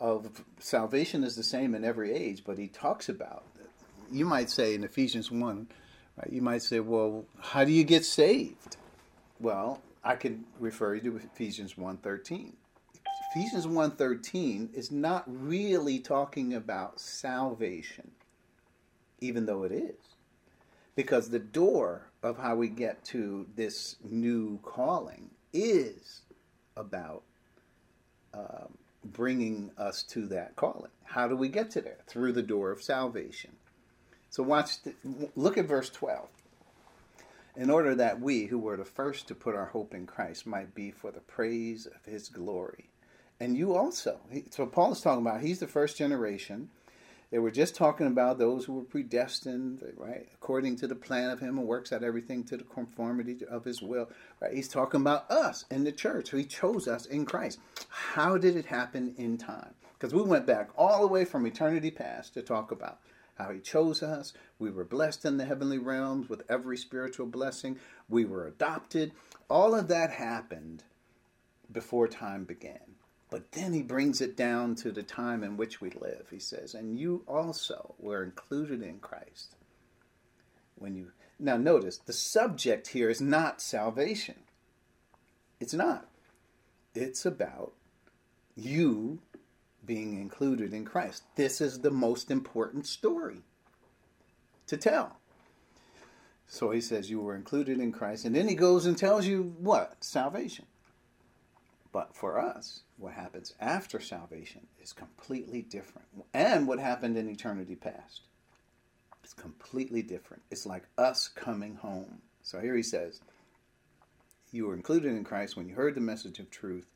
of 0.00 0.42
salvation 0.58 1.22
is 1.22 1.36
the 1.36 1.42
same 1.42 1.74
in 1.74 1.84
every 1.84 2.12
age, 2.12 2.42
but 2.44 2.58
he 2.58 2.66
talks 2.66 3.08
about 3.08 3.44
you 4.10 4.24
might 4.24 4.50
say 4.50 4.74
in 4.74 4.84
Ephesians 4.84 5.30
1, 5.30 5.68
right? 6.16 6.32
You 6.32 6.42
might 6.42 6.62
say, 6.62 6.80
"Well, 6.80 7.24
how 7.38 7.64
do 7.64 7.72
you 7.72 7.84
get 7.84 8.04
saved?" 8.04 8.76
Well, 9.38 9.82
I 10.02 10.16
can 10.16 10.44
refer 10.58 10.94
you 10.94 11.02
to 11.02 11.16
Ephesians 11.16 11.76
1:13. 11.76 12.56
Ephesians 13.30 13.64
1:13 13.64 14.74
is 14.74 14.90
not 14.90 15.22
really 15.28 16.00
talking 16.00 16.52
about 16.52 16.98
salvation, 16.98 18.10
even 19.20 19.46
though 19.46 19.62
it 19.62 19.70
is. 19.70 20.16
Because 20.96 21.30
the 21.30 21.38
door 21.38 22.10
of 22.24 22.38
how 22.38 22.56
we 22.56 22.68
get 22.68 23.04
to 23.04 23.46
this 23.54 23.94
new 24.02 24.58
calling 24.64 25.30
is 25.52 26.22
about 26.76 27.22
um, 28.34 28.76
bringing 29.04 29.70
us 29.78 30.02
to 30.02 30.26
that 30.26 30.56
calling. 30.56 30.90
How 31.04 31.28
do 31.28 31.36
we 31.36 31.48
get 31.48 31.70
to 31.70 31.80
there? 31.80 31.98
Through 32.08 32.32
the 32.32 32.42
door 32.42 32.72
of 32.72 32.82
salvation. 32.82 33.52
So 34.28 34.42
watch, 34.42 34.82
the, 34.82 34.92
look 35.36 35.56
at 35.56 35.66
verse 35.66 35.88
12. 35.88 36.28
In 37.54 37.70
order 37.70 37.94
that 37.94 38.20
we, 38.20 38.46
who 38.46 38.58
were 38.58 38.76
the 38.76 38.84
first 38.84 39.28
to 39.28 39.36
put 39.36 39.54
our 39.54 39.66
hope 39.66 39.94
in 39.94 40.06
Christ, 40.06 40.48
might 40.48 40.74
be 40.74 40.90
for 40.90 41.12
the 41.12 41.20
praise 41.20 41.86
of 41.86 42.04
his 42.04 42.28
glory. 42.28 42.89
And 43.40 43.56
you 43.56 43.74
also. 43.74 44.20
So 44.50 44.66
Paul 44.66 44.92
is 44.92 45.00
talking 45.00 45.26
about 45.26 45.40
he's 45.40 45.58
the 45.58 45.66
first 45.66 45.96
generation. 45.96 46.68
They 47.30 47.38
were 47.38 47.52
just 47.52 47.76
talking 47.76 48.08
about 48.08 48.38
those 48.38 48.64
who 48.64 48.74
were 48.74 48.82
predestined, 48.82 49.82
right, 49.96 50.28
according 50.34 50.76
to 50.76 50.88
the 50.88 50.96
plan 50.96 51.30
of 51.30 51.38
Him 51.38 51.56
who 51.56 51.62
works 51.62 51.92
out 51.92 52.02
everything 52.02 52.42
to 52.44 52.56
the 52.56 52.64
conformity 52.64 53.38
of 53.48 53.64
His 53.64 53.80
will. 53.80 54.10
Right, 54.40 54.52
He's 54.52 54.68
talking 54.68 55.00
about 55.00 55.30
us 55.30 55.64
in 55.70 55.84
the 55.84 55.92
church. 55.92 56.30
He 56.30 56.44
chose 56.44 56.88
us 56.88 57.06
in 57.06 57.24
Christ. 57.24 57.60
How 57.88 58.36
did 58.36 58.56
it 58.56 58.66
happen 58.66 59.14
in 59.16 59.38
time? 59.38 59.74
Because 59.92 60.12
we 60.12 60.22
went 60.22 60.44
back 60.46 60.70
all 60.76 61.00
the 61.00 61.06
way 61.06 61.24
from 61.24 61.46
eternity 61.46 61.92
past 61.92 62.34
to 62.34 62.42
talk 62.42 62.72
about 62.72 62.98
how 63.38 63.52
He 63.52 63.60
chose 63.60 64.02
us. 64.02 64.32
We 64.58 64.72
were 64.72 64.84
blessed 64.84 65.24
in 65.24 65.36
the 65.36 65.44
heavenly 65.44 65.78
realms 65.78 66.28
with 66.28 66.42
every 66.48 66.76
spiritual 66.76 67.26
blessing. 67.26 67.78
We 68.08 68.24
were 68.24 68.48
adopted. 68.48 69.12
All 69.48 69.76
of 69.76 69.86
that 69.86 70.10
happened 70.10 70.82
before 71.70 72.08
time 72.08 72.42
began. 72.42 72.96
But 73.30 73.52
then 73.52 73.72
he 73.72 73.82
brings 73.82 74.20
it 74.20 74.36
down 74.36 74.74
to 74.76 74.90
the 74.90 75.04
time 75.04 75.44
in 75.44 75.56
which 75.56 75.80
we 75.80 75.90
live. 75.90 76.26
He 76.30 76.40
says, 76.40 76.74
and 76.74 76.98
you 76.98 77.22
also 77.28 77.94
were 77.98 78.24
included 78.24 78.82
in 78.82 78.98
Christ. 78.98 79.54
When 80.74 80.96
you 80.96 81.12
now 81.38 81.56
notice 81.56 81.98
the 81.98 82.12
subject 82.12 82.88
here 82.88 83.08
is 83.08 83.20
not 83.20 83.62
salvation. 83.62 84.36
It's 85.60 85.74
not. 85.74 86.08
It's 86.94 87.24
about 87.24 87.72
you 88.56 89.20
being 89.86 90.20
included 90.20 90.72
in 90.72 90.84
Christ. 90.84 91.22
This 91.36 91.60
is 91.60 91.80
the 91.80 91.90
most 91.90 92.30
important 92.30 92.86
story 92.86 93.42
to 94.66 94.76
tell. 94.76 95.16
So 96.46 96.70
he 96.70 96.80
says, 96.80 97.10
You 97.10 97.20
were 97.20 97.36
included 97.36 97.78
in 97.78 97.92
Christ. 97.92 98.24
And 98.24 98.34
then 98.34 98.48
he 98.48 98.54
goes 98.54 98.86
and 98.86 98.98
tells 98.98 99.26
you 99.26 99.54
what? 99.58 99.96
Salvation. 100.00 100.66
But 101.92 102.14
for 102.14 102.40
us, 102.40 102.80
what 103.00 103.14
happens 103.14 103.54
after 103.60 103.98
salvation 103.98 104.66
is 104.82 104.92
completely 104.92 105.62
different. 105.62 106.08
And 106.34 106.68
what 106.68 106.78
happened 106.78 107.16
in 107.16 107.28
eternity 107.28 107.74
past 107.74 108.22
is 109.24 109.32
completely 109.32 110.02
different. 110.02 110.42
It's 110.50 110.66
like 110.66 110.84
us 110.98 111.28
coming 111.28 111.76
home. 111.76 112.20
So 112.42 112.60
here 112.60 112.76
he 112.76 112.82
says, 112.82 113.20
You 114.52 114.66
were 114.66 114.74
included 114.74 115.12
in 115.12 115.24
Christ 115.24 115.56
when 115.56 115.68
you 115.68 115.74
heard 115.74 115.94
the 115.94 116.00
message 116.00 116.38
of 116.38 116.50
truth, 116.50 116.86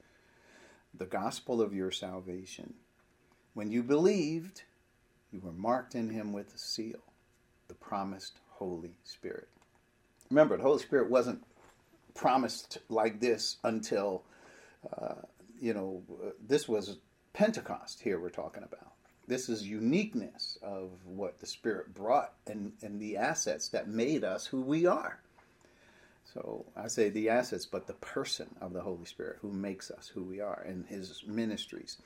the 0.93 1.07
gospel 1.07 1.61
of 1.61 1.75
your 1.75 1.91
salvation. 1.91 2.75
When 3.55 3.71
you 3.71 3.83
believed, 3.83 4.63
you 5.33 5.41
were 5.41 5.53
marked 5.53 5.95
in 5.95 6.11
him 6.11 6.33
with 6.33 6.55
a 6.55 6.59
seal, 6.59 7.01
the 7.69 7.75
promised 7.75 8.39
Holy 8.51 8.97
Spirit. 9.05 9.49
Remember, 10.31 10.57
the 10.57 10.63
Holy 10.63 10.81
Spirit 10.81 11.11
wasn't 11.11 11.45
promised 12.15 12.79
like 12.89 13.21
this 13.21 13.57
until, 13.65 14.23
uh, 14.97 15.23
you 15.65 15.73
know, 15.73 16.03
uh, 16.23 16.31
this 16.47 16.69
was 16.69 16.99
Pentecost 17.33 18.03
here 18.03 18.21
we're 18.21 18.29
talking 18.29 18.63
about. 18.63 18.93
This 19.27 19.49
is 19.49 19.67
uniqueness 19.67 20.59
of 20.63 20.91
what 21.07 21.41
the 21.41 21.47
Spirit 21.47 21.95
brought 21.95 22.35
and, 22.47 22.73
and 22.83 23.01
the 23.01 23.17
assets 23.17 23.69
that 23.69 23.89
made 23.89 24.25
us 24.25 24.45
who 24.45 24.61
we 24.61 24.85
are. 24.85 25.21
So 26.35 26.67
I 26.77 26.89
say 26.89 27.09
the 27.09 27.31
assets, 27.31 27.65
but 27.65 27.87
the 27.87 27.95
person 27.95 28.55
of 28.61 28.75
the 28.75 28.83
Holy 28.83 29.07
Spirit 29.07 29.39
who 29.41 29.53
makes 29.53 29.91
us 29.91 30.09
who 30.09 30.23
we 30.23 30.39
are 30.39 30.63
and 30.69 30.85
his 30.85 31.23
ministries. 31.27 31.97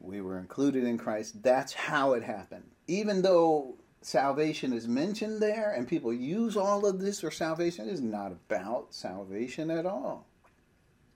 We 0.00 0.22
were 0.22 0.38
included 0.38 0.84
in 0.84 0.96
Christ. 0.96 1.42
That's 1.42 1.74
how 1.74 2.14
it 2.14 2.22
happened. 2.22 2.70
Even 2.88 3.20
though 3.20 3.74
salvation 4.00 4.72
is 4.72 4.88
mentioned 4.88 5.42
there 5.42 5.74
and 5.76 5.86
people 5.86 6.14
use 6.14 6.56
all 6.56 6.86
of 6.86 6.98
this 6.98 7.22
or 7.22 7.30
salvation 7.30 7.90
is 7.90 8.00
not 8.00 8.32
about 8.32 8.94
salvation 8.94 9.70
at 9.70 9.84
all. 9.84 10.26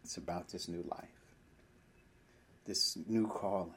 It's 0.02 0.16
about 0.16 0.48
this 0.48 0.68
new 0.68 0.84
life, 0.90 1.08
this 2.66 2.96
new 3.06 3.26
calling. 3.26 3.74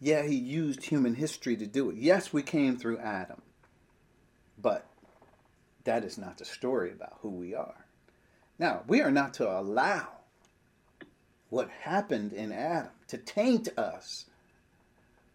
Yeah, 0.00 0.22
he 0.22 0.34
used 0.34 0.84
human 0.84 1.14
history 1.14 1.56
to 1.56 1.66
do 1.66 1.90
it. 1.90 1.96
Yes, 1.96 2.32
we 2.32 2.42
came 2.42 2.76
through 2.78 2.98
Adam, 2.98 3.42
but 4.58 4.86
that 5.84 6.04
is 6.04 6.16
not 6.16 6.38
the 6.38 6.44
story 6.44 6.90
about 6.90 7.18
who 7.20 7.28
we 7.28 7.54
are. 7.54 7.86
Now, 8.58 8.82
we 8.86 9.02
are 9.02 9.10
not 9.10 9.34
to 9.34 9.50
allow 9.50 10.08
what 11.50 11.68
happened 11.82 12.32
in 12.32 12.52
Adam 12.52 12.90
to 13.08 13.18
taint 13.18 13.68
us, 13.76 14.26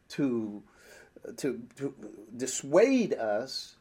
to, 0.10 0.64
to, 1.38 1.62
to 1.78 1.94
dissuade 2.36 3.14
us 3.14 3.76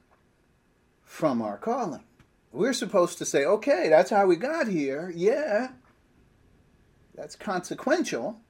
from 1.04 1.40
our 1.40 1.56
calling. 1.56 2.04
We're 2.54 2.72
supposed 2.72 3.18
to 3.18 3.24
say, 3.24 3.44
okay, 3.44 3.88
that's 3.88 4.10
how 4.10 4.26
we 4.26 4.36
got 4.36 4.68
here. 4.68 5.12
Yeah, 5.14 5.72
that's 7.12 7.34
consequential. 7.34 8.40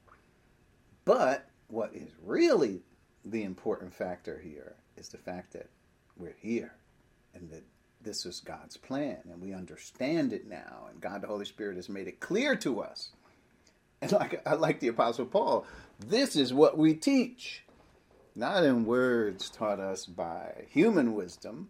But 1.05 1.49
what 1.67 1.95
is 1.95 2.11
really 2.23 2.83
the 3.25 3.43
important 3.43 3.95
factor 3.95 4.39
here 4.39 4.75
is 4.95 5.09
the 5.09 5.17
fact 5.17 5.53
that 5.53 5.69
we're 6.15 6.35
here 6.39 6.75
and 7.33 7.49
that 7.49 7.63
this 7.99 8.27
is 8.27 8.41
God's 8.41 8.77
plan 8.77 9.17
and 9.31 9.41
we 9.41 9.55
understand 9.55 10.33
it 10.33 10.47
now 10.47 10.85
and 10.91 11.01
God 11.01 11.21
the 11.21 11.27
Holy 11.27 11.45
Spirit 11.45 11.75
has 11.75 11.89
made 11.89 12.07
it 12.07 12.19
clear 12.19 12.55
to 12.57 12.81
us. 12.81 13.09
And 14.03 14.11
like 14.11 14.39
I 14.45 14.53
like 14.53 14.81
the 14.81 14.89
apostle 14.89 15.25
Paul, 15.25 15.65
this 15.99 16.35
is 16.35 16.53
what 16.53 16.77
we 16.77 16.93
teach. 16.93 17.63
Not 18.35 18.63
in 18.63 18.85
words 18.85 19.49
taught 19.49 19.79
us 19.79 20.05
by 20.05 20.65
human 20.69 21.15
wisdom, 21.15 21.69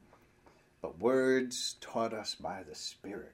but 0.85 0.99
words 0.99 1.77
taught 1.81 2.13
us 2.13 2.35
by 2.35 2.61
the 2.61 2.75
Spirit, 2.75 3.33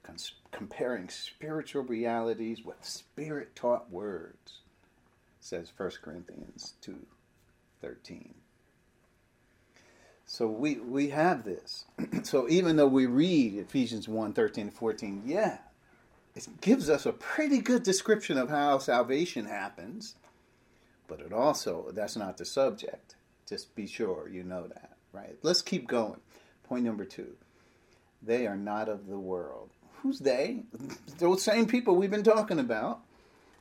comparing 0.53 1.09
spiritual 1.09 1.83
realities 1.83 2.63
with 2.63 2.77
spirit 2.81 3.57
taught 3.57 3.91
words, 3.91 4.59
says 5.41 5.73
1 5.75 5.91
Corinthians 6.01 6.75
2 6.79 6.95
13. 7.81 8.35
So 10.25 10.47
we, 10.47 10.75
we 10.75 11.09
have 11.09 11.43
this. 11.43 11.83
so 12.23 12.47
even 12.47 12.77
though 12.77 12.87
we 12.87 13.05
read 13.05 13.55
Ephesians 13.55 14.07
1 14.07 14.31
13 14.31 14.71
14, 14.71 15.23
yeah, 15.25 15.57
it 16.33 16.47
gives 16.61 16.89
us 16.89 17.05
a 17.05 17.11
pretty 17.11 17.59
good 17.59 17.83
description 17.83 18.37
of 18.37 18.49
how 18.49 18.77
salvation 18.77 19.43
happens, 19.43 20.15
but 21.05 21.19
it 21.19 21.33
also, 21.33 21.91
that's 21.91 22.15
not 22.15 22.37
the 22.37 22.45
subject. 22.45 23.15
Just 23.45 23.75
be 23.75 23.87
sure 23.87 24.29
you 24.29 24.43
know 24.43 24.67
that, 24.67 24.91
right? 25.11 25.35
Let's 25.43 25.61
keep 25.61 25.89
going. 25.89 26.21
Point 26.71 26.86
number 26.86 27.03
two 27.03 27.36
they 28.23 28.47
are 28.47 28.55
not 28.55 28.88
of 28.88 29.07
the 29.07 29.19
world. 29.19 29.71
Who's 30.01 30.19
they? 30.19 30.63
Those 31.17 31.43
same 31.43 31.65
people 31.65 31.97
we've 31.97 32.10
been 32.10 32.23
talking 32.23 32.60
about. 32.60 33.01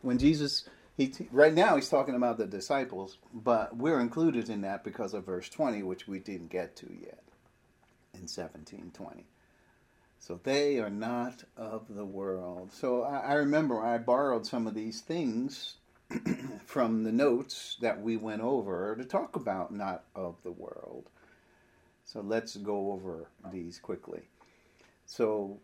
When 0.02 0.16
Jesus 0.16 0.68
he 0.96 1.12
right 1.32 1.52
now 1.52 1.74
he's 1.74 1.88
talking 1.88 2.14
about 2.14 2.38
the 2.38 2.46
disciples, 2.46 3.18
but 3.34 3.76
we're 3.76 3.98
included 3.98 4.48
in 4.48 4.60
that 4.60 4.84
because 4.84 5.12
of 5.12 5.26
verse 5.26 5.48
20, 5.48 5.82
which 5.82 6.06
we 6.06 6.20
didn't 6.20 6.52
get 6.52 6.76
to 6.76 6.86
yet 6.86 7.24
in 8.14 8.28
1720. 8.28 9.24
So 10.20 10.38
they 10.44 10.78
are 10.78 10.88
not 10.88 11.42
of 11.56 11.86
the 11.92 12.04
world. 12.04 12.70
So 12.72 13.02
I, 13.02 13.18
I 13.18 13.32
remember 13.32 13.84
I 13.84 13.98
borrowed 13.98 14.46
some 14.46 14.68
of 14.68 14.74
these 14.74 15.00
things 15.00 15.78
from 16.64 17.02
the 17.02 17.10
notes 17.10 17.76
that 17.80 18.00
we 18.00 18.16
went 18.16 18.42
over 18.42 18.94
to 18.94 19.04
talk 19.04 19.34
about 19.34 19.74
not 19.74 20.04
of 20.14 20.36
the 20.44 20.52
world. 20.52 21.10
So 22.12 22.22
let's 22.22 22.56
go 22.56 22.90
over 22.90 23.28
these 23.52 23.78
quickly. 23.78 24.22
So 25.06 25.60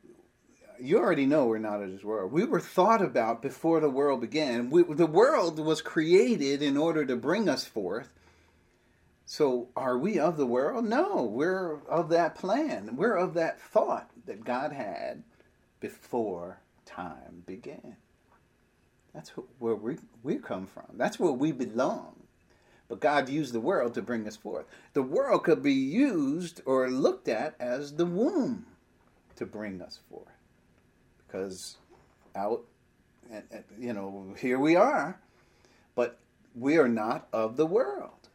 you 0.81 0.97
already 0.97 1.27
know 1.27 1.47
we're 1.47 1.59
not 1.59 1.83
of 1.83 1.91
this 1.91 2.05
world. 2.05 2.31
We 2.31 2.45
were 2.45 2.61
thought 2.61 3.03
about 3.03 3.43
before 3.43 3.81
the 3.81 3.91
world 3.91 4.21
began. 4.21 4.71
We, 4.71 4.85
the 4.85 5.07
world 5.07 5.59
was 5.59 5.83
created 5.83 6.63
in 6.63 6.77
order 6.77 7.05
to 7.05 7.17
bring 7.17 7.49
us 7.49 7.65
forth. 7.65 8.13
So 9.25 9.71
are 9.75 9.99
we 9.99 10.21
of 10.21 10.37
the 10.37 10.47
world? 10.47 10.85
No, 10.85 11.25
we're 11.25 11.81
of 11.89 12.11
that 12.11 12.37
plan. 12.37 12.95
We're 12.95 13.17
of 13.17 13.35
that 13.35 13.61
thought 13.61 14.11
that 14.27 14.45
God 14.45 14.73
had 14.73 15.25
before 15.81 16.61
time 16.85 17.43
began. 17.45 17.97
That's 19.13 19.31
where 19.59 19.75
we, 19.75 19.97
we 20.23 20.37
come 20.37 20.69
from. 20.69 20.87
That's 20.95 21.19
where 21.19 21.33
we 21.33 21.51
belong. 21.51 22.26
But 22.89 23.01
God 23.01 23.29
used 23.29 23.53
the 23.53 23.61
world 23.61 23.95
to 23.95 24.03
bring 24.03 24.27
us 24.27 24.37
forth. 24.37 24.67
The 24.93 25.03
world 25.03 25.45
could 25.45 25.63
be 25.63 25.73
used 25.73 26.61
or 26.65 26.89
looked 26.89 27.29
at 27.29 27.57
as 27.59 27.95
the 27.95 28.07
womb 28.07 28.67
to 29.37 29.45
bring 29.45 29.83
us 29.83 29.99
forth 30.09 30.37
because 31.27 31.77
out, 32.35 32.65
and, 33.31 33.43
and, 33.51 33.65
you 33.79 33.93
know, 33.93 34.35
here 34.39 34.59
we 34.59 34.77
are, 34.77 35.21
but 35.95 36.19
we 36.55 36.79
are 36.79 36.89
not 36.89 37.29
of 37.33 37.57
the 37.57 37.67
world. 37.67 38.29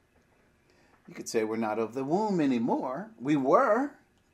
You 1.07 1.13
could 1.13 1.29
say 1.29 1.43
we're 1.43 1.57
not 1.57 1.79
of 1.79 1.93
the 1.93 2.03
womb 2.03 2.39
anymore. 2.39 3.11
We 3.19 3.35
were, 3.35 3.91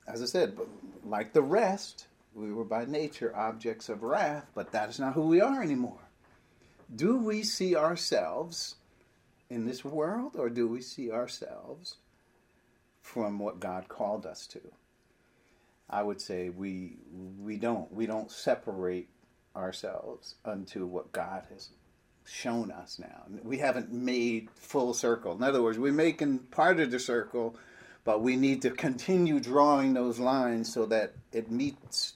as 0.08 0.22
I 0.22 0.26
said, 0.26 0.58
like 1.06 1.34
the 1.34 1.42
rest, 1.42 2.08
we 2.34 2.52
were 2.52 2.66
by 2.66 2.86
nature 2.86 3.36
objects 3.36 3.90
of 3.90 4.04
wrath, 4.04 4.46
but 4.54 4.72
that 4.72 4.90
is 4.90 5.00
not 5.00 5.14
who 5.14 5.28
we 5.28 5.42
are 5.42 5.62
anymore. 5.62 6.10
Do 6.96 7.18
we 7.18 7.44
see 7.44 7.76
ourselves 7.76 8.76
in 9.50 9.66
this 9.66 9.84
world, 9.84 10.36
or 10.36 10.50
do 10.50 10.68
we 10.68 10.82
see 10.82 11.12
ourselves 11.12 11.96
from 13.02 13.40
what 13.40 13.60
God 13.60 13.88
called 13.88 14.26
us 14.26 14.48
to? 14.48 14.62
I 15.90 16.04
would 16.04 16.20
say 16.20 16.50
we 16.50 16.98
we 17.40 17.58
don't 17.58 17.92
we 17.94 18.06
don't 18.06 18.30
separate 18.30 19.10
ourselves 19.56 20.36
unto 20.44 20.86
what 20.86 21.12
God 21.12 21.44
has 21.50 21.70
shown 22.26 22.72
us 22.72 23.00
now. 23.00 23.24
We 23.42 23.58
haven't 23.58 23.92
made 23.92 24.50
full 24.52 24.94
circle. 24.94 25.34
In 25.34 25.44
other 25.44 25.64
words, 25.64 25.80
we're 25.80 25.94
making 25.94 26.40
part 26.40 26.82
of 26.82 26.92
the 26.92 27.00
circle, 27.00 27.56
but 28.04 28.22
we 28.22 28.36
need 28.36 28.62
to 28.64 28.72
continue 28.72 29.40
drawing 29.40 29.94
those 29.94 30.20
lines 30.20 30.74
so 30.74 30.86
that 30.88 31.14
it 31.32 31.50
meets 31.50 32.14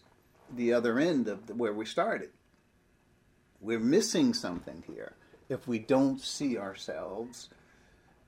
the 0.53 0.73
other 0.73 0.99
end 0.99 1.29
of 1.29 1.49
where 1.57 1.73
we 1.73 1.85
started. 1.85 2.31
We're 3.61 3.79
missing 3.79 4.33
something 4.33 4.83
here 4.85 5.15
if 5.51 5.67
we 5.67 5.79
don't 5.79 6.21
see 6.21 6.57
ourselves 6.57 7.49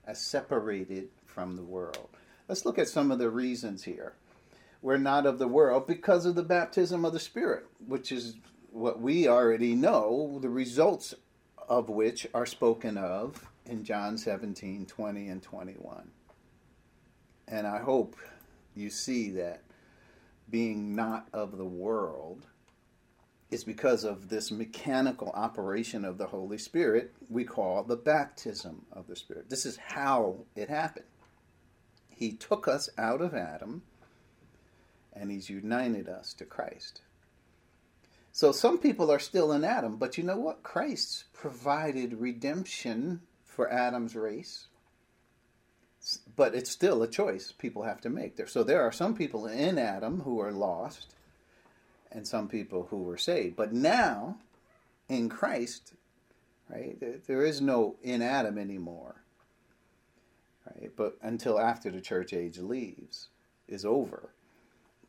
as 0.05 0.21
separated 0.21 1.07
from 1.25 1.55
the 1.55 1.63
world. 1.63 2.09
Let's 2.47 2.65
look 2.65 2.77
at 2.77 2.89
some 2.89 3.11
of 3.11 3.19
the 3.19 3.29
reasons 3.29 3.83
here 3.83 4.13
we're 4.83 4.97
not 4.97 5.25
of 5.25 5.39
the 5.39 5.47
world 5.47 5.87
because 5.87 6.25
of 6.25 6.35
the 6.35 6.43
baptism 6.43 7.05
of 7.05 7.13
the 7.13 7.19
Spirit, 7.19 7.65
which 7.87 8.11
is 8.11 8.35
what 8.69 8.99
we 8.99 9.27
already 9.27 9.73
know, 9.73 10.37
the 10.41 10.49
results 10.49 11.15
of 11.69 11.87
which 11.87 12.27
are 12.33 12.45
spoken 12.45 12.97
of 12.97 13.47
in 13.65 13.85
John 13.85 14.17
17 14.17 14.85
20 14.85 15.27
and 15.29 15.41
21. 15.41 16.11
And 17.47 17.65
I 17.65 17.79
hope 17.79 18.17
you 18.75 18.89
see 18.89 19.31
that 19.31 19.61
being 20.49 20.95
not 20.95 21.29
of 21.31 21.57
the 21.57 21.65
world 21.65 22.45
is 23.53 23.63
because 23.63 24.03
of 24.03 24.29
this 24.29 24.51
mechanical 24.51 25.29
operation 25.29 26.03
of 26.03 26.17
the 26.17 26.25
Holy 26.25 26.57
Spirit 26.57 27.13
we 27.29 27.43
call 27.43 27.83
the 27.83 27.95
baptism 27.95 28.85
of 28.91 29.07
the 29.07 29.15
Spirit. 29.15 29.49
This 29.49 29.65
is 29.65 29.77
how 29.77 30.37
it 30.55 30.69
happened. 30.69 31.05
He 32.09 32.33
took 32.33 32.67
us 32.67 32.89
out 32.97 33.21
of 33.21 33.33
Adam 33.33 33.83
and 35.13 35.29
he's 35.29 35.49
united 35.49 36.09
us 36.09 36.33
to 36.33 36.45
Christ. 36.45 37.01
So 38.31 38.51
some 38.51 38.79
people 38.79 39.11
are 39.11 39.19
still 39.19 39.51
in 39.51 39.63
Adam, 39.63 39.97
but 39.97 40.17
you 40.17 40.23
know 40.23 40.39
what? 40.39 40.63
Christ 40.63 41.25
provided 41.33 42.19
redemption 42.19 43.21
for 43.45 43.71
Adam's 43.71 44.15
race. 44.15 44.67
But 46.35 46.55
it's 46.55 46.71
still 46.71 47.03
a 47.03 47.07
choice 47.07 47.51
people 47.51 47.83
have 47.83 48.01
to 48.01 48.09
make. 48.09 48.47
So 48.49 48.63
there 48.63 48.81
are 48.81 48.91
some 48.91 49.15
people 49.15 49.45
in 49.45 49.77
Adam 49.77 50.21
who 50.21 50.41
are 50.41 50.51
lost, 50.51 51.13
and 52.13 52.27
some 52.27 52.47
people 52.47 52.87
who 52.89 52.97
were 52.97 53.17
saved. 53.17 53.55
But 53.55 53.73
now, 53.73 54.37
in 55.09 55.29
Christ, 55.29 55.93
right, 56.69 56.97
there 57.27 57.43
is 57.43 57.59
no 57.59 57.95
in 58.03 58.21
Adam 58.21 58.57
anymore. 58.57 59.15
Right, 60.65 60.91
but 60.95 61.17
until 61.21 61.59
after 61.59 61.91
the 61.91 61.99
church 61.99 62.31
age 62.31 62.57
leaves, 62.59 63.27
is 63.67 63.83
over. 63.83 64.29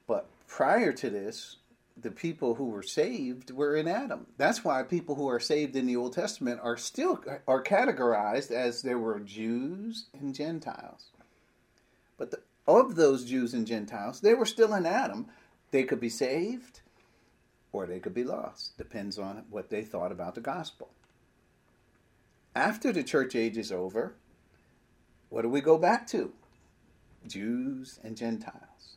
But 0.06 0.26
prior 0.48 0.92
to 0.92 1.10
this, 1.10 1.56
the 1.96 2.10
people 2.10 2.54
who 2.56 2.66
were 2.66 2.82
saved 2.82 3.50
were 3.50 3.76
in 3.76 3.86
Adam. 3.86 4.26
That's 4.36 4.64
why 4.64 4.82
people 4.82 5.14
who 5.14 5.28
are 5.28 5.40
saved 5.40 5.76
in 5.76 5.86
the 5.86 5.96
Old 5.96 6.12
Testament 6.12 6.60
are 6.62 6.76
still 6.76 7.22
are 7.46 7.62
categorized 7.62 8.50
as 8.50 8.82
there 8.82 8.98
were 8.98 9.20
Jews 9.20 10.06
and 10.12 10.34
Gentiles. 10.34 11.10
But 12.18 12.32
the, 12.32 12.40
of 12.66 12.96
those 12.96 13.24
Jews 13.24 13.54
and 13.54 13.66
Gentiles, 13.66 14.20
they 14.20 14.34
were 14.34 14.46
still 14.46 14.74
in 14.74 14.86
Adam. 14.86 15.26
They 15.70 15.84
could 15.84 16.00
be 16.00 16.08
saved 16.08 16.80
or 17.74 17.86
they 17.86 17.98
could 17.98 18.14
be 18.14 18.22
lost. 18.22 18.78
Depends 18.78 19.18
on 19.18 19.42
what 19.50 19.68
they 19.68 19.82
thought 19.82 20.12
about 20.12 20.36
the 20.36 20.40
gospel. 20.40 20.90
After 22.54 22.92
the 22.92 23.02
church 23.02 23.34
age 23.34 23.58
is 23.58 23.72
over, 23.72 24.14
what 25.28 25.42
do 25.42 25.48
we 25.48 25.60
go 25.60 25.76
back 25.76 26.06
to? 26.08 26.32
Jews 27.26 27.98
and 28.04 28.16
Gentiles. 28.16 28.96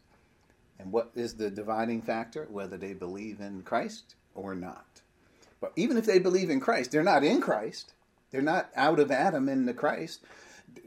And 0.78 0.92
what 0.92 1.10
is 1.16 1.34
the 1.34 1.50
dividing 1.50 2.04
factor? 2.04 2.48
Whether 2.52 2.78
they 2.78 2.94
believe 2.94 3.40
in 3.40 3.64
Christ 3.64 4.14
or 4.36 4.54
not. 4.54 5.02
But 5.60 5.72
even 5.76 5.98
if 5.98 6.06
they 6.06 6.20
believe 6.20 6.52
in 6.52 6.60
Christ, 6.60 6.92
they're 6.92 7.02
not 7.02 7.24
in 7.24 7.42
Christ. 7.42 7.94
They're 8.30 8.44
not 8.44 8.70
out 8.76 9.00
of 9.00 9.10
Adam 9.10 9.50
into 9.50 9.74
Christ. 9.74 10.22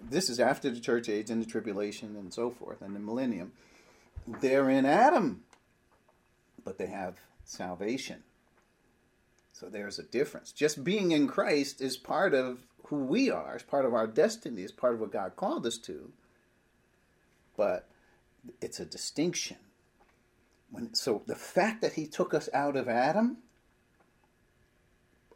This 0.01 0.31
is 0.31 0.39
after 0.39 0.71
the 0.71 0.79
church 0.79 1.09
age 1.09 1.29
and 1.29 1.43
the 1.43 1.51
tribulation 1.51 2.15
and 2.15 2.33
so 2.33 2.51
forth 2.51 2.83
and 2.83 2.95
the 2.95 3.01
millennium. 3.01 3.51
They're 4.29 4.71
in 4.71 4.87
Adam, 4.87 5.43
but 6.65 6.79
they 6.79 6.87
have 6.87 7.17
salvation. 7.45 8.23
So 9.53 9.69
there's 9.69 9.99
a 9.99 10.05
difference. 10.05 10.53
Just 10.53 10.85
being 10.85 11.13
in 11.13 11.29
Christ 11.29 11.81
is 11.81 11.97
part 11.97 12.35
of 12.35 12.67
who 12.87 13.05
we 13.05 13.31
are, 13.31 13.55
it's 13.55 13.63
part 13.63 13.85
of 13.85 13.95
our 13.95 14.07
destiny, 14.07 14.63
it's 14.63 14.73
part 14.73 14.95
of 14.95 15.01
what 15.01 15.13
God 15.13 15.37
called 15.37 15.67
us 15.67 15.79
to. 15.79 16.13
But 17.57 17.89
it's 18.61 18.81
a 18.81 18.87
distinction. 18.87 19.59
When, 20.71 20.95
so 20.95 21.23
the 21.27 21.35
fact 21.35 21.83
that 21.83 21.93
he 21.93 22.07
took 22.07 22.33
us 22.33 22.49
out 22.55 22.77
of 22.77 22.89
Adam 22.89 23.39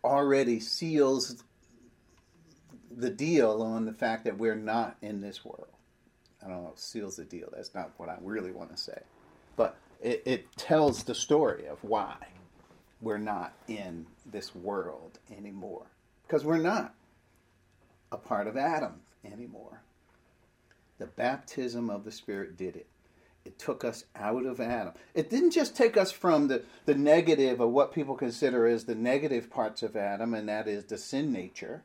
already 0.03 0.61
seals 0.61 1.43
the 2.91 3.11
deal 3.11 3.63
on 3.63 3.85
the 3.85 3.93
fact 3.93 4.25
that 4.25 4.39
we're 4.39 4.55
not 4.55 4.97
in 5.03 5.21
this 5.21 5.45
world. 5.45 5.67
I 6.45 6.49
don't 6.49 6.63
know, 6.63 6.73
seals 6.77 7.17
the 7.17 7.25
deal. 7.25 7.49
That's 7.55 7.75
not 7.75 7.93
what 7.97 8.09
I 8.09 8.19
really 8.21 8.53
want 8.53 8.71
to 8.71 8.77
say. 8.77 9.01
But 9.57 9.77
it, 10.05 10.23
it 10.27 10.57
tells 10.57 11.03
the 11.03 11.15
story 11.15 11.67
of 11.67 11.83
why 11.83 12.15
we're 13.01 13.19
not 13.19 13.55
in 13.67 14.07
this 14.27 14.55
world 14.55 15.19
anymore. 15.37 15.87
Because 16.27 16.45
we're 16.45 16.59
not 16.59 16.95
a 18.13 18.17
part 18.17 18.47
of 18.47 18.57
Adam 18.57 19.01
anymore. 19.25 19.83
The 20.99 21.07
baptism 21.07 21.91
of 21.91 22.05
the 22.05 22.13
Spirit 22.13 22.57
did 22.57 22.77
it. 22.77 22.87
It 23.45 23.59
took 23.59 23.85
us 23.85 24.05
out 24.15 24.47
of 24.47 24.61
Adam. 24.61 24.95
It 25.15 25.29
didn't 25.29 25.51
just 25.51 25.77
take 25.77 25.97
us 25.97 26.13
from 26.13 26.49
the, 26.49 26.63
the 26.87 26.95
negative 26.95 27.61
of 27.61 27.71
what 27.71 27.93
people 27.93 28.15
consider 28.15 28.67
as 28.67 28.85
the 28.85 28.95
negative 28.95 29.51
parts 29.51 29.83
of 29.83 29.97
Adam, 29.97 30.33
and 30.35 30.49
that 30.49 30.69
is 30.69 30.85
the 30.85 30.97
sin 30.97 31.33
nature. 31.33 31.83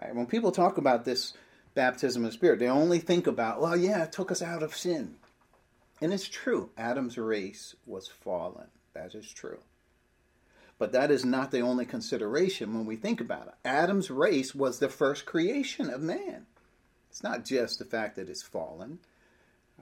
Right? 0.00 0.14
When 0.14 0.26
people 0.26 0.52
talk 0.52 0.78
about 0.78 1.04
this 1.04 1.34
baptism 1.74 2.24
of 2.24 2.30
the 2.30 2.34
Spirit, 2.34 2.58
they 2.58 2.68
only 2.68 3.00
think 3.00 3.26
about, 3.26 3.60
well, 3.60 3.76
yeah, 3.76 4.04
it 4.04 4.12
took 4.12 4.30
us 4.30 4.40
out 4.40 4.62
of 4.62 4.74
sin. 4.74 5.16
And 6.00 6.12
it's 6.12 6.28
true. 6.28 6.70
Adam's 6.76 7.18
race 7.18 7.74
was 7.86 8.08
fallen. 8.08 8.68
That 8.94 9.14
is 9.14 9.30
true. 9.30 9.58
But 10.78 10.92
that 10.92 11.10
is 11.10 11.24
not 11.24 11.50
the 11.50 11.60
only 11.60 11.84
consideration 11.84 12.72
when 12.72 12.86
we 12.86 12.96
think 12.96 13.20
about 13.20 13.48
it. 13.48 13.54
Adam's 13.64 14.10
race 14.10 14.54
was 14.54 14.78
the 14.78 14.88
first 14.88 15.26
creation 15.26 15.90
of 15.90 16.00
man. 16.00 16.46
It's 17.10 17.22
not 17.22 17.44
just 17.44 17.78
the 17.78 17.84
fact 17.84 18.16
that 18.16 18.28
it's 18.28 18.42
fallen, 18.42 19.00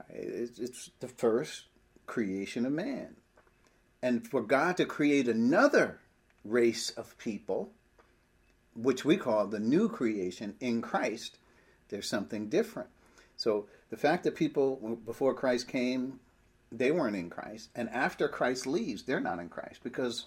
it's 0.09 0.89
the 0.99 1.07
first 1.07 1.65
creation 2.07 2.65
of 2.65 2.71
man. 2.71 3.15
And 4.01 4.27
for 4.27 4.41
God 4.41 4.77
to 4.77 4.85
create 4.85 5.27
another 5.27 5.99
race 6.43 6.89
of 6.91 7.17
people, 7.17 7.71
which 8.75 9.03
we 9.03 9.17
call 9.17 9.47
the 9.47 9.59
new 9.59 9.89
creation 9.89 10.55
in 10.59 10.81
Christ, 10.81 11.37
there's 11.89 12.07
something 12.07 12.49
different. 12.49 12.89
So 13.37 13.67
the 13.89 13.97
fact 13.97 14.23
that 14.23 14.35
people 14.35 14.99
before 15.05 15.33
Christ 15.33 15.67
came, 15.67 16.19
they 16.71 16.91
weren't 16.91 17.15
in 17.15 17.29
Christ, 17.29 17.69
and 17.75 17.89
after 17.89 18.27
Christ 18.27 18.67
leaves, 18.67 19.03
they're 19.03 19.19
not 19.19 19.39
in 19.39 19.47
Christ 19.47 19.81
because 19.83 20.25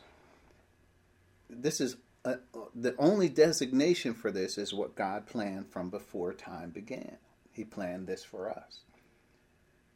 this 1.50 1.80
is 1.80 1.96
a, 2.24 2.36
the 2.74 2.94
only 2.98 3.28
designation 3.28 4.14
for 4.14 4.30
this 4.30 4.56
is 4.56 4.72
what 4.72 4.94
God 4.94 5.26
planned 5.26 5.68
from 5.68 5.90
before 5.90 6.32
time 6.32 6.70
began. 6.70 7.16
He 7.52 7.64
planned 7.64 8.06
this 8.06 8.24
for 8.24 8.50
us. 8.50 8.80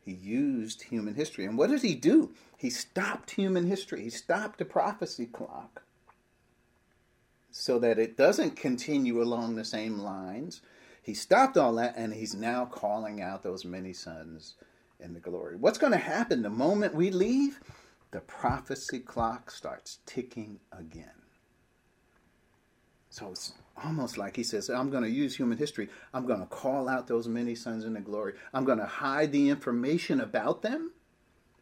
He 0.05 0.12
used 0.12 0.83
human 0.83 1.14
history. 1.14 1.46
And 1.46 1.57
what 1.57 1.70
did 1.70 1.83
he 1.83 1.94
do? 1.94 2.33
He 2.59 2.68
stopped 2.68 3.33
human 3.33 3.66
history. 3.66 4.03
He 4.03 4.11
stopped 4.11 4.59
the 4.59 4.64
prophecy 4.64 5.27
clock 5.27 5.83
so 7.50 7.79
that 7.79 7.98
it 7.98 8.16
doesn't 8.16 8.57
continue 8.57 9.22
along 9.22 9.55
the 9.55 9.64
same 9.64 9.98
lines. 9.98 10.61
He 11.05 11.12
stopped 11.12 11.59
all 11.59 11.75
that 11.75 11.95
and 11.99 12.14
he's 12.14 12.35
now 12.35 12.64
calling 12.64 13.21
out 13.21 13.43
those 13.43 13.62
many 13.62 13.93
sons 13.93 14.55
in 14.99 15.12
the 15.12 15.21
glory. 15.21 15.55
What's 15.55 15.77
going 15.77 15.93
to 15.93 15.99
happen 15.99 16.40
the 16.40 16.49
moment 16.49 16.95
we 16.95 17.11
leave? 17.11 17.61
The 18.11 18.21
prophecy 18.21 19.01
clock 19.01 19.51
starts 19.51 19.99
ticking 20.07 20.61
again. 20.73 21.11
So 23.11 23.29
it's 23.33 23.53
almost 23.85 24.17
like 24.17 24.35
he 24.35 24.43
says, 24.43 24.71
I'm 24.71 24.88
going 24.88 25.03
to 25.03 25.11
use 25.11 25.37
human 25.37 25.59
history. 25.59 25.90
I'm 26.14 26.25
going 26.25 26.40
to 26.40 26.47
call 26.47 26.88
out 26.88 27.07
those 27.07 27.29
many 27.29 27.55
sons 27.55 27.85
in 27.85 27.93
the 27.93 28.01
glory. 28.01 28.33
I'm 28.55 28.64
going 28.64 28.79
to 28.79 28.87
hide 28.87 29.31
the 29.31 29.51
information 29.51 30.23
about 30.23 30.62
them 30.62 30.93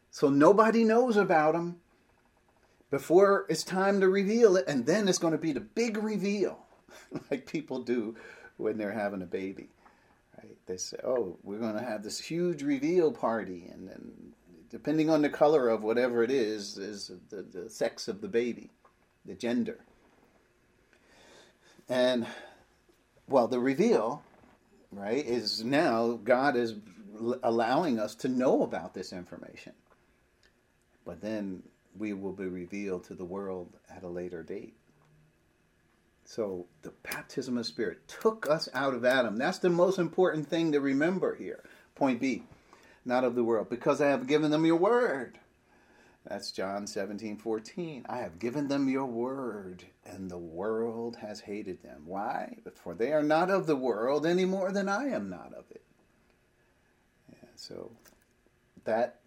so 0.09 0.29
nobody 0.29 0.85
knows 0.85 1.17
about 1.17 1.51
them 1.51 1.81
before 2.89 3.45
it's 3.49 3.63
time 3.63 3.99
to 3.99 4.07
reveal 4.07 4.55
it. 4.55 4.69
And 4.69 4.85
then 4.85 5.09
it's 5.09 5.17
going 5.17 5.33
to 5.33 5.37
be 5.37 5.51
the 5.51 5.59
big 5.59 5.97
reveal, 5.97 6.59
like 7.29 7.45
people 7.45 7.83
do 7.83 8.15
when 8.63 8.77
they're 8.77 8.91
having 8.91 9.21
a 9.21 9.27
baby. 9.27 9.67
Right? 10.37 10.57
They 10.65 10.77
say, 10.77 10.97
oh, 11.03 11.37
we're 11.43 11.59
going 11.59 11.77
to 11.77 11.83
have 11.83 12.01
this 12.01 12.19
huge 12.19 12.63
reveal 12.63 13.11
party. 13.11 13.69
And 13.71 13.87
then, 13.87 14.33
depending 14.71 15.09
on 15.09 15.21
the 15.21 15.29
color 15.29 15.67
of 15.69 15.83
whatever 15.83 16.23
it 16.23 16.31
is, 16.31 16.77
is 16.77 17.11
the, 17.29 17.43
the 17.43 17.69
sex 17.69 18.07
of 18.07 18.21
the 18.21 18.27
baby, 18.27 18.71
the 19.25 19.35
gender. 19.35 19.79
And 21.89 22.25
well, 23.27 23.47
the 23.47 23.59
reveal, 23.59 24.23
right, 24.91 25.25
is 25.25 25.63
now 25.63 26.19
God 26.23 26.55
is 26.55 26.75
allowing 27.43 27.99
us 27.99 28.15
to 28.15 28.27
know 28.27 28.63
about 28.63 28.93
this 28.93 29.13
information. 29.13 29.73
But 31.05 31.21
then 31.21 31.63
we 31.97 32.13
will 32.13 32.31
be 32.31 32.47
revealed 32.47 33.03
to 33.05 33.13
the 33.13 33.25
world 33.25 33.77
at 33.95 34.03
a 34.03 34.07
later 34.07 34.41
date. 34.41 34.73
So 36.25 36.67
the 36.81 36.93
baptism 37.03 37.57
of 37.57 37.65
Spirit 37.65 38.07
took 38.07 38.49
us 38.49 38.69
out 38.73 38.93
of 38.93 39.05
Adam. 39.05 39.37
That's 39.37 39.59
the 39.59 39.69
most 39.69 39.99
important 39.99 40.47
thing 40.47 40.71
to 40.71 40.79
remember 40.79 41.35
here. 41.35 41.63
Point 41.95 42.21
B, 42.21 42.43
not 43.05 43.23
of 43.23 43.35
the 43.35 43.43
world, 43.43 43.69
because 43.69 44.01
I 44.01 44.07
have 44.07 44.27
given 44.27 44.51
them 44.51 44.65
your 44.65 44.77
word. 44.77 45.39
That's 46.25 46.51
John 46.53 46.87
17, 46.87 47.37
14. 47.37 48.05
I 48.07 48.17
have 48.17 48.39
given 48.39 48.69
them 48.69 48.87
your 48.87 49.05
word, 49.05 49.83
and 50.05 50.31
the 50.31 50.37
world 50.37 51.17
has 51.17 51.41
hated 51.41 51.83
them. 51.83 52.03
Why? 52.05 52.57
For 52.75 52.93
they 52.93 53.11
are 53.11 53.23
not 53.23 53.51
of 53.51 53.67
the 53.67 53.75
world 53.75 54.25
any 54.25 54.45
more 54.45 54.71
than 54.71 54.87
I 54.87 55.09
am 55.09 55.29
not 55.29 55.53
of 55.53 55.65
it. 55.69 55.83
Yeah, 57.29 57.49
so 57.57 57.91
that 58.85 59.19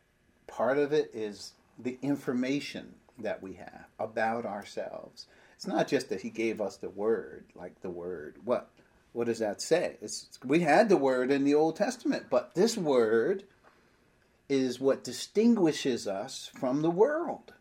part 0.47 0.79
of 0.79 0.93
it 0.93 1.11
is 1.13 1.53
the 1.79 1.99
information 2.01 2.95
that 3.19 3.43
we 3.43 3.55
have 3.55 3.87
about 3.99 4.47
ourselves. 4.47 5.27
It's 5.57 5.66
not 5.66 5.88
just 5.88 6.11
that 6.11 6.21
he 6.21 6.31
gave 6.31 6.61
us 6.61 6.77
the 6.77 6.90
word, 6.90 7.47
like 7.55 7.81
the 7.81 7.90
word. 7.90 8.37
What 8.45 8.71
what 9.12 9.29
does 9.29 9.38
that 9.38 9.62
say? 9.62 9.97
It's, 10.03 10.29
we 10.45 10.61
had 10.61 10.90
the 10.90 10.97
word 10.99 11.31
in 11.31 11.45
the 11.45 11.55
Old 11.55 11.77
Testament, 11.77 12.27
but 12.29 12.55
this 12.55 12.77
word 12.77 13.45
is 14.47 14.78
what 14.78 15.03
distinguishes 15.03 16.07
us 16.07 16.51
from 16.55 16.83
the 16.83 16.91
world. 16.91 17.55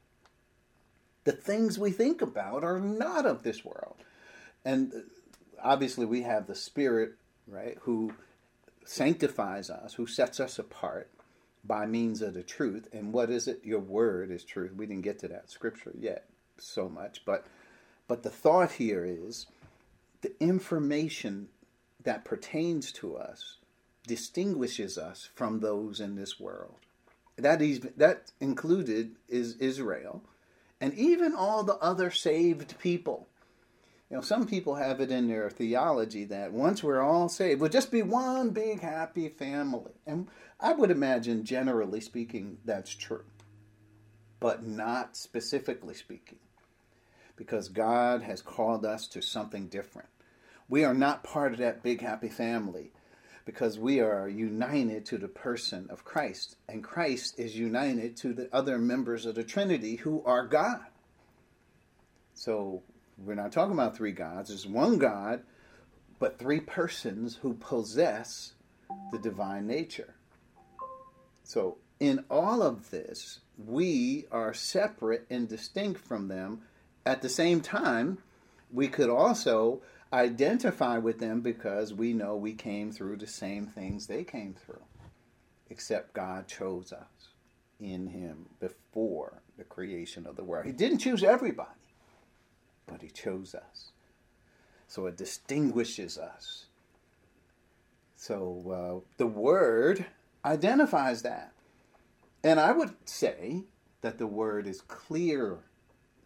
The 1.24 1.32
things 1.32 1.80
we 1.80 1.92
think 1.92 2.22
about 2.22 2.66
are 2.66 2.82
not 2.82 3.26
of 3.26 3.44
this 3.44 3.64
world. 3.64 3.96
And 4.66 4.94
uh, 4.94 5.00
obviously, 5.64 6.06
we 6.06 6.24
have 6.24 6.46
the 6.46 6.56
Spirit, 6.56 7.14
right, 7.48 7.78
who 7.84 8.14
sanctifies 8.84 9.70
us, 9.70 9.94
who 9.94 10.08
sets 10.08 10.42
us 10.42 10.60
apart 10.60 11.10
by 11.64 11.86
means 11.86 12.22
of 12.22 12.34
the 12.34 12.44
truth. 12.44 12.90
And 12.92 13.14
what 13.14 13.30
is 13.30 13.48
it? 13.48 13.62
Your 13.64 13.80
word 13.80 14.30
is 14.30 14.44
truth. 14.44 14.76
We 14.76 14.86
didn't 14.86 15.04
get 15.04 15.20
to 15.20 15.30
that 15.30 15.50
scripture 15.50 15.94
yet 15.98 16.26
so 16.58 16.90
much, 16.90 17.24
but 17.26 17.48
but 18.08 18.24
the 18.24 18.30
thought 18.30 18.74
here 18.74 19.06
is 19.06 19.48
the 20.22 20.34
information 20.42 21.50
that 22.04 22.26
pertains 22.26 22.92
to 22.94 23.18
us 23.18 23.58
distinguishes 24.08 24.98
us 24.98 25.30
from 25.36 25.60
those 25.60 26.00
in 26.00 26.16
this 26.16 26.40
world. 26.40 26.76
That 27.38 27.62
is 27.62 27.82
that 27.98 28.32
included 28.40 29.18
is 29.28 29.56
Israel, 29.58 30.24
and 30.82 30.94
even 30.96 31.34
all 31.36 31.64
the 31.64 31.76
other 31.78 32.12
saved 32.12 32.80
people. 32.80 33.28
You 34.10 34.18
know, 34.18 34.22
some 34.24 34.48
people 34.48 34.76
have 34.76 35.02
it 35.02 35.12
in 35.12 35.28
their 35.28 35.50
theology 35.50 36.26
that 36.26 36.52
once 36.54 36.84
we're 36.84 37.02
all 37.02 37.30
saved, 37.30 37.62
we'll 37.62 37.72
just 37.72 37.92
be 37.92 38.04
one 38.04 38.52
big 38.52 38.82
happy 38.82 39.30
family. 39.30 39.94
And 40.06 40.28
I 40.60 40.74
would 40.74 40.92
imagine, 40.92 41.44
generally 41.44 42.02
speaking, 42.02 42.60
that's 42.66 42.96
true. 42.96 43.26
but 44.40 44.66
not 44.66 45.18
specifically 45.18 45.96
speaking. 45.96 46.40
Because 47.36 47.70
God 47.70 48.22
has 48.22 48.42
called 48.42 48.86
us 48.86 49.08
to 49.08 49.22
something 49.22 49.68
different. 49.68 50.10
We 50.70 50.84
are 50.84 50.94
not 50.94 51.24
part 51.24 51.52
of 51.54 51.60
that 51.60 51.84
big 51.84 52.02
happy 52.02 52.30
family 52.30 52.92
because 53.46 53.78
we 53.78 54.00
are 54.00 54.28
united 54.28 55.06
to 55.06 55.18
the 55.18 55.28
person 55.28 55.88
of 55.92 56.04
Christ, 56.04 56.58
and 56.68 56.84
Christ 56.84 57.40
is 57.40 57.56
united 57.56 58.18
to 58.18 58.34
the 58.34 58.50
other 58.52 58.80
members 58.80 59.28
of 59.28 59.36
the 59.36 59.44
Trinity 59.44 59.98
who 59.98 60.24
are 60.26 60.48
God. 60.48 60.82
So 62.34 62.82
we're 63.18 63.36
not 63.36 63.52
talking 63.52 63.74
about 63.74 63.96
three 63.96 64.12
gods, 64.12 64.50
there's 64.50 64.66
one 64.66 64.98
God, 64.98 65.44
but 66.20 66.40
three 66.40 66.60
persons 66.60 67.36
who 67.36 67.54
possess 67.54 68.54
the 69.12 69.20
divine 69.20 69.68
nature. 69.68 70.16
So 71.44 71.78
in 72.00 72.26
all 72.30 72.64
of 72.64 72.90
this, 72.90 73.40
we 73.58 74.26
are 74.32 74.54
separate 74.54 75.26
and 75.30 75.48
distinct 75.48 76.02
from 76.02 76.28
them. 76.28 76.64
At 77.06 77.22
the 77.22 77.30
same 77.30 77.62
time, 77.62 78.18
we 78.72 78.88
could 78.88 79.10
also 79.10 79.82
identify 80.12 80.98
with 80.98 81.20
them 81.20 81.42
because 81.42 81.94
we 81.94 82.14
know 82.14 82.36
we 82.36 82.54
came 82.54 82.92
through 82.92 83.18
the 83.18 83.28
same 83.28 83.68
things 83.68 84.08
they 84.08 84.24
came 84.24 84.54
through. 84.54 84.84
Except 85.70 86.14
God 86.14 86.48
chose 86.48 86.92
us 86.92 87.30
in 87.80 88.08
Him 88.08 88.48
before 88.60 89.42
the 89.58 89.64
creation 89.64 90.26
of 90.26 90.36
the 90.36 90.44
world. 90.44 90.66
He 90.66 90.72
didn't 90.72 91.00
choose 91.00 91.24
everybody, 91.24 91.70
but 92.88 93.02
He 93.02 93.10
chose 93.10 93.54
us. 93.54 93.92
So 94.88 95.06
it 95.08 95.18
distinguishes 95.18 96.18
us. 96.18 96.66
So 98.16 99.04
uh, 99.04 99.10
the 99.18 99.28
Word 99.28 100.06
identifies 100.44 101.22
that. 101.24 101.52
And 102.44 102.60
I 102.60 102.72
would 102.72 102.96
say 103.06 103.64
that 104.02 104.18
the 104.18 104.28
Word 104.28 104.68
is 104.68 104.82
clear 104.82 105.60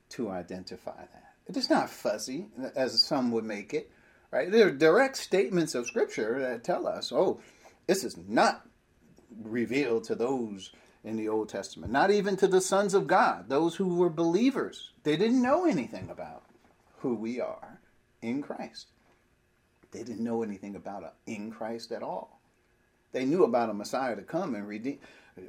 to 0.10 0.30
identify 0.30 0.97
that. 0.97 1.34
It 1.47 1.57
is 1.57 1.70
not 1.70 1.89
fuzzy, 1.89 2.47
as 2.76 3.03
some 3.03 3.32
would 3.32 3.43
make 3.43 3.74
it, 3.74 3.91
right? 4.32 4.51
There 4.51 4.68
are 4.68 4.72
direct 4.72 5.18
statements 5.18 5.76
of 5.76 5.88
Scripture 5.88 6.39
that 6.39 6.64
tell 6.64 6.88
us, 6.88 7.12
oh, 7.12 7.41
this 7.88 8.03
is 8.03 8.16
not 8.28 8.66
revealed 9.41 10.03
to 10.05 10.16
those 10.16 10.72
in 11.03 11.16
the 11.16 11.30
Old 11.30 11.49
Testament, 11.49 11.91
not 11.91 12.12
even 12.12 12.36
to 12.38 12.47
the 12.47 12.62
sons 12.62 12.93
of 12.93 13.07
God, 13.07 13.49
those 13.49 13.76
who 13.76 13.95
were 13.95 14.10
believers. 14.10 14.91
They 15.03 15.18
didn't 15.18 15.41
know 15.41 15.66
anything 15.66 16.10
about 16.10 16.43
who 16.97 17.16
we 17.16 17.39
are 17.39 17.80
in 18.22 18.41
Christ. 18.41 18.88
They 19.91 20.03
didn't 20.03 20.24
know 20.24 20.43
anything 20.43 20.76
about 20.76 21.03
a, 21.03 21.12
in 21.26 21.51
Christ 21.51 21.91
at 21.91 22.03
all. 22.03 22.41
They 23.12 23.26
knew 23.26 23.43
about 23.43 23.70
a 23.70 23.74
Messiah 23.74 24.16
to 24.16 24.22
come 24.22 24.53
and 24.53 24.97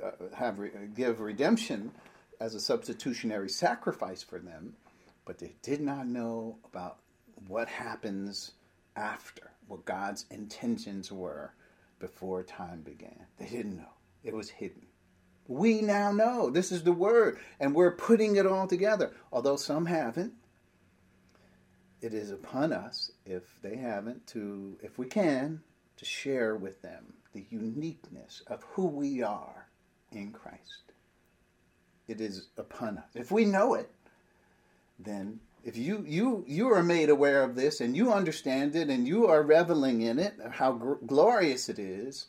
uh, 0.02 0.10
have 0.34 0.58
give 0.94 1.20
redemption 1.20 1.92
as 2.40 2.54
a 2.54 2.60
substitutionary 2.60 3.48
sacrifice 3.48 4.22
for 4.22 4.38
them, 4.38 4.74
but 5.24 5.38
they 5.38 5.54
did 5.62 5.80
not 5.80 6.06
know 6.06 6.58
about 6.64 6.98
what 7.46 7.68
happens 7.68 8.52
after, 8.96 9.50
what 9.68 9.84
God's 9.84 10.24
intentions 10.30 11.12
were 11.12 11.52
before 11.98 12.42
time 12.42 12.80
began. 12.80 13.26
They 13.38 13.46
didn't 13.46 13.76
know. 13.76 13.92
It 14.24 14.34
was 14.34 14.50
hidden. 14.50 14.86
We 15.46 15.82
now 15.82 16.12
know. 16.12 16.50
This 16.50 16.72
is 16.72 16.82
the 16.82 16.92
word, 16.92 17.38
and 17.58 17.74
we're 17.74 17.90
putting 17.96 18.36
it 18.36 18.46
all 18.46 18.66
together. 18.66 19.12
Although 19.32 19.56
some 19.56 19.86
haven't, 19.86 20.32
it 22.00 22.14
is 22.14 22.30
upon 22.30 22.72
us, 22.72 23.10
if 23.26 23.42
they 23.62 23.76
haven't, 23.76 24.26
to, 24.28 24.78
if 24.82 24.98
we 24.98 25.06
can, 25.06 25.60
to 25.96 26.04
share 26.04 26.56
with 26.56 26.80
them 26.80 27.12
the 27.32 27.44
uniqueness 27.50 28.42
of 28.46 28.62
who 28.72 28.86
we 28.86 29.22
are 29.22 29.68
in 30.12 30.32
Christ. 30.32 30.89
It 32.10 32.20
is 32.20 32.48
upon 32.58 32.98
us. 32.98 33.04
If 33.14 33.30
we 33.30 33.44
know 33.44 33.74
it, 33.74 33.88
then 34.98 35.38
if 35.62 35.76
you 35.76 36.04
you 36.08 36.44
you 36.46 36.68
are 36.72 36.82
made 36.82 37.08
aware 37.08 37.44
of 37.44 37.54
this 37.54 37.80
and 37.80 37.96
you 37.96 38.12
understand 38.12 38.74
it 38.74 38.88
and 38.88 39.06
you 39.06 39.28
are 39.28 39.42
reveling 39.42 40.00
in 40.00 40.18
it 40.18 40.34
how 40.50 40.72
gr- 40.72 41.04
glorious 41.06 41.68
it 41.68 41.78
is 41.78 42.26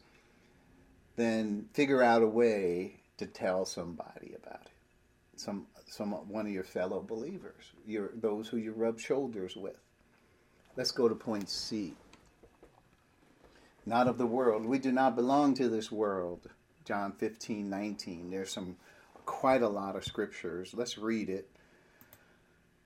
then 1.15 1.65
figure 1.73 2.03
out 2.03 2.21
a 2.21 2.27
way 2.27 2.99
to 3.17 3.25
tell 3.25 3.65
somebody 3.65 4.35
about 4.35 4.61
it. 4.65 5.39
Some 5.39 5.65
some 5.87 6.11
one 6.11 6.45
of 6.45 6.51
your 6.51 6.63
fellow 6.63 7.01
believers 7.01 7.71
your 7.87 8.11
those 8.13 8.47
who 8.49 8.57
you 8.57 8.73
rub 8.73 8.99
shoulders 8.99 9.55
with. 9.55 9.79
Let's 10.77 10.91
go 10.91 11.09
to 11.09 11.15
point 11.15 11.49
C. 11.49 11.95
Not 13.85 14.07
of 14.07 14.19
the 14.19 14.27
world. 14.27 14.63
We 14.63 14.77
do 14.77 14.91
not 14.91 15.15
belong 15.15 15.55
to 15.55 15.67
this 15.67 15.91
world. 15.91 16.47
John 16.85 17.13
15 17.13 17.67
19 17.67 18.29
there's 18.29 18.51
some 18.51 18.77
quite 19.31 19.61
a 19.61 19.69
lot 19.69 19.95
of 19.95 20.03
scriptures 20.03 20.73
let's 20.75 20.97
read 20.97 21.29
it 21.29 21.49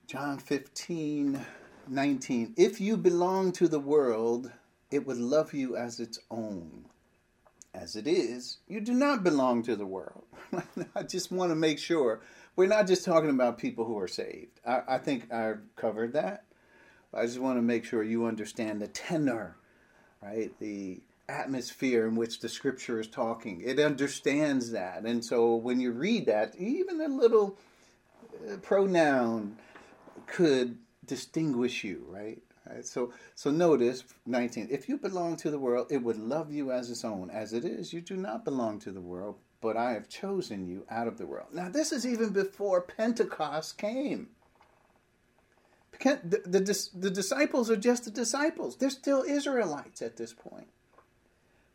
John 0.08 0.38
15, 0.38 1.44
19. 1.88 2.54
If 2.58 2.80
you 2.80 2.96
belong 2.96 3.52
to 3.54 3.68
the 3.68 3.80
world, 3.80 4.52
it 4.92 5.08
would 5.08 5.18
love 5.18 5.52
you 5.52 5.76
as 5.76 6.00
its 6.00 6.20
own. 6.30 6.86
As 7.74 7.96
it 7.96 8.06
is, 8.08 8.60
you 8.68 8.82
do 8.82 8.94
not 8.94 9.24
belong 9.24 9.64
to 9.64 9.76
the 9.76 9.86
world. 9.86 10.26
I 10.96 11.02
just 11.02 11.32
want 11.32 11.52
to 11.52 11.56
make 11.56 11.80
sure 11.80 12.22
we're 12.56 12.68
not 12.68 12.86
just 12.86 13.04
talking 13.04 13.32
about 13.32 13.58
people 13.58 13.84
who 13.84 13.98
are 13.98 14.08
saved. 14.08 14.60
I, 14.66 14.82
I 14.88 14.98
think 15.00 15.34
I've 15.34 15.62
covered 15.76 16.14
that. 16.14 16.46
I 17.12 17.26
just 17.26 17.40
want 17.40 17.58
to 17.58 17.64
make 17.64 17.84
sure 17.84 18.04
you 18.04 18.28
understand 18.28 18.80
the 18.80 18.88
tenor, 18.88 19.58
right? 20.22 20.52
The 20.60 21.02
atmosphere 21.28 22.08
in 22.08 22.16
which 22.16 22.40
the 22.40 22.50
scripture 22.50 23.00
is 23.00 23.08
talking. 23.08 23.62
It 23.62 23.80
understands 23.80 24.72
that. 24.72 25.04
And 25.04 25.24
so 25.24 25.56
when 25.56 25.80
you 25.80 25.92
read 25.92 26.26
that, 26.28 26.56
even 26.58 27.02
a 27.02 27.08
little 27.08 27.58
uh, 28.52 28.58
pronoun 28.58 29.58
could 30.28 30.78
distinguish 31.06 31.84
you, 31.84 32.06
right? 32.10 32.42
right? 32.68 32.86
So, 32.86 33.14
so 33.34 33.52
notice 33.52 34.04
19. 34.26 34.68
If 34.70 34.88
you 34.88 34.98
belong 34.98 35.36
to 35.38 35.52
the 35.52 35.60
world, 35.60 35.88
it 35.90 36.04
would 36.04 36.18
love 36.18 36.52
you 36.52 36.72
as 36.72 36.90
its 36.90 37.04
own. 37.04 37.30
As 37.30 37.54
it 37.54 37.66
is, 37.66 37.94
you 37.94 38.02
do 38.02 38.18
not 38.18 38.46
belong 38.46 38.80
to 38.82 38.92
the 38.92 39.02
world, 39.02 39.38
but 39.62 39.78
I 39.78 39.94
have 39.94 40.10
chosen 40.10 40.68
you 40.68 40.86
out 40.90 41.08
of 41.08 41.18
the 41.18 41.26
world. 41.26 41.48
Now, 41.54 41.70
this 41.70 41.92
is 41.92 42.06
even 42.06 42.30
before 42.30 42.82
Pentecost 42.82 43.78
came. 43.78 44.30
The, 46.04 46.42
the, 46.46 46.90
the 46.94 47.10
disciples 47.10 47.72
are 47.72 47.78
just 47.78 48.04
the 48.04 48.12
disciples. 48.12 48.76
They're 48.76 48.90
still 48.90 49.24
Israelites 49.24 50.02
at 50.02 50.18
this 50.18 50.34
point. 50.34 50.68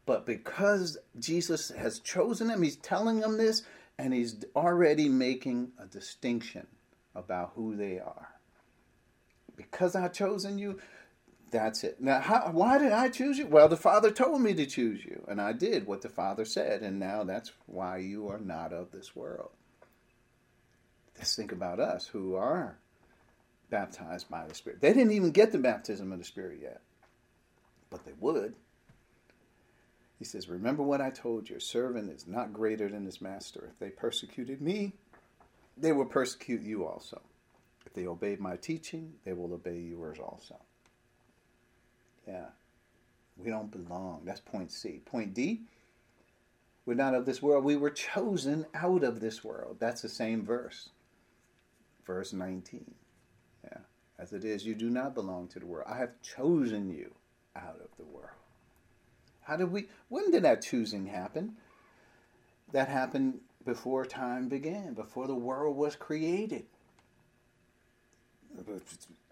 But 0.06 0.26
because 0.26 0.98
Jesus 1.18 1.70
has 1.70 2.00
chosen 2.00 2.48
them, 2.48 2.62
he's 2.62 2.76
telling 2.76 3.20
them 3.20 3.36
this, 3.38 3.62
and 3.98 4.12
he's 4.12 4.44
already 4.56 5.08
making 5.08 5.72
a 5.78 5.86
distinction 5.86 6.66
about 7.14 7.52
who 7.54 7.76
they 7.76 7.98
are 7.98 8.28
because 9.60 9.94
I've 9.94 10.14
chosen 10.14 10.58
you, 10.58 10.78
that's 11.50 11.84
it. 11.84 12.00
Now, 12.00 12.20
how, 12.20 12.50
why 12.52 12.78
did 12.78 12.92
I 12.92 13.08
choose 13.10 13.36
you? 13.36 13.46
Well, 13.46 13.68
the 13.68 13.76
Father 13.76 14.10
told 14.10 14.40
me 14.40 14.54
to 14.54 14.64
choose 14.64 15.04
you, 15.04 15.24
and 15.28 15.40
I 15.40 15.52
did 15.52 15.86
what 15.86 16.00
the 16.00 16.08
Father 16.08 16.44
said, 16.44 16.82
and 16.82 16.98
now 16.98 17.24
that's 17.24 17.52
why 17.66 17.98
you 17.98 18.28
are 18.28 18.38
not 18.38 18.72
of 18.72 18.90
this 18.90 19.14
world. 19.14 19.50
Let's 21.18 21.36
think 21.36 21.52
about 21.52 21.78
us 21.78 22.06
who 22.06 22.36
are 22.36 22.78
baptized 23.68 24.30
by 24.30 24.46
the 24.46 24.54
Spirit. 24.54 24.80
They 24.80 24.94
didn't 24.94 25.12
even 25.12 25.30
get 25.30 25.52
the 25.52 25.58
baptism 25.58 26.10
of 26.12 26.18
the 26.18 26.24
Spirit 26.24 26.60
yet, 26.62 26.80
but 27.90 28.04
they 28.06 28.14
would. 28.18 28.54
He 30.20 30.26
says, 30.26 30.50
Remember 30.50 30.82
what 30.82 31.00
I 31.00 31.08
told 31.08 31.48
you. 31.48 31.58
Servant 31.58 32.10
is 32.10 32.26
not 32.28 32.52
greater 32.52 32.90
than 32.90 33.06
his 33.06 33.22
master. 33.22 33.70
If 33.72 33.78
they 33.78 33.88
persecuted 33.88 34.60
me, 34.60 34.92
they 35.78 35.92
will 35.92 36.04
persecute 36.04 36.60
you 36.60 36.86
also. 36.86 37.22
If 37.86 37.94
they 37.94 38.06
obey 38.06 38.36
my 38.38 38.56
teaching, 38.56 39.14
they 39.24 39.32
will 39.32 39.54
obey 39.54 39.78
yours 39.78 40.18
also. 40.18 40.56
Yeah. 42.28 42.48
We 43.38 43.48
don't 43.48 43.70
belong. 43.70 44.20
That's 44.26 44.40
point 44.40 44.70
C. 44.70 45.00
Point 45.06 45.32
D, 45.32 45.62
we're 46.84 46.92
not 46.92 47.14
of 47.14 47.24
this 47.24 47.40
world. 47.40 47.64
We 47.64 47.76
were 47.76 47.90
chosen 47.90 48.66
out 48.74 49.02
of 49.02 49.20
this 49.20 49.42
world. 49.42 49.78
That's 49.80 50.02
the 50.02 50.08
same 50.10 50.44
verse. 50.44 50.90
Verse 52.04 52.34
19. 52.34 52.94
Yeah. 53.64 53.78
As 54.18 54.34
it 54.34 54.44
is, 54.44 54.66
you 54.66 54.74
do 54.74 54.90
not 54.90 55.14
belong 55.14 55.48
to 55.48 55.60
the 55.60 55.66
world. 55.66 55.88
I 55.90 55.96
have 55.96 56.20
chosen 56.20 56.90
you 56.90 57.14
out 57.56 57.80
of 57.82 57.96
the 57.96 58.04
world. 58.04 58.39
How 59.50 59.56
did 59.56 59.72
we, 59.72 59.88
when 60.08 60.30
did 60.30 60.44
that 60.44 60.62
choosing 60.62 61.06
happen? 61.06 61.56
That 62.70 62.86
happened 62.86 63.40
before 63.64 64.04
time 64.04 64.48
began, 64.48 64.94
before 64.94 65.26
the 65.26 65.34
world 65.34 65.76
was 65.76 65.96
created. 65.96 66.66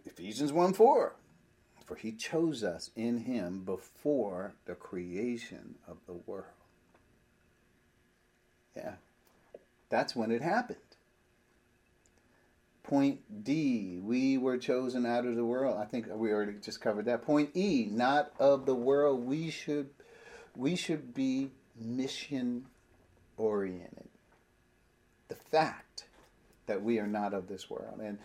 Ephesians 0.05 0.53
1 0.53 0.73
4. 0.73 1.14
For 1.87 1.95
he 1.95 2.11
chose 2.11 2.64
us 2.64 2.91
in 2.97 3.19
him 3.19 3.61
before 3.61 4.55
the 4.64 4.75
creation 4.75 5.77
of 5.87 5.99
the 6.09 6.14
world. 6.14 6.47
Yeah, 8.77 8.95
that's 9.89 10.16
when 10.16 10.33
it 10.33 10.43
happened. 10.43 10.79
Point 12.83 13.45
D, 13.45 14.01
we 14.03 14.37
were 14.37 14.59
chosen 14.59 15.07
out 15.07 15.27
of 15.27 15.37
the 15.37 15.45
world. 15.45 15.79
I 15.79 15.85
think 15.85 16.07
we 16.11 16.33
already 16.33 16.55
just 16.61 16.81
covered 16.81 17.05
that. 17.05 17.23
Point 17.23 17.51
E, 17.55 17.87
not 17.89 18.33
of 18.41 18.66
the 18.66 18.75
world. 18.75 19.25
We 19.25 19.51
should 19.51 19.91
we 20.59 20.75
should 20.75 21.15
be 21.15 21.53
mission 21.81 22.67
oriented. 23.37 24.09
The 25.29 25.37
fact 25.37 26.05
that 26.67 26.83
we 26.83 26.99
are 26.99 27.07
not 27.07 27.33
of 27.33 27.49
this 27.49 27.71
world. 27.71 28.01
And 28.03 28.19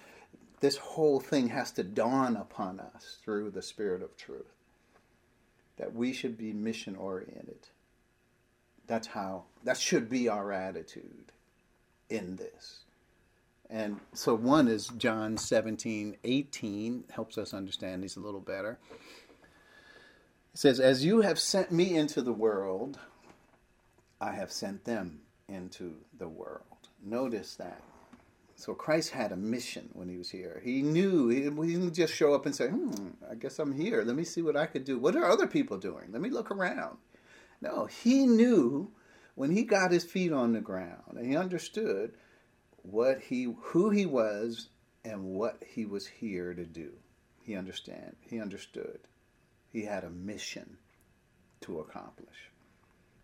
this 0.59 0.77
whole 0.77 1.19
thing 1.19 1.49
has 1.49 1.71
to 1.73 1.83
dawn 1.83 2.35
upon 2.35 2.79
us 2.79 3.19
through 3.23 3.51
the 3.51 3.61
Spirit 3.61 4.01
of 4.01 4.17
truth 4.17 4.51
that 5.77 5.93
we 5.93 6.11
should 6.11 6.37
be 6.37 6.53
mission 6.53 6.95
oriented. 6.95 7.67
That's 8.87 9.07
how, 9.07 9.43
that 9.63 9.77
should 9.77 10.09
be 10.09 10.27
our 10.27 10.51
attitude 10.51 11.31
in 12.09 12.35
this. 12.35 12.79
And 13.69 13.99
so 14.13 14.35
one 14.35 14.67
is 14.67 14.87
John 14.97 15.37
17, 15.37 16.17
18, 16.23 17.03
helps 17.11 17.37
us 17.37 17.53
understand 17.53 18.03
these 18.03 18.17
a 18.17 18.19
little 18.19 18.39
better. 18.39 18.77
It 20.53 20.59
says, 20.59 20.79
As 20.79 21.03
you 21.03 21.21
have 21.21 21.39
sent 21.39 21.71
me 21.71 21.95
into 21.95 22.21
the 22.21 22.33
world, 22.33 22.99
I 24.21 24.33
have 24.33 24.51
sent 24.51 24.85
them 24.85 25.21
into 25.47 25.95
the 26.17 26.27
world. 26.29 26.61
Notice 27.03 27.55
that. 27.55 27.81
So 28.55 28.73
Christ 28.73 29.09
had 29.09 29.31
a 29.31 29.35
mission 29.35 29.89
when 29.93 30.07
he 30.07 30.17
was 30.17 30.29
here. 30.29 30.61
He 30.63 30.83
knew 30.83 31.27
he, 31.27 31.41
didn't 31.41 31.93
just 31.93 32.13
show 32.13 32.33
up 32.33 32.45
and 32.45 32.55
say, 32.55 32.69
"Hmm, 32.69 33.09
I 33.29 33.35
guess 33.35 33.59
I'm 33.59 33.73
here. 33.73 34.03
Let 34.03 34.15
me 34.15 34.23
see 34.23 34.41
what 34.41 34.55
I 34.55 34.67
could 34.67 34.85
do. 34.85 34.99
What 34.99 35.15
are 35.15 35.25
other 35.25 35.47
people 35.47 35.77
doing? 35.77 36.11
Let 36.11 36.21
me 36.21 36.29
look 36.29 36.51
around." 36.51 36.97
No, 37.59 37.85
he 37.85 38.25
knew 38.27 38.91
when 39.35 39.51
he 39.51 39.63
got 39.63 39.91
his 39.91 40.03
feet 40.03 40.31
on 40.31 40.53
the 40.53 40.61
ground 40.61 41.17
and 41.17 41.25
he 41.25 41.35
understood 41.35 42.13
what 42.83 43.21
he 43.21 43.43
who 43.43 43.89
he 43.89 44.05
was 44.05 44.69
and 45.03 45.23
what 45.23 45.63
he 45.65 45.85
was 45.85 46.05
here 46.07 46.53
to 46.53 46.65
do. 46.65 46.93
He 47.41 47.55
understand. 47.55 48.15
He 48.21 48.39
understood. 48.39 48.99
He 49.73 49.83
had 49.83 50.03
a 50.03 50.09
mission 50.09 50.77
to 51.61 51.79
accomplish. 51.79 52.51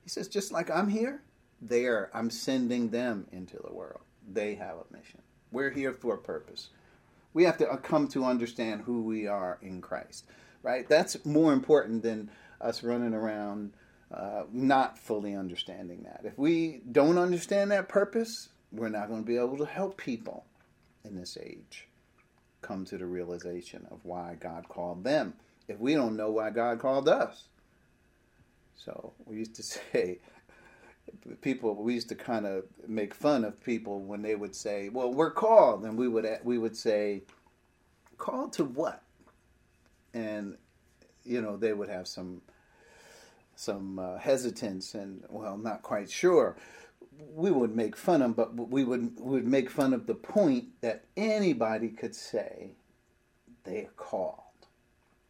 He 0.03 0.09
says, 0.09 0.27
just 0.27 0.51
like 0.51 0.71
I'm 0.71 0.89
here, 0.89 1.21
there 1.61 2.09
I'm 2.13 2.31
sending 2.31 2.89
them 2.89 3.27
into 3.31 3.57
the 3.63 3.73
world. 3.73 4.01
They 4.27 4.55
have 4.55 4.77
a 4.77 4.97
mission. 4.97 5.21
We're 5.51 5.69
here 5.69 5.93
for 5.93 6.15
a 6.15 6.17
purpose. 6.17 6.69
We 7.33 7.43
have 7.43 7.57
to 7.59 7.69
uh, 7.69 7.77
come 7.77 8.07
to 8.09 8.25
understand 8.25 8.81
who 8.81 9.03
we 9.03 9.27
are 9.27 9.59
in 9.61 9.81
Christ, 9.81 10.25
right? 10.63 10.89
That's 10.89 11.23
more 11.23 11.53
important 11.53 12.01
than 12.01 12.31
us 12.59 12.83
running 12.83 13.13
around 13.13 13.73
uh, 14.11 14.43
not 14.51 14.97
fully 14.97 15.35
understanding 15.35 16.03
that. 16.03 16.21
If 16.23 16.37
we 16.37 16.81
don't 16.91 17.19
understand 17.19 17.69
that 17.69 17.87
purpose, 17.87 18.49
we're 18.71 18.89
not 18.89 19.07
going 19.07 19.21
to 19.21 19.27
be 19.27 19.37
able 19.37 19.57
to 19.57 19.65
help 19.65 19.97
people 19.97 20.45
in 21.03 21.15
this 21.15 21.37
age 21.39 21.87
come 22.61 22.85
to 22.85 22.97
the 22.97 23.05
realization 23.05 23.87
of 23.91 23.99
why 24.03 24.35
God 24.39 24.67
called 24.67 25.03
them 25.03 25.35
if 25.69 25.79
we 25.79 25.93
don't 25.93 26.17
know 26.17 26.31
why 26.31 26.49
God 26.49 26.79
called 26.79 27.07
us. 27.07 27.45
So 28.75 29.13
we 29.25 29.37
used 29.37 29.55
to 29.55 29.63
say, 29.63 30.19
people 31.41 31.75
we 31.75 31.93
used 31.93 32.09
to 32.09 32.15
kind 32.15 32.45
of 32.45 32.65
make 32.87 33.13
fun 33.13 33.43
of 33.45 33.63
people 33.63 34.01
when 34.01 34.21
they 34.21 34.35
would 34.35 34.55
say, 34.55 34.89
"Well, 34.89 35.13
we're 35.13 35.31
called," 35.31 35.83
and 35.85 35.97
we 35.97 36.07
would 36.07 36.27
we 36.43 36.57
would 36.57 36.75
say, 36.75 37.23
"Called 38.17 38.53
to 38.53 38.65
what?" 38.65 39.03
And 40.13 40.57
you 41.23 41.41
know 41.41 41.57
they 41.57 41.73
would 41.73 41.89
have 41.89 42.07
some 42.07 42.41
some 43.55 43.99
uh, 43.99 44.17
hesitance 44.17 44.95
and 44.95 45.23
well, 45.29 45.57
not 45.57 45.81
quite 45.81 46.09
sure. 46.09 46.57
We 47.35 47.51
would 47.51 47.75
make 47.75 47.97
fun 47.97 48.21
of, 48.21 48.37
them, 48.37 48.55
but 48.55 48.69
we 48.69 48.83
would 48.83 49.19
we 49.19 49.31
would 49.31 49.47
make 49.47 49.69
fun 49.69 49.93
of 49.93 50.07
the 50.07 50.15
point 50.15 50.65
that 50.81 51.05
anybody 51.17 51.89
could 51.89 52.15
say 52.15 52.71
they 53.65 53.81
are 53.85 53.93
called, 53.97 54.41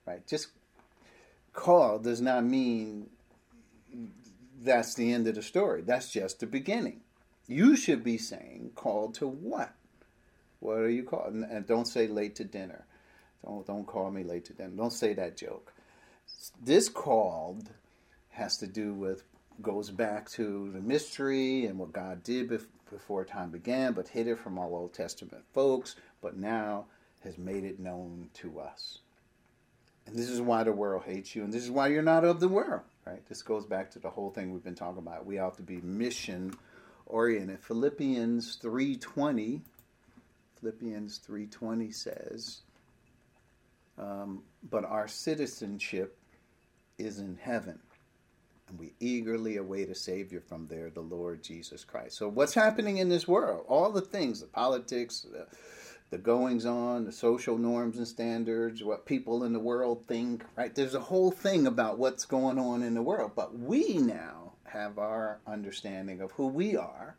right? 0.10 0.28
Just 0.28 0.48
called 1.54 2.04
does 2.04 2.22
not 2.22 2.44
mean 2.44 3.10
that's 4.62 4.96
the 4.96 5.14
end 5.14 5.28
of 5.28 5.36
the 5.36 5.42
story. 5.42 5.82
That's 5.82 6.12
just 6.12 6.40
the 6.40 6.48
beginning. 6.48 7.02
You 7.48 7.76
should 7.76 8.04
be 8.04 8.18
saying 8.18 8.72
called 8.76 9.14
to 9.16 9.28
what? 9.28 9.74
What 10.60 10.78
are 10.78 10.90
you 10.90 11.04
called? 11.04 11.34
And 11.34 11.66
don't 11.66 11.88
say 11.88 12.08
late 12.08 12.36
to 12.36 12.44
dinner. 12.44 12.86
Don't 13.46 13.66
don't 13.66 13.86
call 13.86 14.12
me 14.12 14.24
late 14.24 14.46
to 14.46 14.54
dinner. 14.54 14.76
Don't 14.76 14.94
say 14.94 15.14
that 15.14 15.38
joke. 15.38 15.74
This 16.64 16.90
called 16.90 17.70
has 18.32 18.58
to 18.58 18.68
do 18.68 18.94
with 18.94 19.24
goes 19.62 19.90
back 19.90 20.30
to 20.32 20.72
the 20.72 20.80
mystery 20.80 21.66
and 21.66 21.78
what 21.78 21.92
God 21.92 22.24
did 22.24 22.50
before 22.90 23.26
time 23.26 23.50
began, 23.52 23.94
but 23.94 24.08
hid 24.08 24.28
it 24.28 24.40
from 24.40 24.58
all 24.58 24.74
Old 24.74 24.94
Testament 24.94 25.44
folks, 25.54 25.96
but 26.22 26.38
now 26.38 26.86
has 27.24 27.38
made 27.38 27.66
it 27.66 27.80
known 27.80 28.30
to 28.36 28.60
us. 28.60 29.00
And 30.10 30.18
this 30.18 30.30
is 30.30 30.42
why 30.42 30.64
the 30.64 30.72
world 30.72 31.04
hates 31.06 31.36
you, 31.36 31.44
and 31.44 31.54
this 31.54 31.64
is 31.64 31.70
why 31.70 31.88
you're 31.88 32.02
not 32.02 32.26
of 32.26 32.40
the 32.40 32.48
world. 32.48 32.82
Right? 33.06 33.24
This 33.30 33.44
goes 33.44 33.66
back 33.66 33.92
to 33.92 34.00
the 34.00 34.10
whole 34.10 34.32
thing 34.32 34.52
we've 34.52 34.64
been 34.64 34.74
talking 34.74 34.98
about. 34.98 35.26
We 35.26 35.36
have 35.36 35.56
to 35.58 35.62
be 35.62 35.82
mission 35.82 36.56
oriented. 37.06 37.60
Philippians 37.60 38.58
3:20 38.58 39.62
Philippians 40.60 41.20
3:20 41.20 41.92
says, 41.92 42.62
um, 43.98 44.44
"But 44.64 44.84
our 44.84 45.08
citizenship 45.08 46.18
is 46.98 47.20
in 47.20 47.36
heaven, 47.36 47.80
and 48.68 48.78
we 48.78 48.94
eagerly 49.00 49.58
await 49.58 49.90
a 49.90 49.96
Savior 49.96 50.42
from 50.42 50.68
there, 50.68 50.90
the 50.90 51.02
Lord 51.02 51.44
Jesus 51.44 51.86
Christ." 51.86 52.18
So, 52.18 52.28
what's 52.28 52.56
happening 52.56 52.98
in 52.98 53.10
this 53.10 53.28
world? 53.28 53.66
All 53.68 53.92
the 53.92 54.02
things, 54.02 54.42
the 54.42 54.48
politics, 54.48 55.22
the 55.22 55.48
the 56.10 56.18
goings 56.18 56.66
on, 56.66 57.06
the 57.06 57.12
social 57.12 57.58
norms 57.58 57.98
and 57.98 58.08
standards, 58.08 58.84
what 58.84 59.06
people 59.06 59.44
in 59.44 59.54
the 59.54 59.60
world 59.60 60.06
think, 60.08 60.44
right? 60.56 60.74
There's 60.74 60.96
a 60.96 61.00
whole 61.00 61.32
thing 61.32 61.68
about 61.68 62.00
what's 62.00 62.26
going 62.26 62.58
on 62.58 62.82
in 62.82 62.96
the 62.96 63.02
world, 63.02 63.34
but 63.36 63.58
we 63.58 63.98
now 63.98 64.54
have 64.66 64.98
our 64.98 65.40
understanding 65.46 66.22
of 66.22 66.32
who 66.32 66.48
we 66.48 66.76
are. 66.76 67.16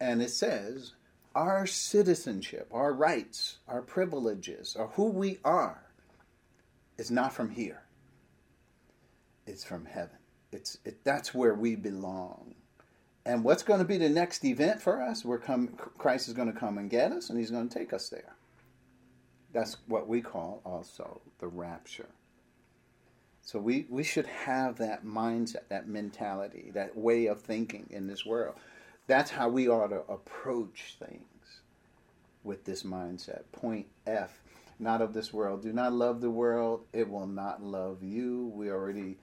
And 0.00 0.20
it 0.22 0.30
says 0.30 0.94
our 1.34 1.66
citizenship, 1.66 2.68
our 2.72 2.92
rights, 2.92 3.58
our 3.68 3.82
privileges, 3.82 4.76
or 4.78 4.88
who 4.88 5.04
we 5.04 5.38
are 5.44 5.82
is 6.98 7.10
not 7.10 7.32
from 7.32 7.50
here. 7.50 7.82
It's 9.46 9.64
from 9.64 9.84
heaven. 9.84 10.18
It's 10.52 10.78
it, 10.84 11.04
that's 11.04 11.34
where 11.34 11.54
we 11.54 11.76
belong. 11.76 12.54
And 13.30 13.44
what's 13.44 13.62
going 13.62 13.78
to 13.78 13.86
be 13.86 13.96
the 13.96 14.08
next 14.08 14.44
event 14.44 14.82
for 14.82 15.00
us? 15.00 15.24
We're 15.24 15.38
come, 15.38 15.68
Christ 15.98 16.26
is 16.26 16.34
going 16.34 16.52
to 16.52 16.58
come 16.58 16.78
and 16.78 16.90
get 16.90 17.12
us, 17.12 17.30
and 17.30 17.38
He's 17.38 17.52
going 17.52 17.68
to 17.68 17.78
take 17.78 17.92
us 17.92 18.08
there. 18.08 18.34
That's 19.52 19.76
what 19.86 20.08
we 20.08 20.20
call 20.20 20.60
also 20.64 21.20
the 21.38 21.46
rapture. 21.46 22.08
So 23.40 23.60
we, 23.60 23.86
we 23.88 24.02
should 24.02 24.26
have 24.26 24.78
that 24.78 25.04
mindset, 25.04 25.68
that 25.68 25.86
mentality, 25.86 26.72
that 26.74 26.96
way 26.96 27.26
of 27.26 27.40
thinking 27.40 27.86
in 27.90 28.08
this 28.08 28.26
world. 28.26 28.56
That's 29.06 29.30
how 29.30 29.48
we 29.48 29.68
ought 29.68 29.90
to 29.90 30.02
approach 30.12 30.96
things 30.98 31.60
with 32.42 32.64
this 32.64 32.82
mindset. 32.82 33.42
Point 33.52 33.86
F, 34.08 34.42
not 34.80 35.00
of 35.00 35.12
this 35.12 35.32
world. 35.32 35.62
Do 35.62 35.72
not 35.72 35.92
love 35.92 36.20
the 36.20 36.30
world, 36.30 36.84
it 36.92 37.08
will 37.08 37.28
not 37.28 37.62
love 37.62 38.02
you. 38.02 38.50
We 38.56 38.70
already 38.70 39.18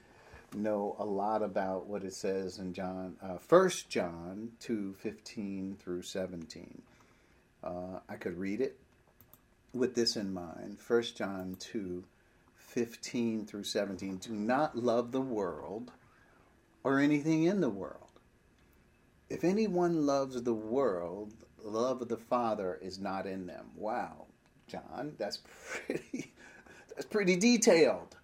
know 0.57 0.95
a 0.99 1.05
lot 1.05 1.41
about 1.41 1.87
what 1.87 2.03
it 2.03 2.13
says 2.13 2.59
in 2.59 2.73
John, 2.73 3.15
uh, 3.21 3.37
1 3.47 3.69
John 3.89 4.51
2 4.59 4.95
15 4.99 5.77
through 5.79 6.01
17. 6.01 6.81
Uh, 7.63 7.99
I 8.07 8.15
could 8.15 8.37
read 8.37 8.61
it 8.61 8.79
with 9.73 9.95
this 9.95 10.15
in 10.15 10.33
mind 10.33 10.77
1 10.85 11.03
John 11.15 11.55
2 11.59 12.03
15 12.55 13.45
through 13.45 13.63
17. 13.63 14.17
Do 14.17 14.33
not 14.33 14.77
love 14.77 15.11
the 15.11 15.21
world 15.21 15.91
or 16.83 16.99
anything 16.99 17.43
in 17.43 17.61
the 17.61 17.69
world. 17.69 18.19
If 19.29 19.43
anyone 19.43 20.05
loves 20.05 20.41
the 20.41 20.53
world, 20.53 21.33
the 21.61 21.69
love 21.69 22.01
of 22.01 22.07
the 22.07 22.17
Father 22.17 22.77
is 22.81 22.99
not 22.99 23.25
in 23.25 23.47
them. 23.47 23.67
Wow, 23.75 24.27
John, 24.67 25.13
that's 25.17 25.39
pretty 25.85 26.33
that's 26.89 27.05
pretty 27.05 27.35
detailed. 27.35 28.16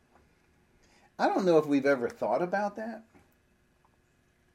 I 1.23 1.27
don't 1.27 1.45
know 1.45 1.57
if 1.57 1.65
we've 1.65 1.85
ever 1.85 2.09
thought 2.09 2.41
about 2.41 2.75
that, 2.75 3.03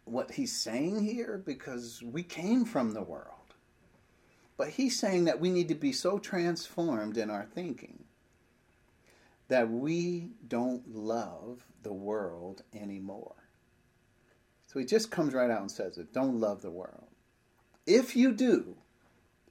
what 0.04 0.32
he's 0.32 0.54
saying 0.54 1.02
here, 1.02 1.42
because 1.46 2.02
we 2.02 2.22
came 2.22 2.66
from 2.66 2.92
the 2.92 3.02
world. 3.02 3.54
But 4.58 4.68
he's 4.68 5.00
saying 5.00 5.24
that 5.24 5.40
we 5.40 5.48
need 5.48 5.68
to 5.68 5.74
be 5.74 5.92
so 5.92 6.18
transformed 6.18 7.16
in 7.16 7.30
our 7.30 7.46
thinking 7.46 8.04
that 9.48 9.70
we 9.70 10.32
don't 10.46 10.94
love 10.94 11.64
the 11.82 11.94
world 11.94 12.60
anymore. 12.74 13.48
So 14.66 14.78
he 14.78 14.84
just 14.84 15.10
comes 15.10 15.32
right 15.32 15.50
out 15.50 15.62
and 15.62 15.70
says 15.70 15.96
it 15.96 16.12
don't 16.12 16.38
love 16.38 16.60
the 16.60 16.70
world. 16.70 17.08
If 17.86 18.14
you 18.14 18.30
do, 18.30 18.76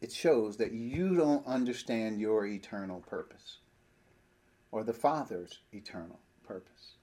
it 0.02 0.12
shows 0.12 0.58
that 0.58 0.72
you 0.72 1.16
don't 1.16 1.48
understand 1.48 2.22
your 2.22 2.46
eternal 2.46 3.00
purpose 3.00 3.58
or 4.70 4.84
the 4.84 4.94
Father's 4.94 5.62
eternal 5.74 6.20
purpose. 6.48 6.97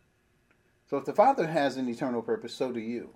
So 0.89 0.97
if 0.99 1.05
the 1.05 1.13
Father 1.13 1.47
has 1.47 1.77
an 1.77 1.89
eternal 1.89 2.23
purpose, 2.23 2.55
so 2.55 2.73
do 2.73 2.81
you. 2.81 3.11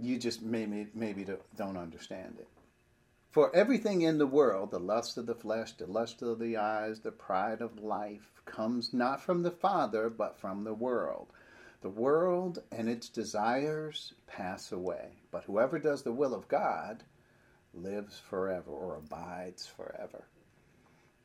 You 0.00 0.18
just 0.18 0.42
maybe 0.42 0.86
maybe 0.94 1.26
don't 1.56 1.76
understand 1.76 2.36
it. 2.38 2.48
For 3.30 3.54
everything 3.54 4.02
in 4.02 4.18
the 4.18 4.26
world, 4.26 4.70
the 4.70 4.80
lust 4.80 5.18
of 5.18 5.26
the 5.26 5.34
flesh, 5.34 5.72
the 5.72 5.86
lust 5.86 6.22
of 6.22 6.38
the 6.38 6.56
eyes, 6.56 7.00
the 7.00 7.12
pride 7.12 7.60
of 7.60 7.82
life, 7.82 8.32
comes 8.46 8.94
not 8.94 9.20
from 9.20 9.42
the 9.42 9.50
Father, 9.50 10.08
but 10.08 10.38
from 10.38 10.64
the 10.64 10.74
world. 10.74 11.28
The 11.80 11.90
world 11.90 12.62
and 12.72 12.88
its 12.88 13.08
desires 13.08 14.14
pass 14.26 14.72
away, 14.72 15.20
but 15.30 15.44
whoever 15.44 15.78
does 15.78 16.02
the 16.02 16.12
will 16.12 16.34
of 16.34 16.48
God 16.48 17.04
lives 17.74 18.18
forever 18.18 18.70
or 18.70 18.96
abides 18.96 19.66
forever. 19.66 20.24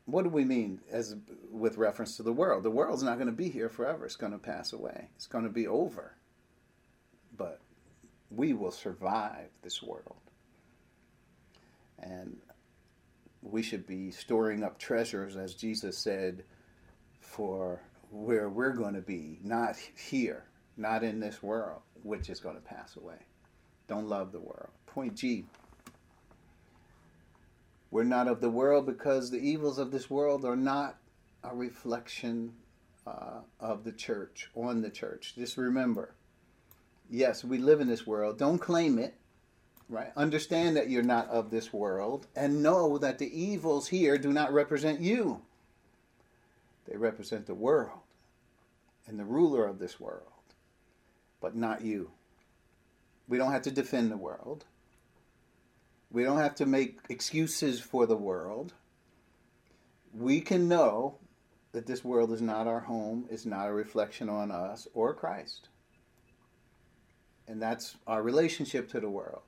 What 0.05 0.23
do 0.23 0.29
we 0.29 0.43
mean 0.43 0.81
as 0.91 1.15
with 1.49 1.77
reference 1.77 2.17
to 2.17 2.23
the 2.23 2.33
world? 2.33 2.63
The 2.63 2.71
world's 2.71 3.03
not 3.03 3.15
going 3.15 3.27
to 3.27 3.31
be 3.31 3.49
here 3.49 3.69
forever. 3.69 4.05
It's 4.05 4.17
going 4.17 4.33
to 4.33 4.37
pass 4.37 4.73
away. 4.73 5.09
It's 5.15 5.27
going 5.27 5.45
to 5.45 5.49
be 5.49 5.67
over. 5.67 6.15
But 7.37 7.61
we 8.29 8.53
will 8.53 8.71
survive 8.71 9.47
this 9.61 9.81
world. 9.81 10.17
And 11.99 12.37
we 13.41 13.63
should 13.63 13.87
be 13.87 14.11
storing 14.11 14.63
up 14.63 14.77
treasures, 14.77 15.37
as 15.37 15.53
Jesus 15.53 15.97
said, 15.97 16.43
for 17.21 17.81
where 18.11 18.49
we're 18.49 18.73
going 18.73 18.93
to 18.93 19.01
be, 19.01 19.39
not 19.41 19.75
here, 19.95 20.43
not 20.77 21.03
in 21.03 21.19
this 21.19 21.41
world, 21.41 21.81
which 22.03 22.29
is 22.29 22.39
going 22.39 22.55
to 22.55 22.61
pass 22.61 22.95
away. 22.97 23.19
Don't 23.87 24.07
love 24.07 24.31
the 24.31 24.39
world. 24.39 24.69
Point 24.85 25.15
G. 25.15 25.45
We're 27.93 28.03
not 28.03 28.27
of 28.27 28.41
the 28.41 28.49
world 28.49 28.87
because 28.87 29.29
the 29.29 29.37
evils 29.37 29.77
of 29.77 29.91
this 29.91 30.09
world 30.09 30.45
are 30.45 30.55
not 30.55 30.97
a 31.43 31.55
reflection 31.55 32.53
uh, 33.05 33.41
of 33.59 33.83
the 33.83 33.91
church, 33.91 34.49
on 34.55 34.81
the 34.81 34.89
church. 34.89 35.35
Just 35.35 35.57
remember, 35.57 36.15
yes, 37.07 37.43
we 37.43 37.59
live 37.59 37.81
in 37.81 37.87
this 37.87 38.07
world. 38.07 38.39
Don't 38.39 38.57
claim 38.57 38.97
it, 38.97 39.13
right? 39.89 40.11
Understand 40.17 40.75
that 40.75 40.89
you're 40.89 41.03
not 41.03 41.29
of 41.29 41.51
this 41.51 41.71
world 41.71 42.25
and 42.35 42.63
know 42.63 42.97
that 42.97 43.19
the 43.19 43.39
evils 43.39 43.89
here 43.89 44.17
do 44.17 44.33
not 44.33 44.51
represent 44.51 44.99
you. 44.99 45.41
They 46.87 46.97
represent 46.97 47.45
the 47.45 47.53
world 47.53 47.99
and 49.05 49.19
the 49.19 49.23
ruler 49.25 49.67
of 49.67 49.77
this 49.77 49.99
world, 49.99 50.31
but 51.39 51.55
not 51.55 51.83
you. 51.83 52.09
We 53.27 53.37
don't 53.37 53.51
have 53.51 53.61
to 53.61 53.71
defend 53.71 54.09
the 54.09 54.17
world. 54.17 54.65
We 56.13 56.23
don't 56.23 56.37
have 56.37 56.55
to 56.55 56.67
make 56.67 56.99
excuses 57.09 57.81
for 57.81 58.05
the 58.05 58.15
world. 58.15 58.73
We 60.13 60.41
can 60.41 60.67
know 60.67 61.17
that 61.71 61.87
this 61.87 62.03
world 62.05 62.31
is 62.31 62.41
not 62.41 62.67
our 62.67 62.81
home, 62.81 63.25
it's 63.31 63.47
not 63.47 63.67
a 63.67 63.73
reflection 63.73 64.29
on 64.29 64.51
us 64.51 64.87
or 64.93 65.15
Christ. 65.15 65.69
And 67.47 67.59
that's 67.59 67.95
our 68.05 68.21
relationship 68.21 68.89
to 68.91 68.99
the 68.99 69.09
world. 69.09 69.41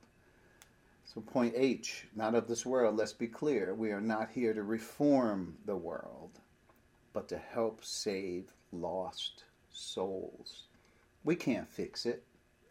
So, 1.04 1.20
point 1.20 1.54
H, 1.56 2.08
not 2.16 2.34
of 2.34 2.48
this 2.48 2.66
world, 2.66 2.96
let's 2.96 3.12
be 3.12 3.28
clear. 3.28 3.72
We 3.72 3.92
are 3.92 4.00
not 4.00 4.30
here 4.34 4.52
to 4.52 4.64
reform 4.64 5.56
the 5.64 5.76
world, 5.76 6.40
but 7.12 7.28
to 7.28 7.38
help 7.38 7.84
save 7.84 8.52
lost 8.72 9.44
souls. 9.72 10.64
We 11.22 11.36
can't 11.36 11.68
fix 11.68 12.06
it. 12.06 12.24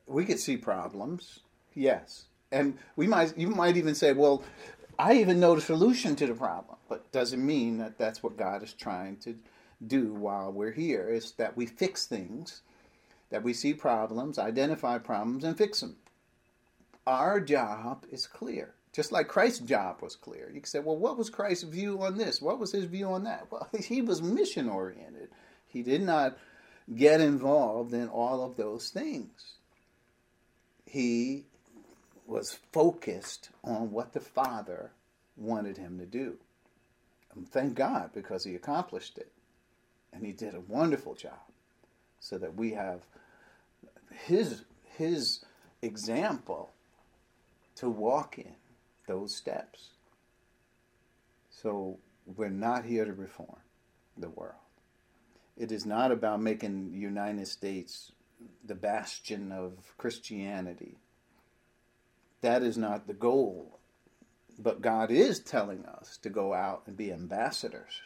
We 0.06 0.26
could 0.26 0.40
see 0.40 0.58
problems, 0.58 1.40
yes. 1.74 2.26
And 2.52 2.78
we 2.96 3.08
might, 3.08 3.38
you 3.38 3.50
might 3.50 3.78
even 3.78 3.96
say, 3.96 4.14
well, 4.14 4.44
I 4.98 5.16
even 5.16 5.40
know 5.40 5.56
the 5.56 5.62
solution 5.62 6.16
to 6.18 6.28
the 6.28 6.34
problem, 6.34 6.78
but 6.88 7.12
doesn't 7.12 7.46
mean 7.46 7.78
that 7.80 7.98
that's 7.98 8.24
what 8.24 8.38
God 8.38 8.64
is 8.64 8.74
trying 8.74 9.18
to 9.18 9.36
do 9.88 10.14
while 10.14 10.52
we're 10.52 10.72
here. 10.72 11.10
Is 11.10 11.34
that 11.34 11.58
we 11.58 11.66
fix 11.66 12.06
things, 12.06 12.62
that 13.30 13.44
we 13.44 13.54
see 13.54 13.74
problems, 13.74 14.40
identify 14.40 14.98
problems, 14.98 15.44
and 15.44 15.58
fix 15.58 15.82
them. 15.82 15.98
Our 17.06 17.40
job 17.40 18.06
is 18.12 18.26
clear, 18.26 18.74
just 18.94 19.12
like 19.12 19.28
Christ's 19.28 19.60
job 19.60 20.02
was 20.02 20.16
clear. 20.16 20.48
You 20.48 20.62
can 20.62 20.70
say, 20.70 20.80
well, 20.80 20.98
what 20.98 21.18
was 21.18 21.30
Christ's 21.30 21.66
view 21.66 22.02
on 22.02 22.18
this? 22.18 22.42
What 22.42 22.60
was 22.60 22.72
his 22.72 22.86
view 22.86 23.08
on 23.08 23.26
that? 23.26 23.48
Well, 23.52 23.68
he 23.80 24.02
was 24.02 24.22
mission 24.22 24.70
oriented. 24.70 25.30
He 25.68 25.84
did 25.84 26.02
not 26.02 26.38
get 26.96 27.20
involved 27.20 27.94
in 27.94 28.08
all 28.08 28.44
of 28.44 28.56
those 28.56 28.90
things. 28.90 29.56
He 30.86 31.46
was 32.26 32.58
focused 32.72 33.50
on 33.64 33.92
what 33.92 34.14
the 34.14 34.20
Father 34.20 34.92
wanted 35.38 35.78
him 35.78 36.00
to 36.00 36.06
do. 36.06 36.38
And 37.36 37.48
thank 37.48 37.76
God 37.76 38.12
because 38.14 38.44
he 38.44 38.56
accomplished 38.56 39.18
it. 39.18 39.32
And 40.14 40.26
he 40.26 40.32
did 40.32 40.56
a 40.56 40.62
wonderful 40.62 41.14
job 41.14 41.40
so 42.20 42.38
that 42.38 42.56
we 42.56 42.72
have 42.72 43.02
his 44.12 44.64
his 44.98 45.44
example 45.82 46.72
to 47.76 47.90
walk 47.90 48.38
in 48.38 48.56
those 49.08 49.36
steps. 49.36 49.90
So 51.50 51.98
we're 52.26 52.50
not 52.50 52.86
here 52.86 53.06
to 53.06 53.14
reform 53.14 53.60
the 54.18 54.30
world. 54.30 54.56
It 55.58 55.72
is 55.72 55.86
not 55.86 56.12
about 56.12 56.42
making 56.42 56.92
the 56.92 56.98
United 56.98 57.48
States 57.48 58.12
the 58.66 58.76
bastion 58.76 59.52
of 59.52 59.74
Christianity. 59.98 60.98
That 62.42 62.64
is 62.64 62.78
not 62.78 63.08
the 63.08 63.14
goal. 63.14 63.80
But 64.58 64.82
God 64.82 65.12
is 65.12 65.40
telling 65.40 65.86
us 65.86 66.18
to 66.22 66.30
go 66.30 66.54
out 66.54 66.84
and 66.88 66.96
be 66.96 67.12
ambassadors 67.12 68.02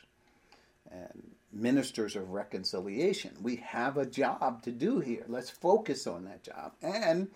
and 0.90 1.36
ministers 1.52 2.16
of 2.16 2.32
reconciliation. 2.32 3.36
We 3.42 3.58
have 3.58 3.98
a 3.98 4.06
job 4.06 4.64
to 4.64 4.72
do 4.72 5.00
here. 5.00 5.26
Let's 5.28 5.50
focus 5.50 6.08
on 6.08 6.26
that 6.26 6.44
job 6.44 6.74
and 6.82 7.30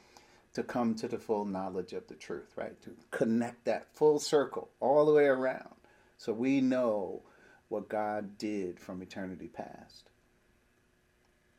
to 0.54 0.64
come 0.64 0.96
to 0.96 1.08
the 1.08 1.18
full 1.18 1.46
knowledge 1.46 1.94
of 1.94 2.08
the 2.08 2.16
truth, 2.16 2.54
right? 2.56 2.80
To 2.84 2.91
connect 3.12 3.66
that 3.66 3.88
full 3.94 4.20
circle 4.20 4.70
all 4.80 5.06
the 5.06 5.14
way 5.14 5.26
around 5.26 5.70
so 6.18 6.32
we 6.32 6.62
know 6.62 7.22
what 7.70 7.89
God 7.89 8.38
did 8.38 8.80
from 8.80 9.02
eternity 9.02 9.48
past. 9.48 10.10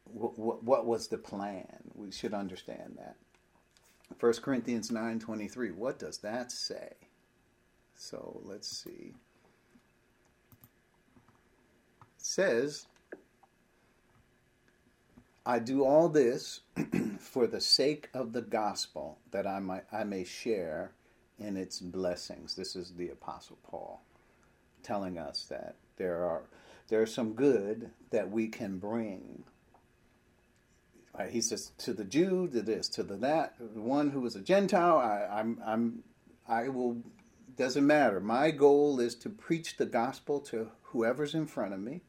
What, 0.05 0.39
what, 0.39 0.63
what 0.63 0.87
was 0.87 1.09
the 1.09 1.19
plan? 1.19 1.67
We 1.95 2.13
should 2.13 2.35
understand 2.35 2.99
that. 2.99 3.17
1 4.21 4.33
Corinthians 4.43 4.91
9:23. 4.91 5.73
What 5.73 5.99
does 5.99 6.19
that 6.19 6.53
say? 6.53 6.95
So, 7.97 8.41
let's 8.45 8.69
see. 8.69 9.15
It 12.01 12.25
says, 12.25 12.87
I 15.47 15.59
do 15.59 15.85
all 15.85 16.09
this 16.09 16.61
for 17.19 17.47
the 17.47 17.61
sake 17.61 18.09
of 18.15 18.33
the 18.33 18.43
gospel 18.43 19.19
that 19.31 19.47
I 19.47 19.61
might 19.61 19.85
I 19.93 20.05
may 20.05 20.25
share 20.25 20.93
in 21.39 21.57
its 21.57 21.81
blessings. 21.81 22.55
This 22.57 22.75
is 22.77 22.93
the 22.93 23.11
apostle 23.11 23.59
Paul 23.63 24.03
telling 24.83 25.19
us 25.19 25.45
that 25.51 25.77
there 25.97 26.25
are 26.25 26.45
there's 26.89 27.13
some 27.13 27.35
good 27.35 27.91
that 28.11 28.31
we 28.31 28.49
can 28.49 28.79
bring. 28.79 29.45
He 31.31 31.41
says 31.41 31.71
to 31.79 31.93
the 31.93 32.05
Jew, 32.05 32.49
to 32.49 32.61
this, 32.61 32.89
to 32.91 33.03
the 33.03 33.17
that, 33.17 33.55
the 33.59 33.81
one 33.81 34.11
who 34.11 34.27
is 34.27 34.35
a 34.35 34.41
Gentile, 34.41 34.99
I, 34.99 35.41
I'm, 35.41 35.61
I'm, 35.65 36.03
I 36.49 36.69
will. 36.69 37.03
Doesn't 37.57 37.87
matter. 37.87 38.19
My 38.19 38.51
goal 38.51 38.99
is 38.99 39.15
to 39.17 39.31
preach 39.31 39.77
the 39.77 39.87
gospel 39.87 40.41
to 40.41 40.73
whoever's 40.83 41.35
in 41.35 41.47
front 41.47 41.73
of 41.73 41.79
me, 41.79 42.01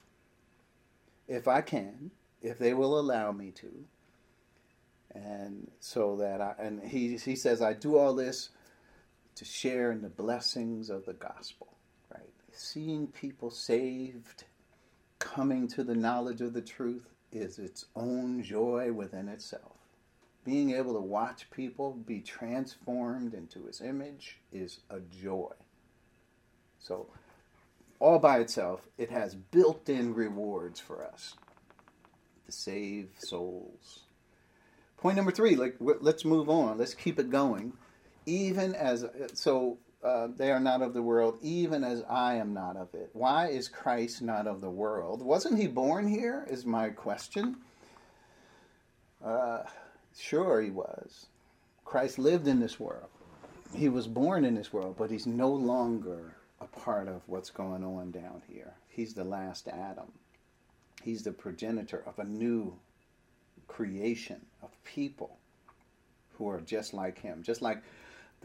if 1.27 1.47
I 1.47 1.61
can, 1.61 2.09
if 2.41 2.57
they 2.57 2.73
will 2.73 2.99
allow 2.99 3.31
me 3.31 3.51
to. 3.51 3.85
And 5.13 5.69
so 5.79 6.15
that 6.17 6.41
I, 6.41 6.55
and 6.57 6.81
he, 6.83 7.15
he 7.17 7.35
says, 7.35 7.61
I 7.61 7.73
do 7.73 7.95
all 7.95 8.15
this 8.15 8.49
to 9.35 9.45
share 9.45 9.91
in 9.91 10.01
the 10.01 10.09
blessings 10.09 10.89
of 10.89 11.05
the 11.05 11.13
gospel, 11.13 11.77
right? 12.11 12.33
Seeing 12.51 13.07
people 13.07 13.51
saved, 13.51 14.45
coming 15.19 15.67
to 15.69 15.83
the 15.83 15.95
knowledge 15.95 16.41
of 16.41 16.53
the 16.53 16.61
truth 16.61 17.14
is 17.31 17.59
its 17.59 17.85
own 17.95 18.41
joy 18.41 18.91
within 18.91 19.27
itself. 19.27 19.77
Being 20.43 20.71
able 20.71 20.93
to 20.93 20.99
watch 20.99 21.49
people 21.49 21.93
be 21.93 22.21
transformed 22.21 23.33
into 23.33 23.65
his 23.65 23.81
image 23.81 24.37
is 24.51 24.79
a 24.89 24.99
joy. 24.99 25.53
So, 26.79 27.07
all 27.99 28.19
by 28.19 28.39
itself, 28.39 28.87
it 28.97 29.09
has 29.09 29.33
built 29.33 29.89
in 29.89 30.13
rewards 30.13 30.79
for 30.79 31.03
us 31.03 31.35
to 32.45 32.51
save 32.51 33.09
souls. 33.17 34.01
Point 34.97 35.15
number 35.15 35.31
three, 35.31 35.55
like 35.55 35.75
let's 35.79 36.25
move 36.25 36.49
on. 36.49 36.77
Let's 36.77 36.93
keep 36.93 37.19
it 37.19 37.29
going. 37.29 37.73
Even 38.25 38.73
as 38.75 39.05
so, 39.33 39.77
uh, 40.05 40.27
they 40.37 40.51
are 40.51 40.59
not 40.59 40.83
of 40.83 40.93
the 40.93 41.01
world, 41.01 41.39
even 41.41 41.83
as 41.83 42.03
I 42.07 42.35
am 42.35 42.53
not 42.53 42.77
of 42.77 42.93
it. 42.93 43.09
Why 43.13 43.47
is 43.47 43.67
Christ 43.67 44.21
not 44.21 44.45
of 44.45 44.61
the 44.61 44.69
world? 44.69 45.23
Wasn't 45.23 45.59
he 45.59 45.65
born 45.65 46.07
here? 46.07 46.45
Is 46.47 46.63
my 46.63 46.89
question. 46.89 47.57
Uh, 49.23 49.63
sure, 50.15 50.61
he 50.61 50.69
was. 50.69 51.25
Christ 51.85 52.19
lived 52.19 52.47
in 52.47 52.59
this 52.59 52.79
world. 52.79 53.09
He 53.73 53.89
was 53.89 54.05
born 54.05 54.45
in 54.45 54.53
this 54.53 54.71
world, 54.71 54.95
but 54.95 55.09
he's 55.09 55.25
no 55.25 55.49
longer 55.49 56.35
a 56.61 56.67
part 56.67 57.07
of 57.07 57.23
what's 57.25 57.49
going 57.49 57.83
on 57.83 58.11
down 58.11 58.43
here. 58.47 58.75
He's 58.87 59.15
the 59.15 59.23
last 59.23 59.67
Adam. 59.67 60.11
He's 61.03 61.23
the 61.23 61.31
progenitor 61.31 62.03
of 62.05 62.19
a 62.19 62.23
new 62.23 62.77
creation 63.67 64.45
of 64.61 64.69
people 64.83 65.37
who 66.33 66.47
are 66.47 66.61
just 66.61 66.93
like 66.93 67.19
him. 67.19 67.41
Just 67.41 67.63
like 67.63 67.81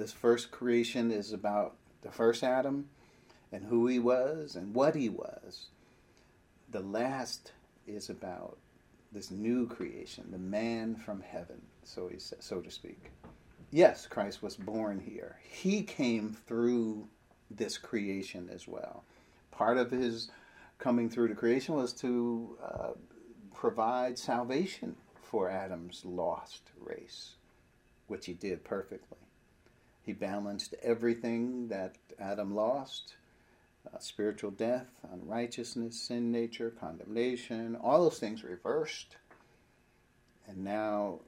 this 0.01 0.13
first 0.13 0.51
creation 0.51 1.11
is 1.11 1.31
about 1.31 1.77
the 2.01 2.11
first 2.11 2.43
Adam 2.43 2.89
and 3.53 3.67
who 3.67 3.87
he 3.87 3.99
was 3.99 4.57
and 4.57 4.75
what 4.75 4.95
he 4.95 5.11
was. 5.11 5.67
The 6.71 6.81
last 6.81 7.53
is 7.87 8.09
about 8.09 8.57
this 9.13 9.31
new 9.31 9.67
creation, 9.67 10.31
the 10.31 10.39
man 10.39 10.97
from 10.97 11.21
heaven, 11.21 11.61
so 11.85 12.09
he 12.09 12.19
says, 12.19 12.39
so 12.41 12.61
to 12.61 12.71
speak. 12.71 13.11
yes, 13.71 14.07
Christ 14.07 14.43
was 14.43 14.57
born 14.57 15.01
here. 15.01 15.37
He 15.43 15.83
came 15.83 16.35
through 16.47 17.07
this 17.51 17.77
creation 17.77 18.49
as 18.51 18.67
well. 18.67 19.05
Part 19.51 19.77
of 19.77 19.91
his 19.91 20.31
coming 20.79 21.11
through 21.11 21.29
the 21.29 21.35
creation 21.35 21.75
was 21.75 21.93
to 21.95 22.57
uh, 22.65 22.91
provide 23.55 24.19
salvation 24.19 24.97
for 25.21 25.51
Adam's 25.51 26.07
lost 26.07 26.71
race, 26.79 27.35
which 28.07 28.25
he 28.25 28.33
did 28.33 28.65
perfectly. 28.65 29.19
He 30.11 30.15
balanced 30.15 30.75
everything 30.83 31.69
that 31.69 31.95
Adam 32.19 32.53
lost 32.53 33.15
uh, 33.87 33.97
spiritual 34.01 34.51
death, 34.51 34.89
unrighteousness, 35.13 36.01
sin 36.01 36.33
nature, 36.33 36.71
condemnation, 36.81 37.77
all 37.77 38.03
those 38.03 38.19
things 38.19 38.43
reversed. 38.43 39.19
And 40.49 40.65
now 40.65 41.21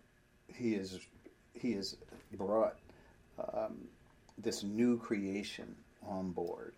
he 0.52 0.74
is 0.74 0.98
he 1.54 1.74
has 1.74 1.96
brought 2.32 2.76
um, 3.54 3.86
this 4.36 4.64
new 4.64 4.98
creation 4.98 5.76
on 6.04 6.32
board. 6.32 6.74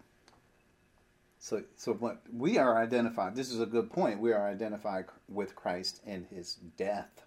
So, 1.39 1.63
so 1.77 1.95
what 1.95 2.21
we 2.31 2.59
are 2.59 2.83
identified. 2.83 3.35
This 3.35 3.51
is 3.51 3.61
a 3.61 3.67
good 3.67 3.91
point. 3.91 4.21
We 4.21 4.35
are 4.35 4.47
identified 4.47 5.07
with 5.27 5.57
Christ 5.57 6.03
in 6.05 6.27
His 6.29 6.59
death. 6.77 7.25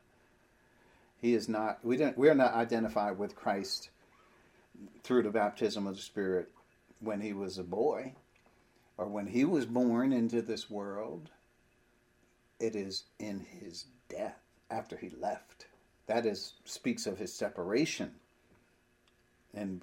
He 1.19 1.33
is 1.33 1.49
not. 1.49 1.83
We 1.83 1.97
don't. 1.97 2.15
We 2.15 2.29
are 2.29 2.35
not 2.35 2.53
identified 2.53 3.17
with 3.17 3.35
Christ 3.35 3.89
through 5.03 5.23
the 5.23 5.29
baptism 5.29 5.87
of 5.87 5.95
the 5.95 6.01
Spirit 6.01 6.49
when 6.99 7.21
He 7.21 7.33
was 7.33 7.57
a 7.57 7.63
boy, 7.63 8.13
or 8.97 9.07
when 9.07 9.27
He 9.27 9.45
was 9.45 9.65
born 9.65 10.13
into 10.13 10.41
this 10.41 10.69
world. 10.69 11.29
It 12.59 12.75
is 12.75 13.03
in 13.19 13.39
His 13.39 13.85
death 14.09 14.39
after 14.69 14.97
He 14.97 15.09
left. 15.09 15.67
That 16.07 16.25
is 16.25 16.53
speaks 16.65 17.05
of 17.05 17.17
His 17.17 17.33
separation 17.33 18.15
and 19.57 19.81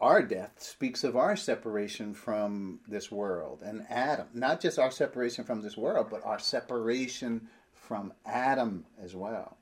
our 0.00 0.22
death 0.22 0.62
speaks 0.62 1.04
of 1.04 1.16
our 1.16 1.36
separation 1.36 2.14
from 2.14 2.80
this 2.88 3.10
world 3.10 3.60
and 3.62 3.86
Adam. 3.88 4.28
Not 4.32 4.60
just 4.60 4.78
our 4.78 4.90
separation 4.90 5.44
from 5.44 5.62
this 5.62 5.76
world, 5.76 6.08
but 6.10 6.24
our 6.24 6.38
separation 6.38 7.48
from 7.74 8.12
Adam 8.24 8.86
as 9.02 9.14
well. 9.14 9.56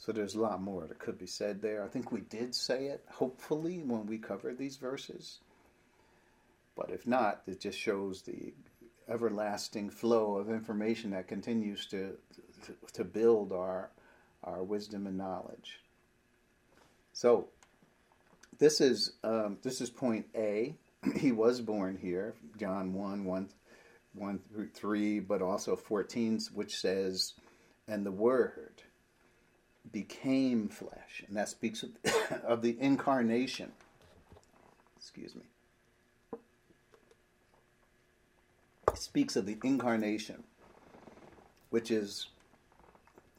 So 0.00 0.12
there's 0.12 0.34
a 0.34 0.40
lot 0.40 0.62
more 0.62 0.86
that 0.86 0.98
could 0.98 1.18
be 1.18 1.26
said 1.26 1.60
there. 1.60 1.84
I 1.84 1.88
think 1.88 2.10
we 2.10 2.22
did 2.22 2.54
say 2.54 2.86
it, 2.86 3.04
hopefully, 3.10 3.82
when 3.84 4.06
we 4.06 4.16
covered 4.16 4.56
these 4.56 4.78
verses. 4.78 5.40
But 6.74 6.90
if 6.90 7.06
not, 7.06 7.42
it 7.46 7.60
just 7.60 7.78
shows 7.78 8.22
the 8.22 8.54
everlasting 9.10 9.90
flow 9.90 10.36
of 10.36 10.48
information 10.48 11.10
that 11.10 11.28
continues 11.28 11.84
to, 11.88 12.16
to, 12.64 12.74
to 12.94 13.04
build 13.04 13.52
our, 13.52 13.90
our 14.42 14.62
wisdom 14.62 15.06
and 15.06 15.18
knowledge. 15.18 15.80
So, 17.12 17.48
this 18.58 18.80
is 18.80 19.12
um, 19.22 19.58
this 19.62 19.82
is 19.82 19.90
point 19.90 20.26
A. 20.34 20.76
he 21.16 21.30
was 21.30 21.60
born 21.60 21.98
here, 22.00 22.34
John 22.58 22.94
1, 22.94 23.24
1, 23.26 23.48
1 24.14 24.40
through 24.50 24.68
3, 24.68 25.20
but 25.20 25.42
also 25.42 25.76
14, 25.76 26.40
which 26.54 26.78
says, 26.78 27.34
and 27.86 28.06
the 28.06 28.12
Word 28.12 28.82
became 29.92 30.68
flesh. 30.68 31.24
And 31.26 31.36
that 31.36 31.48
speaks 31.48 31.82
of, 31.82 31.90
of 32.44 32.62
the 32.62 32.76
incarnation. 32.80 33.72
Excuse 34.96 35.34
me. 35.34 35.42
It 38.88 38.98
speaks 38.98 39.36
of 39.36 39.46
the 39.46 39.58
incarnation, 39.62 40.44
which 41.70 41.90
is 41.90 42.26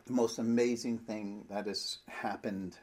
the 0.05 0.13
most 0.13 0.39
amazing 0.39 0.97
thing 0.99 1.45
that 1.49 1.67
has 1.67 1.99
happened 2.07 2.77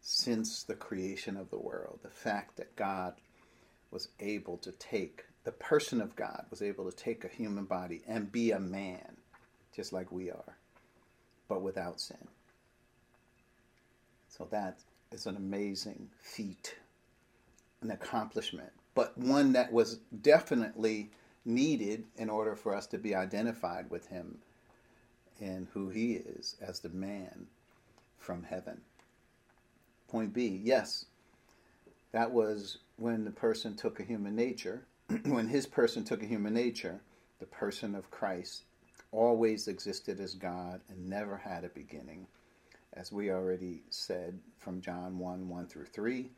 since 0.00 0.62
the 0.62 0.74
creation 0.74 1.36
of 1.36 1.50
the 1.50 1.58
world. 1.58 2.00
The 2.02 2.10
fact 2.10 2.56
that 2.56 2.76
God 2.76 3.14
was 3.90 4.08
able 4.20 4.56
to 4.58 4.72
take, 4.72 5.24
the 5.44 5.52
person 5.52 6.00
of 6.00 6.16
God 6.16 6.46
was 6.50 6.62
able 6.62 6.90
to 6.90 6.96
take 6.96 7.24
a 7.24 7.28
human 7.28 7.64
body 7.64 8.02
and 8.06 8.30
be 8.30 8.52
a 8.52 8.60
man, 8.60 9.16
just 9.74 9.92
like 9.92 10.12
we 10.12 10.30
are, 10.30 10.56
but 11.48 11.62
without 11.62 12.00
sin. 12.00 12.28
So 14.40 14.48
that 14.52 14.78
is 15.12 15.26
an 15.26 15.36
amazing 15.36 16.08
feat, 16.18 16.74
an 17.82 17.90
accomplishment, 17.90 18.72
but 18.94 19.16
one 19.18 19.52
that 19.52 19.70
was 19.70 19.96
definitely 20.22 21.10
needed 21.44 22.04
in 22.16 22.30
order 22.30 22.56
for 22.56 22.74
us 22.74 22.86
to 22.86 22.96
be 22.96 23.14
identified 23.14 23.90
with 23.90 24.06
him 24.06 24.38
and 25.42 25.66
who 25.74 25.90
he 25.90 26.12
is 26.12 26.56
as 26.58 26.80
the 26.80 26.88
man 26.88 27.48
from 28.16 28.44
heaven. 28.44 28.80
Point 30.08 30.32
B, 30.32 30.58
yes, 30.64 31.04
that 32.12 32.30
was 32.30 32.78
when 32.96 33.26
the 33.26 33.30
person 33.30 33.76
took 33.76 34.00
a 34.00 34.04
human 34.04 34.34
nature. 34.34 34.86
when 35.26 35.48
his 35.48 35.66
person 35.66 36.02
took 36.02 36.22
a 36.22 36.26
human 36.26 36.54
nature, 36.54 37.02
the 37.40 37.46
person 37.46 37.94
of 37.94 38.10
Christ 38.10 38.62
always 39.12 39.68
existed 39.68 40.18
as 40.18 40.32
God 40.32 40.80
and 40.88 41.10
never 41.10 41.36
had 41.36 41.64
a 41.64 41.68
beginning, 41.68 42.26
as 42.92 43.12
we 43.12 43.30
already 43.30 43.82
said 43.90 44.38
from 44.58 44.80
John 44.80 45.18
1 45.18 45.48
1 45.48 45.66
through 45.66 45.86
3. 45.86 46.30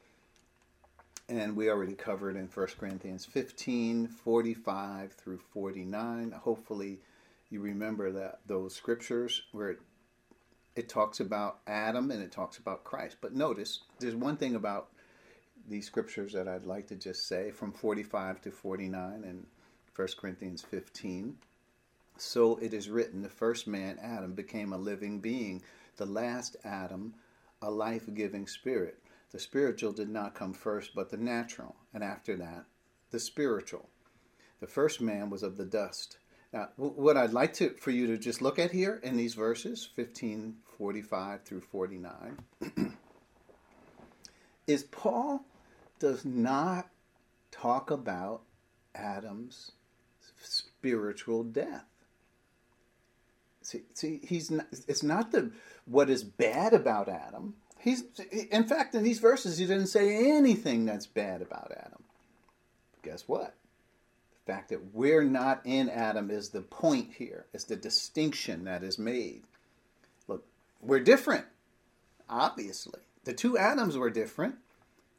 And 1.28 1.56
we 1.56 1.70
already 1.70 1.94
covered 1.94 2.36
in 2.36 2.46
1 2.46 2.66
Corinthians 2.78 3.24
15 3.24 4.08
45 4.08 5.12
through 5.12 5.38
49. 5.38 6.32
Hopefully, 6.32 7.00
you 7.50 7.60
remember 7.60 8.10
that 8.12 8.40
those 8.46 8.74
scriptures 8.74 9.42
where 9.52 9.70
it 9.70 9.80
it 10.74 10.88
talks 10.88 11.20
about 11.20 11.58
Adam 11.66 12.10
and 12.10 12.22
it 12.22 12.32
talks 12.32 12.58
about 12.58 12.84
Christ. 12.84 13.18
But 13.20 13.34
notice, 13.34 13.80
there's 13.98 14.14
one 14.14 14.36
thing 14.36 14.54
about 14.54 14.88
these 15.68 15.86
scriptures 15.86 16.32
that 16.32 16.48
I'd 16.48 16.64
like 16.64 16.86
to 16.88 16.96
just 16.96 17.26
say 17.26 17.50
from 17.50 17.72
45 17.72 18.40
to 18.42 18.50
49 18.50 19.24
in 19.24 19.46
1 19.94 20.08
Corinthians 20.18 20.62
15. 20.62 21.36
So 22.16 22.56
it 22.56 22.72
is 22.72 22.88
written, 22.88 23.22
the 23.22 23.28
first 23.28 23.66
man, 23.66 23.98
Adam, 24.02 24.32
became 24.32 24.72
a 24.72 24.78
living 24.78 25.20
being, 25.20 25.62
the 25.96 26.06
last 26.06 26.56
Adam, 26.64 27.14
a 27.60 27.70
life 27.70 28.08
giving 28.14 28.46
spirit. 28.46 28.98
The 29.30 29.38
spiritual 29.38 29.92
did 29.92 30.10
not 30.10 30.34
come 30.34 30.52
first, 30.52 30.94
but 30.94 31.10
the 31.10 31.16
natural, 31.16 31.76
and 31.94 32.04
after 32.04 32.36
that, 32.36 32.64
the 33.10 33.20
spiritual. 33.20 33.88
The 34.60 34.66
first 34.66 35.00
man 35.00 35.30
was 35.30 35.42
of 35.42 35.56
the 35.56 35.64
dust 35.64 36.18
now, 36.52 36.68
what 36.76 37.16
I'd 37.16 37.32
like 37.32 37.54
to 37.54 37.70
for 37.78 37.90
you 37.90 38.06
to 38.08 38.18
just 38.18 38.42
look 38.42 38.58
at 38.58 38.72
here 38.72 39.00
in 39.02 39.16
these 39.16 39.34
verses, 39.34 39.88
15, 39.96 40.56
45 40.76 41.42
through 41.44 41.62
49, 41.62 42.38
is 44.66 44.82
Paul 44.84 45.46
does 45.98 46.26
not 46.26 46.90
talk 47.50 47.90
about 47.90 48.42
Adam's 48.94 49.72
spiritual 50.42 51.42
death. 51.42 51.86
See, 53.62 53.82
see, 53.94 54.20
he's 54.24 54.50
not, 54.50 54.66
it's 54.88 55.02
not 55.02 55.32
the 55.32 55.50
what 55.86 56.10
is 56.10 56.24
bad 56.24 56.72
about 56.72 57.08
Adam. 57.08 57.54
He's 57.78 58.04
in 58.50 58.64
fact 58.64 58.94
in 58.94 59.02
these 59.02 59.18
verses 59.18 59.58
he 59.58 59.66
didn't 59.66 59.88
say 59.88 60.30
anything 60.36 60.84
that's 60.84 61.06
bad 61.06 61.42
about 61.42 61.72
Adam. 61.76 62.04
guess 63.02 63.24
what? 63.26 63.54
The 64.46 64.52
fact 64.52 64.68
that 64.70 64.94
we're 64.94 65.24
not 65.24 65.60
in 65.64 65.88
Adam 65.88 66.30
is 66.30 66.50
the 66.50 66.60
point 66.62 67.10
here. 67.18 67.46
It's 67.52 67.64
the 67.64 67.76
distinction 67.76 68.64
that 68.64 68.82
is 68.82 68.98
made. 68.98 69.42
Look, 70.28 70.44
we're 70.80 71.00
different, 71.00 71.44
obviously. 72.28 73.00
The 73.24 73.32
two 73.32 73.56
Adams 73.58 73.96
were 73.96 74.10
different. 74.10 74.56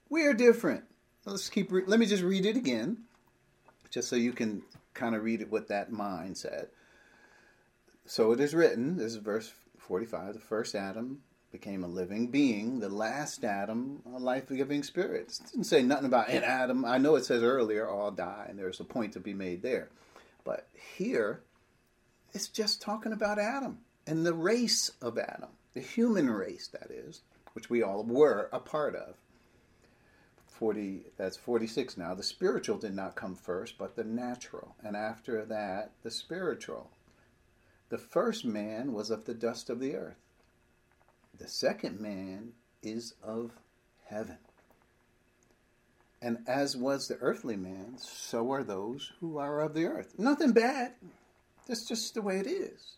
We're 0.10 0.34
different. 0.34 0.84
Let's 1.26 1.50
keep. 1.50 1.72
Re- 1.72 1.84
Let 1.88 2.00
me 2.00 2.06
just 2.06 2.24
read 2.24 2.46
it 2.46 2.58
again, 2.58 2.98
just 3.90 4.10
so 4.10 4.16
you 4.18 4.34
can 4.34 4.62
kind 4.94 5.16
of 5.16 5.24
read 5.24 5.42
it 5.42 5.52
with 5.52 5.70
that 5.70 5.92
mind 5.92 6.38
said. 6.38 6.68
So 8.06 8.32
it 8.32 8.40
is 8.40 8.54
written. 8.54 8.98
This 8.98 9.14
is 9.14 9.18
verse 9.18 9.54
forty-five. 9.78 10.34
The 10.34 10.40
first 10.40 10.76
Adam 10.76 11.22
became 11.54 11.84
a 11.84 11.88
living 11.88 12.28
being, 12.28 12.80
the 12.80 12.90
last 12.90 13.44
Adam, 13.46 14.02
a 14.14 14.20
life 14.20 14.50
giving 14.50 14.82
spirit. 14.84 15.40
It 15.40 15.52
didn't 15.52 15.66
say 15.66 15.84
nothing 15.84 16.08
about 16.08 16.30
in 16.30 16.44
Adam. 16.44 16.84
I 16.84 16.98
know 16.98 17.16
it 17.16 17.26
says 17.26 17.44
earlier, 17.44 17.88
all 17.88 18.10
die, 18.10 18.48
and 18.50 18.58
there's 18.58 18.80
a 18.80 18.84
point 18.84 19.14
to 19.14 19.20
be 19.20 19.36
made 19.36 19.62
there. 19.62 19.90
But 20.44 20.68
here, 20.98 21.44
it's 22.34 22.48
just 22.48 22.82
talking 22.82 23.14
about 23.14 23.38
Adam 23.38 23.78
and 24.08 24.26
the 24.26 24.34
race 24.34 24.92
of 25.02 25.18
Adam, 25.18 25.52
the 25.74 25.80
human 25.82 26.30
race, 26.30 26.68
that 26.68 26.90
is, 26.90 27.22
which 27.54 27.70
we 27.70 27.84
all 27.84 28.04
were 28.04 28.50
a 28.52 28.60
part 28.60 28.96
of. 28.96 29.16
40 30.48 31.08
that's 31.18 31.36
46 31.36 31.98
now 31.98 32.14
the 32.14 32.22
spiritual 32.22 32.78
did 32.78 32.96
not 32.96 33.16
come 33.16 33.36
first 33.36 33.76
but 33.80 33.96
the 33.96 34.04
natural 34.04 34.76
and 34.84 34.96
after 34.96 35.44
that 35.46 35.92
the 36.04 36.12
spiritual 36.12 36.92
the 37.94 38.00
first 38.00 38.44
man 38.44 38.92
was 38.92 39.12
of 39.12 39.26
the 39.26 39.36
dust 39.36 39.70
of 39.70 39.80
the 39.80 39.96
earth 39.96 40.18
the 41.38 41.48
second 41.48 42.00
man 42.00 42.54
is 42.82 43.14
of 43.22 43.52
heaven. 44.06 44.40
And 46.20 46.40
as 46.48 46.76
was 46.76 47.08
the 47.08 47.18
earthly 47.18 47.56
man, 47.56 47.98
so 47.98 48.52
are 48.52 48.64
those 48.64 49.12
who 49.20 49.38
are 49.38 49.60
of 49.60 49.76
the 49.76 49.86
earth. 49.86 50.18
Nothing 50.18 50.54
bad. 50.54 50.94
That's 51.68 51.88
just 51.88 52.16
the 52.16 52.24
way 52.24 52.40
it 52.40 52.48
is. 52.48 52.96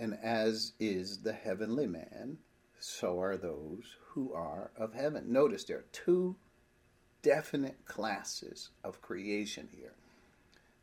And 0.00 0.18
as 0.20 0.72
is 0.80 1.18
the 1.18 1.32
heavenly 1.32 1.86
man, 1.86 2.38
so 2.80 3.20
are 3.20 3.36
those 3.36 3.96
who 4.08 4.32
are 4.32 4.72
of 4.76 4.94
heaven. 4.94 5.32
Notice 5.32 5.62
there 5.62 5.78
are 5.78 5.84
two 5.92 6.34
definite 7.22 7.84
classes 7.86 8.70
of 8.82 9.00
creation 9.00 9.68
here 9.70 9.92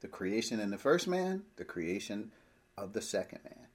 the 0.02 0.08
creation 0.08 0.60
in 0.60 0.70
the 0.70 0.78
first 0.78 1.08
man, 1.08 1.42
the 1.56 1.66
creation 1.66 2.32
of 2.78 2.94
the 2.94 3.02
second 3.02 3.40
man. 3.44 3.68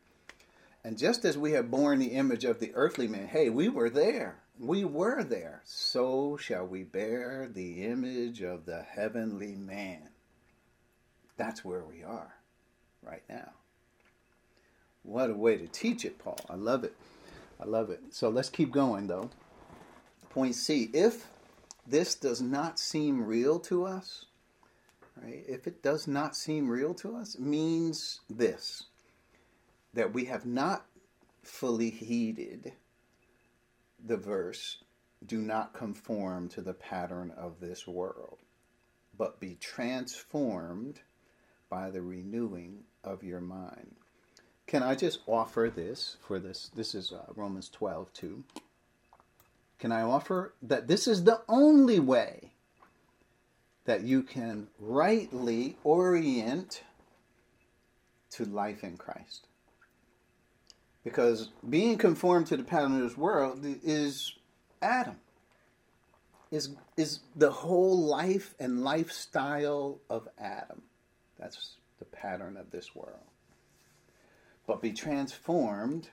And 0.82 0.96
just 0.96 1.24
as 1.24 1.36
we 1.36 1.52
have 1.52 1.70
borne 1.70 1.98
the 1.98 2.12
image 2.12 2.44
of 2.44 2.58
the 2.58 2.72
earthly 2.74 3.06
man, 3.06 3.28
hey, 3.28 3.50
we 3.50 3.68
were 3.68 3.90
there. 3.90 4.40
We 4.58 4.84
were 4.84 5.22
there. 5.22 5.62
So 5.64 6.36
shall 6.36 6.66
we 6.66 6.84
bear 6.84 7.48
the 7.52 7.84
image 7.84 8.42
of 8.42 8.66
the 8.66 8.82
heavenly 8.82 9.54
man. 9.54 10.08
That's 11.36 11.64
where 11.64 11.84
we 11.84 12.02
are 12.02 12.34
right 13.02 13.22
now. 13.28 13.52
What 15.02 15.30
a 15.30 15.34
way 15.34 15.56
to 15.56 15.66
teach 15.66 16.04
it, 16.04 16.18
Paul. 16.18 16.38
I 16.48 16.54
love 16.54 16.84
it. 16.84 16.94
I 17.58 17.66
love 17.66 17.90
it. 17.90 18.00
So 18.10 18.28
let's 18.28 18.50
keep 18.50 18.70
going, 18.70 19.06
though. 19.06 19.30
Point 20.30 20.54
C 20.54 20.90
if 20.92 21.26
this 21.86 22.14
does 22.14 22.40
not 22.40 22.78
seem 22.78 23.24
real 23.24 23.58
to 23.60 23.84
us, 23.84 24.26
right? 25.22 25.42
If 25.48 25.66
it 25.66 25.82
does 25.82 26.06
not 26.06 26.36
seem 26.36 26.68
real 26.68 26.94
to 26.94 27.16
us, 27.16 27.38
means 27.38 28.20
this 28.28 28.84
that 29.94 30.12
we 30.12 30.26
have 30.26 30.46
not 30.46 30.86
fully 31.42 31.90
heeded 31.90 32.72
the 34.04 34.16
verse 34.16 34.78
do 35.24 35.38
not 35.38 35.74
conform 35.74 36.48
to 36.48 36.62
the 36.62 36.72
pattern 36.72 37.32
of 37.36 37.60
this 37.60 37.86
world, 37.86 38.38
but 39.16 39.40
be 39.40 39.56
transformed 39.60 41.00
by 41.68 41.90
the 41.90 42.02
renewing 42.02 42.84
of 43.04 43.22
your 43.22 43.40
mind. 43.40 43.94
Can 44.66 44.82
I 44.82 44.94
just 44.94 45.20
offer 45.26 45.70
this 45.74 46.16
for 46.20 46.38
this? 46.38 46.70
This 46.74 46.94
is 46.94 47.12
uh, 47.12 47.24
Romans 47.34 47.68
12, 47.68 48.12
2. 48.12 48.44
Can 49.78 49.92
I 49.92 50.02
offer 50.02 50.54
that 50.62 50.88
this 50.88 51.06
is 51.08 51.24
the 51.24 51.42
only 51.48 51.98
way 51.98 52.52
that 53.84 54.02
you 54.02 54.22
can 54.22 54.68
rightly 54.78 55.76
orient 55.82 56.82
to 58.30 58.44
life 58.44 58.84
in 58.84 58.96
Christ? 58.96 59.46
Because 61.04 61.50
being 61.68 61.96
conformed 61.96 62.46
to 62.48 62.56
the 62.56 62.62
pattern 62.62 62.96
of 62.96 63.02
this 63.02 63.16
world 63.16 63.60
is 63.64 64.34
Adam. 64.82 65.16
Is 66.50 66.70
is 66.96 67.20
the 67.36 67.50
whole 67.50 67.96
life 67.96 68.54
and 68.58 68.82
lifestyle 68.82 70.00
of 70.10 70.28
Adam. 70.38 70.82
That's 71.38 71.76
the 72.00 72.04
pattern 72.04 72.56
of 72.56 72.70
this 72.70 72.94
world. 72.94 73.20
But 74.66 74.82
be 74.82 74.92
transformed 74.92 76.10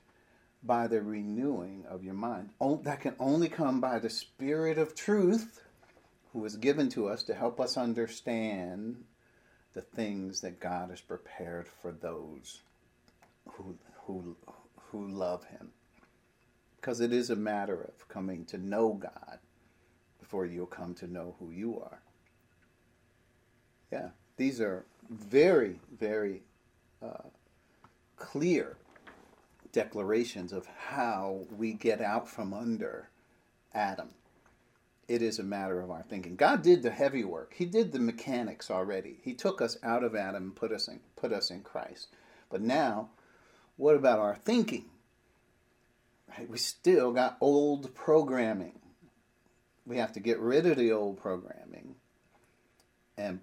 by 0.63 0.87
the 0.87 1.01
renewing 1.01 1.85
of 1.89 2.03
your 2.03 2.13
mind. 2.13 2.49
That 2.83 3.01
can 3.01 3.15
only 3.19 3.49
come 3.49 3.81
by 3.81 3.99
the 3.99 4.09
Spirit 4.09 4.77
of 4.77 4.95
truth 4.95 5.61
who 6.33 6.45
is 6.45 6.55
given 6.55 6.89
to 6.89 7.07
us 7.07 7.23
to 7.23 7.33
help 7.33 7.59
us 7.59 7.77
understand 7.77 9.03
the 9.73 9.81
things 9.81 10.41
that 10.41 10.59
God 10.59 10.89
has 10.89 11.01
prepared 11.01 11.67
for 11.81 11.91
those 11.91 12.61
who, 13.53 13.75
who, 14.05 14.35
who 14.91 15.07
love 15.07 15.45
Him. 15.45 15.69
Because 16.75 16.99
it 16.99 17.11
is 17.11 17.29
a 17.29 17.35
matter 17.35 17.81
of 17.81 18.07
coming 18.07 18.45
to 18.45 18.57
know 18.57 18.93
God 18.93 19.39
before 20.19 20.45
you'll 20.45 20.65
come 20.65 20.93
to 20.95 21.07
know 21.07 21.35
who 21.39 21.51
you 21.51 21.79
are. 21.79 22.01
Yeah, 23.91 24.09
these 24.35 24.59
are 24.59 24.85
very, 25.09 25.79
very 25.97 26.43
uh, 27.01 27.29
clear 28.17 28.77
declarations 29.71 30.51
of 30.51 30.65
how 30.65 31.45
we 31.55 31.73
get 31.73 32.01
out 32.01 32.27
from 32.27 32.53
under 32.53 33.09
Adam. 33.73 34.09
It 35.07 35.21
is 35.21 35.39
a 35.39 35.43
matter 35.43 35.79
of 35.79 35.89
our 35.89 36.03
thinking. 36.03 36.35
God 36.35 36.61
did 36.61 36.83
the 36.83 36.91
heavy 36.91 37.23
work. 37.23 37.53
He 37.55 37.65
did 37.65 37.91
the 37.91 37.99
mechanics 37.99 38.69
already. 38.69 39.17
He 39.21 39.33
took 39.33 39.61
us 39.61 39.77
out 39.81 40.03
of 40.03 40.15
Adam 40.15 40.43
and 40.43 40.55
put 40.55 40.71
us 40.71 40.87
in, 40.87 40.99
put 41.15 41.31
us 41.31 41.49
in 41.49 41.61
Christ. 41.61 42.07
But 42.49 42.61
now, 42.61 43.09
what 43.77 43.95
about 43.95 44.19
our 44.19 44.35
thinking? 44.35 44.85
Right? 46.27 46.49
We 46.49 46.57
still 46.57 47.11
got 47.11 47.37
old 47.39 47.95
programming. 47.95 48.79
We 49.85 49.97
have 49.97 50.11
to 50.13 50.19
get 50.19 50.39
rid 50.39 50.65
of 50.65 50.77
the 50.77 50.91
old 50.91 51.21
programming 51.21 51.95
and 53.17 53.39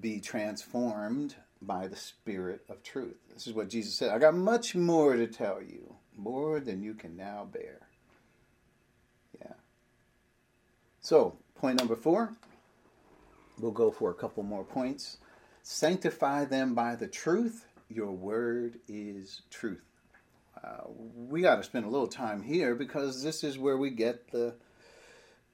be 0.00 0.20
transformed 0.20 1.36
by 1.62 1.86
the 1.86 1.96
Spirit 1.96 2.62
of 2.68 2.82
truth. 2.82 3.16
This 3.32 3.46
is 3.46 3.52
what 3.52 3.68
Jesus 3.68 3.94
said. 3.94 4.10
I 4.10 4.18
got 4.18 4.34
much 4.34 4.74
more 4.74 5.16
to 5.16 5.26
tell 5.26 5.62
you, 5.62 5.94
more 6.16 6.60
than 6.60 6.82
you 6.82 6.94
can 6.94 7.16
now 7.16 7.48
bear. 7.50 7.88
Yeah. 9.40 9.54
So, 11.00 11.38
point 11.54 11.78
number 11.78 11.96
four, 11.96 12.34
we'll 13.58 13.72
go 13.72 13.90
for 13.90 14.10
a 14.10 14.14
couple 14.14 14.42
more 14.42 14.64
points. 14.64 15.18
Sanctify 15.62 16.44
them 16.46 16.74
by 16.74 16.94
the 16.94 17.08
truth. 17.08 17.66
Your 17.94 18.10
word 18.10 18.80
is 18.88 19.42
truth. 19.50 19.84
Uh, 20.62 20.88
we 21.14 21.42
got 21.42 21.56
to 21.56 21.62
spend 21.62 21.84
a 21.84 21.88
little 21.88 22.08
time 22.08 22.42
here 22.42 22.74
because 22.74 23.22
this 23.22 23.44
is 23.44 23.56
where 23.56 23.76
we 23.76 23.90
get 23.90 24.32
the 24.32 24.56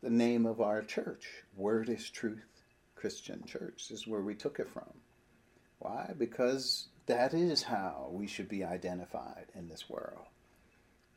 the 0.02 0.08
name 0.08 0.46
of 0.46 0.62
our 0.62 0.80
church. 0.80 1.26
Word 1.54 1.90
is 1.90 2.08
truth 2.08 2.62
Christian 2.94 3.44
Church. 3.44 3.90
Is 3.90 4.06
where 4.06 4.22
we 4.22 4.34
took 4.34 4.58
it 4.58 4.70
from. 4.70 4.88
Why? 5.80 6.14
Because 6.16 6.88
that 7.04 7.34
is 7.34 7.62
how 7.62 8.08
we 8.10 8.26
should 8.26 8.48
be 8.48 8.64
identified 8.64 9.46
in 9.54 9.68
this 9.68 9.90
world 9.90 10.24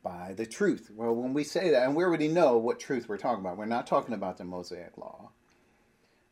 by 0.04 0.34
the 0.36 0.46
truth. 0.46 0.92
Well, 0.94 1.16
when 1.16 1.34
we 1.34 1.46
say 1.46 1.70
that, 1.70 1.84
and 1.84 1.96
we 1.96 2.04
already 2.04 2.28
know 2.28 2.58
what 2.58 2.82
truth 2.82 3.08
we're 3.08 3.18
talking 3.18 3.40
about, 3.40 3.58
we're 3.58 3.66
not 3.66 3.88
talking 3.88 4.14
about 4.14 4.38
the 4.38 4.44
Mosaic 4.44 4.98
Law. 4.98 5.32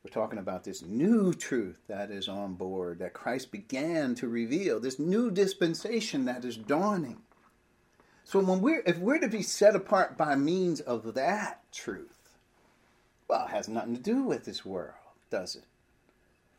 We're 0.03 0.09
talking 0.09 0.39
about 0.39 0.63
this 0.63 0.81
new 0.81 1.33
truth 1.33 1.79
that 1.87 2.09
is 2.09 2.27
on 2.27 2.55
board, 2.55 2.99
that 2.99 3.13
Christ 3.13 3.51
began 3.51 4.15
to 4.15 4.27
reveal, 4.27 4.79
this 4.79 4.97
new 4.97 5.29
dispensation 5.29 6.25
that 6.25 6.43
is 6.43 6.57
dawning. 6.57 7.21
So 8.23 8.39
when 8.39 8.61
we're 8.61 8.83
if 8.85 8.97
we're 8.97 9.19
to 9.19 9.27
be 9.27 9.43
set 9.43 9.75
apart 9.75 10.17
by 10.17 10.35
means 10.35 10.79
of 10.79 11.13
that 11.13 11.61
truth, 11.71 12.39
well, 13.27 13.45
it 13.45 13.51
has 13.51 13.67
nothing 13.69 13.95
to 13.95 14.01
do 14.01 14.23
with 14.23 14.45
this 14.45 14.65
world, 14.65 14.95
does 15.29 15.55
it? 15.55 15.65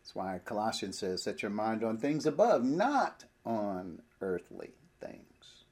That's 0.02 0.14
why 0.14 0.40
Colossians 0.44 0.98
says, 0.98 1.22
Set 1.22 1.42
your 1.42 1.50
mind 1.50 1.82
on 1.82 1.98
things 1.98 2.26
above, 2.26 2.64
not 2.64 3.24
on 3.44 4.02
earthly 4.20 4.70
things. 5.00 5.64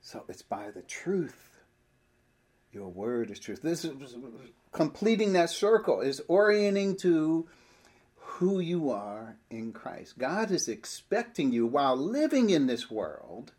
So 0.00 0.24
it's 0.28 0.42
by 0.42 0.70
the 0.70 0.82
truth. 0.82 1.49
Your 2.72 2.88
word 2.88 3.30
is 3.30 3.38
truth. 3.38 3.62
This 3.62 3.84
is 3.84 4.16
completing 4.72 5.32
that 5.32 5.50
circle, 5.50 6.00
is 6.00 6.22
orienting 6.28 6.96
to 6.98 7.48
who 8.16 8.60
you 8.60 8.90
are 8.90 9.36
in 9.50 9.72
Christ. 9.72 10.18
God 10.18 10.50
is 10.50 10.68
expecting 10.68 11.52
you 11.52 11.66
while 11.66 11.96
living 11.96 12.50
in 12.50 12.66
this 12.66 12.90
world 12.90 13.52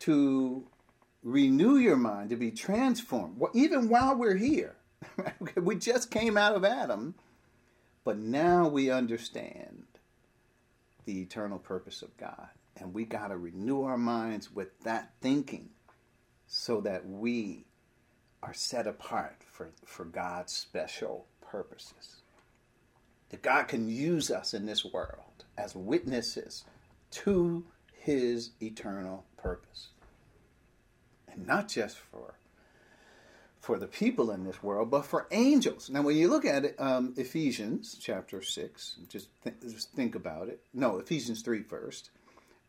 to 0.00 0.66
renew 1.22 1.76
your 1.76 1.96
mind, 1.96 2.30
to 2.30 2.36
be 2.36 2.50
transformed, 2.50 3.40
even 3.54 3.88
while 3.88 4.14
we're 4.14 4.36
here. 4.36 4.76
we 5.56 5.76
just 5.76 6.10
came 6.10 6.36
out 6.36 6.54
of 6.54 6.64
Adam 6.64 7.14
but 8.04 8.18
now 8.18 8.68
we 8.68 8.90
understand 8.90 9.84
the 11.04 11.20
eternal 11.20 11.58
purpose 11.58 12.02
of 12.02 12.16
God. 12.16 12.48
And 12.76 12.94
we 12.94 13.04
got 13.04 13.28
to 13.28 13.36
renew 13.36 13.82
our 13.82 13.98
minds 13.98 14.50
with 14.50 14.80
that 14.84 15.12
thinking 15.20 15.70
so 16.46 16.80
that 16.80 17.06
we 17.06 17.66
are 18.42 18.54
set 18.54 18.86
apart 18.86 19.42
for, 19.50 19.70
for 19.84 20.04
God's 20.04 20.52
special 20.52 21.26
purposes. 21.40 22.22
That 23.30 23.42
God 23.42 23.68
can 23.68 23.88
use 23.88 24.30
us 24.30 24.54
in 24.54 24.66
this 24.66 24.84
world 24.84 25.44
as 25.56 25.74
witnesses 25.74 26.64
to 27.12 27.64
his 27.92 28.50
eternal 28.60 29.24
purpose. 29.36 29.88
And 31.30 31.46
not 31.46 31.68
just 31.68 31.98
for 31.98 32.34
for 33.60 33.78
the 33.78 33.86
people 33.86 34.30
in 34.30 34.44
this 34.44 34.62
world, 34.62 34.90
but 34.90 35.04
for 35.04 35.28
angels. 35.30 35.90
Now, 35.90 36.02
when 36.02 36.16
you 36.16 36.28
look 36.28 36.46
at 36.46 36.64
it, 36.64 36.76
um, 36.80 37.12
Ephesians 37.16 37.96
chapter 38.00 38.40
6, 38.40 38.96
just, 39.08 39.28
th- 39.44 39.56
just 39.60 39.92
think 39.92 40.14
about 40.14 40.48
it. 40.48 40.60
No, 40.72 40.98
Ephesians 40.98 41.42
3 41.42 41.62
first, 41.62 42.10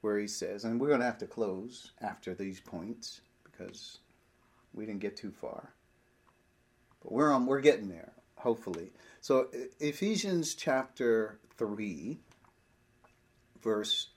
where 0.02 0.20
he 0.20 0.28
says, 0.28 0.66
and 0.66 0.80
we're 0.80 0.90
going 0.90 1.00
to 1.00 1.06
have 1.06 1.18
to 1.20 1.28
close 1.28 1.92
after 2.02 2.36
these 2.36 2.60
points 2.60 3.22
because 3.44 4.00
we 4.74 4.86
didn't 4.86 5.02
get 5.02 5.18
too 5.18 5.32
far. 5.32 5.74
But 7.02 7.12
we're 7.12 7.32
on, 7.32 7.46
we're 7.46 7.62
getting 7.62 7.90
there, 7.90 8.14
hopefully. 8.36 8.92
So, 9.22 9.48
Ephesians 9.80 10.56
chapter 10.56 11.40
3, 11.58 12.20
verse 13.62 14.10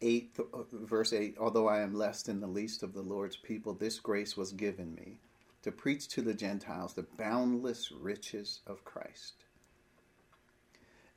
8, 0.00 0.36
uh, 0.38 0.58
verse 0.72 1.12
8, 1.12 1.36
although 1.38 1.68
I 1.68 1.80
am 1.80 1.94
less 1.94 2.22
than 2.22 2.40
the 2.40 2.46
least 2.46 2.82
of 2.82 2.92
the 2.92 3.02
Lord's 3.02 3.36
people, 3.36 3.74
this 3.74 3.98
grace 3.98 4.36
was 4.36 4.52
given 4.52 4.94
me 4.94 5.18
to 5.62 5.72
preach 5.72 6.08
to 6.08 6.20
the 6.20 6.34
Gentiles 6.34 6.92
the 6.92 7.06
boundless 7.16 7.90
riches 7.90 8.60
of 8.66 8.84
Christ, 8.84 9.44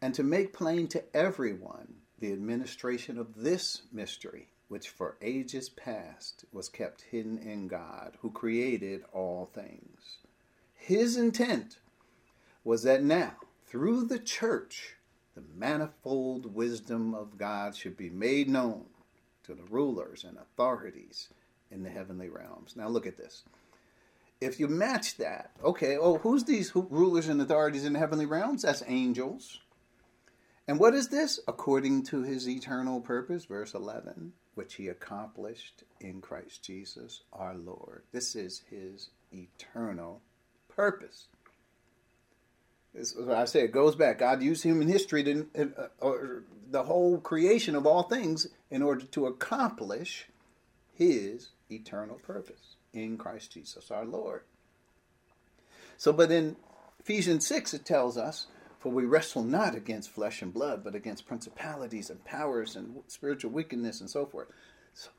and 0.02 0.14
to 0.14 0.24
make 0.24 0.54
plain 0.54 0.88
to 0.90 1.04
everyone 1.16 1.96
the 2.20 2.32
administration 2.32 3.18
of 3.18 3.36
this 3.36 3.82
mystery, 3.92 4.48
which 4.68 4.90
for 4.90 5.18
ages 5.22 5.70
past 5.70 6.46
was 6.52 6.70
kept 6.70 7.02
hidden 7.12 7.38
in 7.38 7.68
God, 7.68 8.18
who 8.22 8.32
created 8.32 9.04
all 9.14 9.50
things. 9.54 10.18
His 10.74 11.18
intent 11.18 11.78
was 12.64 12.84
that 12.84 13.04
now, 13.04 13.36
through 13.66 14.06
the 14.06 14.20
church, 14.20 14.96
the 15.36 15.44
manifold 15.56 16.54
wisdom 16.54 17.14
of 17.14 17.38
God 17.38 17.76
should 17.76 17.96
be 17.96 18.10
made 18.10 18.50
known 18.50 18.86
to 19.44 19.54
the 19.54 19.64
rulers 19.64 20.24
and 20.24 20.38
authorities 20.38 21.30
in 21.72 21.84
the 21.84 21.90
heavenly 21.90 22.30
realms. 22.30 22.76
Now, 22.76 22.88
look 22.88 23.08
at 23.08 23.18
this. 23.18 23.44
If 24.40 24.60
you 24.60 24.68
match 24.68 25.18
that, 25.18 25.52
okay, 25.64 25.98
oh, 25.98 26.18
who's 26.20 26.44
these 26.44 26.72
rulers 26.76 27.28
and 27.28 27.42
authorities 27.42 27.86
in 27.86 27.94
the 27.94 28.00
heavenly 28.00 28.26
realms? 28.26 28.62
That's 28.64 28.84
angels. 28.88 29.60
And 30.68 30.80
what 30.80 30.94
is 30.94 31.08
this? 31.08 31.40
According 31.48 32.04
to 32.04 32.24
his 32.24 32.48
eternal 32.48 33.00
purpose, 33.00 33.46
verse 33.46 33.74
11, 33.74 34.34
which 34.58 34.74
he 34.76 34.88
accomplished 34.88 35.84
in 36.02 36.20
Christ 36.20 36.64
Jesus 36.64 37.22
our 37.32 37.54
Lord. 37.54 38.02
This 38.12 38.36
is 38.36 38.64
his 38.70 39.10
eternal 39.32 40.22
purpose. 40.68 41.28
This 42.94 43.12
is 43.12 43.26
what 43.26 43.38
I 43.38 43.46
say. 43.46 43.66
It 43.66 43.72
goes 43.72 43.96
back. 43.96 44.18
God 44.18 44.42
used 44.42 44.64
human 44.64 44.88
history 44.88 45.24
to, 45.24 45.48
uh, 45.56 45.88
or 46.00 46.44
the 46.72 46.84
whole 46.84 47.20
creation 47.20 47.76
of 47.76 47.86
all 47.86 48.04
things 48.04 48.48
in 48.72 48.82
order 48.82 49.06
to 49.06 49.28
accomplish 49.28 50.28
his 50.92 51.50
eternal 51.70 52.16
purpose 52.16 52.78
in 52.94 53.18
Christ 53.18 53.52
Jesus 53.52 53.92
our 53.92 54.06
Lord. 54.06 54.42
So, 55.98 56.12
but 56.12 56.32
in 56.32 56.56
Ephesians 57.00 57.46
6, 57.46 57.76
it 57.76 57.86
tells 57.86 58.18
us 58.18 58.48
for 58.80 58.92
we 58.92 59.06
wrestle 59.06 59.44
not 59.44 59.76
against 59.76 60.10
flesh 60.10 60.42
and 60.42 60.54
blood, 60.54 60.84
but 60.84 60.96
against 60.96 61.28
principalities 61.28 62.10
and 62.10 62.24
powers 62.26 62.76
and 62.76 63.02
spiritual 63.08 63.52
wickedness 63.52 64.02
and 64.02 64.10
so 64.10 64.26
forth. 64.26 64.48
So, 64.94 65.10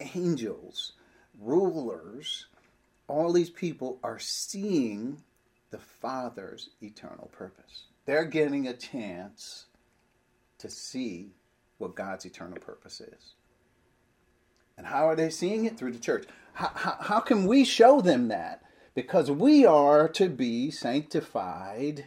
angels, 0.00 0.92
rulers, 1.40 2.46
all 3.06 3.32
these 3.32 3.50
people 3.50 3.98
are 4.02 4.18
seeing 4.18 5.22
the 5.70 5.78
Father's 5.78 6.70
eternal 6.82 7.30
purpose. 7.32 7.84
They're 8.04 8.24
getting 8.24 8.66
a 8.66 8.74
chance 8.74 9.66
to 10.58 10.68
see 10.68 11.32
what 11.78 11.94
God's 11.94 12.24
eternal 12.24 12.58
purpose 12.58 13.00
is. 13.00 13.34
And 14.76 14.86
how 14.86 15.08
are 15.08 15.16
they 15.16 15.30
seeing 15.30 15.64
it? 15.64 15.76
Through 15.76 15.92
the 15.92 15.98
church. 15.98 16.26
How, 16.54 16.70
how, 16.74 16.96
how 17.00 17.20
can 17.20 17.46
we 17.46 17.64
show 17.64 18.00
them 18.00 18.28
that? 18.28 18.62
Because 18.94 19.30
we 19.30 19.64
are 19.64 20.08
to 20.10 20.28
be 20.28 20.70
sanctified 20.70 22.06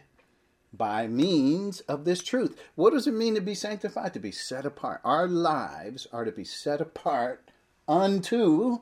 by 0.72 1.06
means 1.06 1.80
of 1.80 2.04
this 2.04 2.22
truth. 2.22 2.60
What 2.74 2.92
does 2.92 3.06
it 3.06 3.14
mean 3.14 3.34
to 3.34 3.40
be 3.40 3.54
sanctified? 3.54 4.14
To 4.14 4.20
be 4.20 4.32
set 4.32 4.64
apart. 4.64 5.00
Our 5.04 5.28
lives 5.28 6.06
are 6.12 6.24
to 6.24 6.32
be 6.32 6.44
set 6.44 6.80
apart 6.80 7.50
unto 7.86 8.80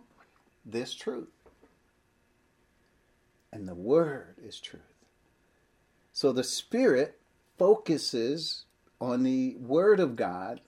this 0.64 0.94
truth. 0.94 1.28
And 3.52 3.66
the 3.66 3.74
Word 3.74 4.36
is 4.42 4.60
truth. 4.60 4.82
So 6.12 6.32
the 6.32 6.44
Spirit 6.44 7.18
focuses 7.58 8.64
on 9.00 9.24
the 9.24 9.56
Word 9.56 9.98
of 9.98 10.14
God 10.14 10.60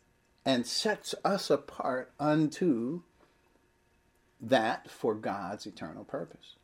and 0.45 0.67
sets 0.67 1.15
us 1.25 1.51
apart 1.51 2.11
unto 2.19 3.03
that 4.41 4.91
for 4.91 5.15
God's 5.15 5.67
eternal 5.67 6.03
purpose. 6.03 6.57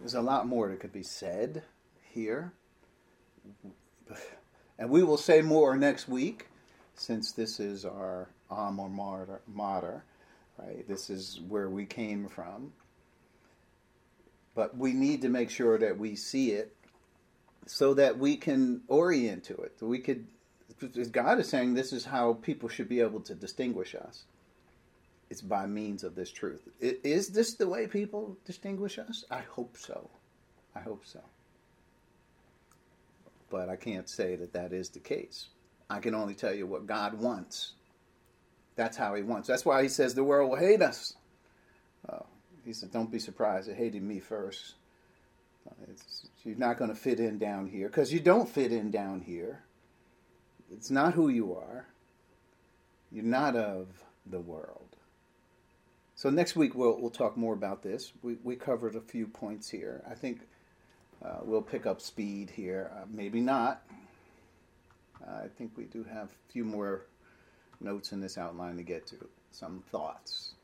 There's 0.00 0.14
a 0.14 0.22
lot 0.22 0.46
more 0.46 0.68
that 0.68 0.80
could 0.80 0.92
be 0.92 1.02
said 1.02 1.64
here 2.10 2.54
and 4.78 4.90
we 4.90 5.02
will 5.02 5.16
say 5.16 5.42
more 5.42 5.76
next 5.76 6.08
week, 6.08 6.46
since 6.94 7.32
this 7.32 7.60
is 7.60 7.84
our 7.84 8.28
alma 8.50 8.88
mater, 8.88 9.40
mater, 9.46 10.04
right? 10.58 10.86
This 10.88 11.10
is 11.10 11.40
where 11.48 11.68
we 11.68 11.84
came 11.84 12.28
from. 12.28 12.72
But 14.54 14.76
we 14.76 14.92
need 14.92 15.22
to 15.22 15.28
make 15.28 15.50
sure 15.50 15.78
that 15.78 15.98
we 15.98 16.16
see 16.16 16.50
it 16.52 16.74
so 17.66 17.94
that 17.94 18.18
we 18.18 18.36
can 18.36 18.82
orient 18.88 19.44
to 19.44 19.54
it. 19.54 19.76
We 19.80 19.98
could, 19.98 20.26
God 21.12 21.38
is 21.38 21.48
saying 21.48 21.74
this 21.74 21.92
is 21.92 22.04
how 22.04 22.34
people 22.34 22.68
should 22.68 22.88
be 22.88 23.00
able 23.00 23.20
to 23.20 23.34
distinguish 23.34 23.94
us. 23.94 24.24
It's 25.30 25.42
by 25.42 25.66
means 25.66 26.04
of 26.04 26.14
this 26.14 26.32
truth. 26.32 26.66
Is 26.80 27.28
this 27.28 27.54
the 27.54 27.68
way 27.68 27.86
people 27.86 28.38
distinguish 28.46 28.98
us? 28.98 29.24
I 29.30 29.40
hope 29.40 29.76
so. 29.76 30.08
I 30.74 30.80
hope 30.80 31.04
so 31.04 31.20
but 33.50 33.68
I 33.68 33.76
can't 33.76 34.08
say 34.08 34.36
that 34.36 34.52
that 34.52 34.72
is 34.72 34.88
the 34.90 34.98
case. 34.98 35.48
I 35.90 36.00
can 36.00 36.14
only 36.14 36.34
tell 36.34 36.54
you 36.54 36.66
what 36.66 36.86
God 36.86 37.14
wants. 37.14 37.72
That's 38.76 38.96
how 38.96 39.14
He 39.14 39.22
wants. 39.22 39.48
That's 39.48 39.64
why 39.64 39.82
He 39.82 39.88
says 39.88 40.14
the 40.14 40.24
world 40.24 40.50
will 40.50 40.58
hate 40.58 40.82
us. 40.82 41.14
Uh, 42.08 42.20
he 42.64 42.72
said, 42.72 42.92
Don't 42.92 43.10
be 43.10 43.18
surprised. 43.18 43.68
It 43.68 43.76
hated 43.76 44.02
me 44.02 44.20
first. 44.20 44.74
Uh, 45.68 45.92
you're 46.44 46.56
not 46.56 46.78
going 46.78 46.90
to 46.90 46.96
fit 46.96 47.20
in 47.20 47.38
down 47.38 47.66
here 47.66 47.88
because 47.88 48.12
you 48.12 48.20
don't 48.20 48.48
fit 48.48 48.72
in 48.72 48.90
down 48.90 49.20
here. 49.20 49.64
It's 50.70 50.90
not 50.90 51.14
who 51.14 51.28
you 51.28 51.54
are. 51.54 51.86
You're 53.10 53.24
not 53.24 53.56
of 53.56 53.88
the 54.26 54.40
world. 54.40 54.96
So 56.14 56.30
next 56.30 56.56
week 56.56 56.74
we'll, 56.74 57.00
we'll 57.00 57.10
talk 57.10 57.36
more 57.36 57.54
about 57.54 57.82
this. 57.82 58.12
We, 58.22 58.36
we 58.42 58.56
covered 58.56 58.96
a 58.96 59.00
few 59.00 59.26
points 59.26 59.70
here. 59.70 60.02
I 60.10 60.14
think 60.14 60.40
uh, 61.24 61.38
we'll 61.42 61.62
pick 61.62 61.86
up 61.86 62.00
speed 62.00 62.50
here. 62.50 62.90
Uh, 62.94 63.04
maybe 63.10 63.40
not. 63.40 63.82
Uh, 65.26 65.44
I 65.44 65.48
think 65.56 65.72
we 65.76 65.84
do 65.84 66.04
have 66.04 66.28
a 66.28 66.52
few 66.52 66.64
more 66.64 67.06
notes 67.80 68.12
in 68.12 68.20
this 68.20 68.38
outline 68.38 68.76
to 68.76 68.82
get 68.82 69.06
to, 69.08 69.28
some 69.50 69.82
thoughts. 69.90 70.54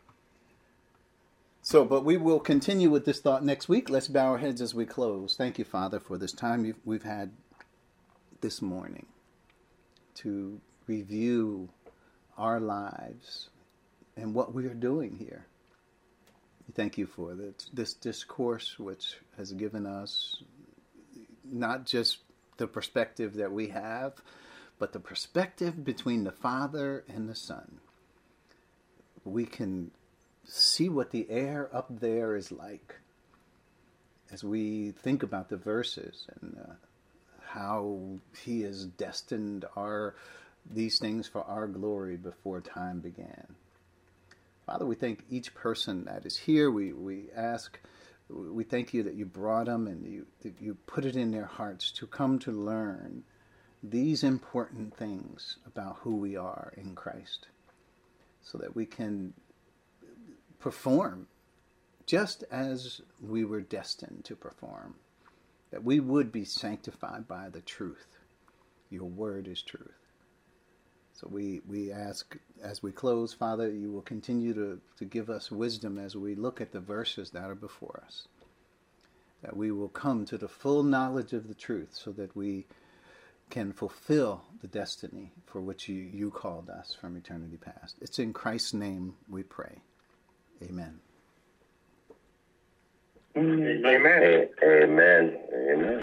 So, 1.63 1.85
but 1.85 2.05
we 2.05 2.17
will 2.17 2.41
continue 2.41 2.91
with 2.91 3.07
this 3.07 3.21
thought 3.21 3.45
next 3.45 3.69
week. 3.69 3.89
Let's 3.89 4.09
bow 4.09 4.33
our 4.33 4.39
heads 4.39 4.61
as 4.61 4.75
we 4.75 4.85
close. 4.85 5.35
Thank 5.37 5.59
you, 5.59 5.65
Father, 5.65 5.99
for 5.99 6.19
this 6.19 6.33
time 6.33 6.75
we've 6.85 7.03
had 7.03 7.33
this 8.43 8.61
morning 8.61 9.07
to 10.17 10.61
review 10.87 11.71
our 12.37 12.61
lives 12.61 13.49
and 14.17 14.35
what 14.35 14.53
we 14.55 14.67
are 14.67 14.75
doing 14.75 15.17
here. 15.19 15.47
Thank 16.73 16.99
you 16.99 17.07
for 17.07 17.35
this, 17.35 17.69
this 17.73 17.95
discourse, 17.95 18.79
which 18.79 19.17
has 19.37 19.53
given 19.53 19.87
us 19.87 20.43
not 21.45 21.85
just 21.85 22.19
the 22.57 22.67
perspective 22.67 23.35
that 23.35 23.53
we 23.53 23.69
have, 23.69 24.15
but 24.79 24.93
the 24.93 25.01
perspective 25.01 25.85
between 25.85 26.25
the 26.25 26.33
Father 26.33 27.05
and 27.09 27.29
the 27.29 27.35
Son. 27.35 27.81
We 29.25 29.45
can 29.45 29.91
see 30.45 30.89
what 30.89 31.11
the 31.11 31.27
air 31.31 31.69
up 31.73 31.87
there 32.01 32.35
is 32.37 32.51
like 32.51 32.97
as 34.33 34.43
we 34.43 34.91
think 34.91 35.23
about 35.23 35.49
the 35.49 35.57
verses 35.57 36.27
and 36.41 36.57
uh, 36.61 36.73
how 37.47 38.19
He 38.43 38.63
has 38.63 38.87
destined 38.87 39.65
our 39.77 40.15
these 40.69 40.99
things 40.99 41.29
for 41.29 41.43
our 41.45 41.67
glory 41.67 42.17
before 42.17 42.61
time 42.61 43.01
began. 43.01 43.55
Father, 44.67 44.87
we 44.87 44.95
thank 44.95 45.25
each 45.29 45.55
person 45.55 46.05
that 46.07 46.25
is 46.25 46.39
here. 46.39 46.71
We, 46.71 46.93
we 46.93 47.27
ask, 47.37 47.79
we 48.31 48.65
thank 48.65 48.95
you 48.95 49.03
that 49.03 49.15
you 49.15 49.27
brought 49.27 49.67
them 49.67 49.87
and 49.87 50.07
you, 50.07 50.27
that 50.43 50.55
you 50.61 50.77
put 50.87 51.05
it 51.05 51.17
in 51.17 51.31
their 51.31 51.45
hearts 51.45 51.91
to 51.93 52.07
come 52.07 52.39
to 52.41 52.53
learn 52.53 53.25
these 53.83 54.25
important 54.25 54.97
things 54.97 55.59
about 55.67 55.99
who 56.01 56.17
we 56.17 56.37
are 56.37 56.73
in 56.77 56.95
Christ 56.95 57.49
so 58.43 58.57
that 58.59 58.75
we 58.75 58.87
can 58.87 59.35
perform 60.59 61.27
just 62.07 62.45
as 62.51 63.03
we 63.21 63.45
were 63.45 63.61
destined 63.61 64.25
to 64.25 64.37
perform, 64.37 64.95
that 65.71 65.85
we 65.85 66.01
would 66.01 66.33
be 66.33 66.45
sanctified 66.45 67.27
by 67.27 67.49
the 67.51 67.61
truth. 67.61 68.19
Your 68.91 69.09
word 69.09 69.49
is 69.49 69.63
truth. 69.63 70.04
So 71.15 71.29
we, 71.31 71.61
we 71.69 71.93
ask 71.93 72.37
as 72.63 72.83
we 72.83 72.91
close, 72.91 73.33
Father, 73.33 73.71
you 73.71 73.93
will 73.93 74.03
continue 74.03 74.53
to, 74.55 74.81
to 74.99 75.05
give 75.05 75.31
us 75.31 75.51
wisdom 75.51 75.99
as 75.99 76.17
we 76.17 76.35
look 76.35 76.61
at 76.61 76.73
the 76.73 76.81
verses 76.81 77.31
that 77.31 77.45
are 77.45 77.55
before 77.55 78.03
us. 78.05 78.27
That 79.43 79.57
we 79.57 79.71
will 79.71 79.89
come 79.89 80.25
to 80.27 80.37
the 80.39 80.49
full 80.49 80.83
knowledge 80.83 81.33
of 81.33 81.47
the 81.47 81.55
truth 81.55 81.91
so 81.93 82.11
that 82.13 82.35
we 82.35 82.67
can 83.51 83.73
fulfill 83.73 84.43
the 84.61 84.67
destiny 84.67 85.31
for 85.47 85.61
which 85.61 85.89
you, 85.89 85.97
you 85.97 86.31
called 86.31 86.69
us 86.69 86.97
from 86.99 87.17
eternity 87.17 87.59
past. 87.59 87.97
It's 88.01 88.19
in 88.19 88.33
Christ's 88.33 88.75
name 88.75 89.15
we 89.29 89.43
pray. 89.45 89.83
Amen. 90.63 90.99
Amen. 93.37 94.49
Amen. 94.63 95.39
Amen. 95.73 96.01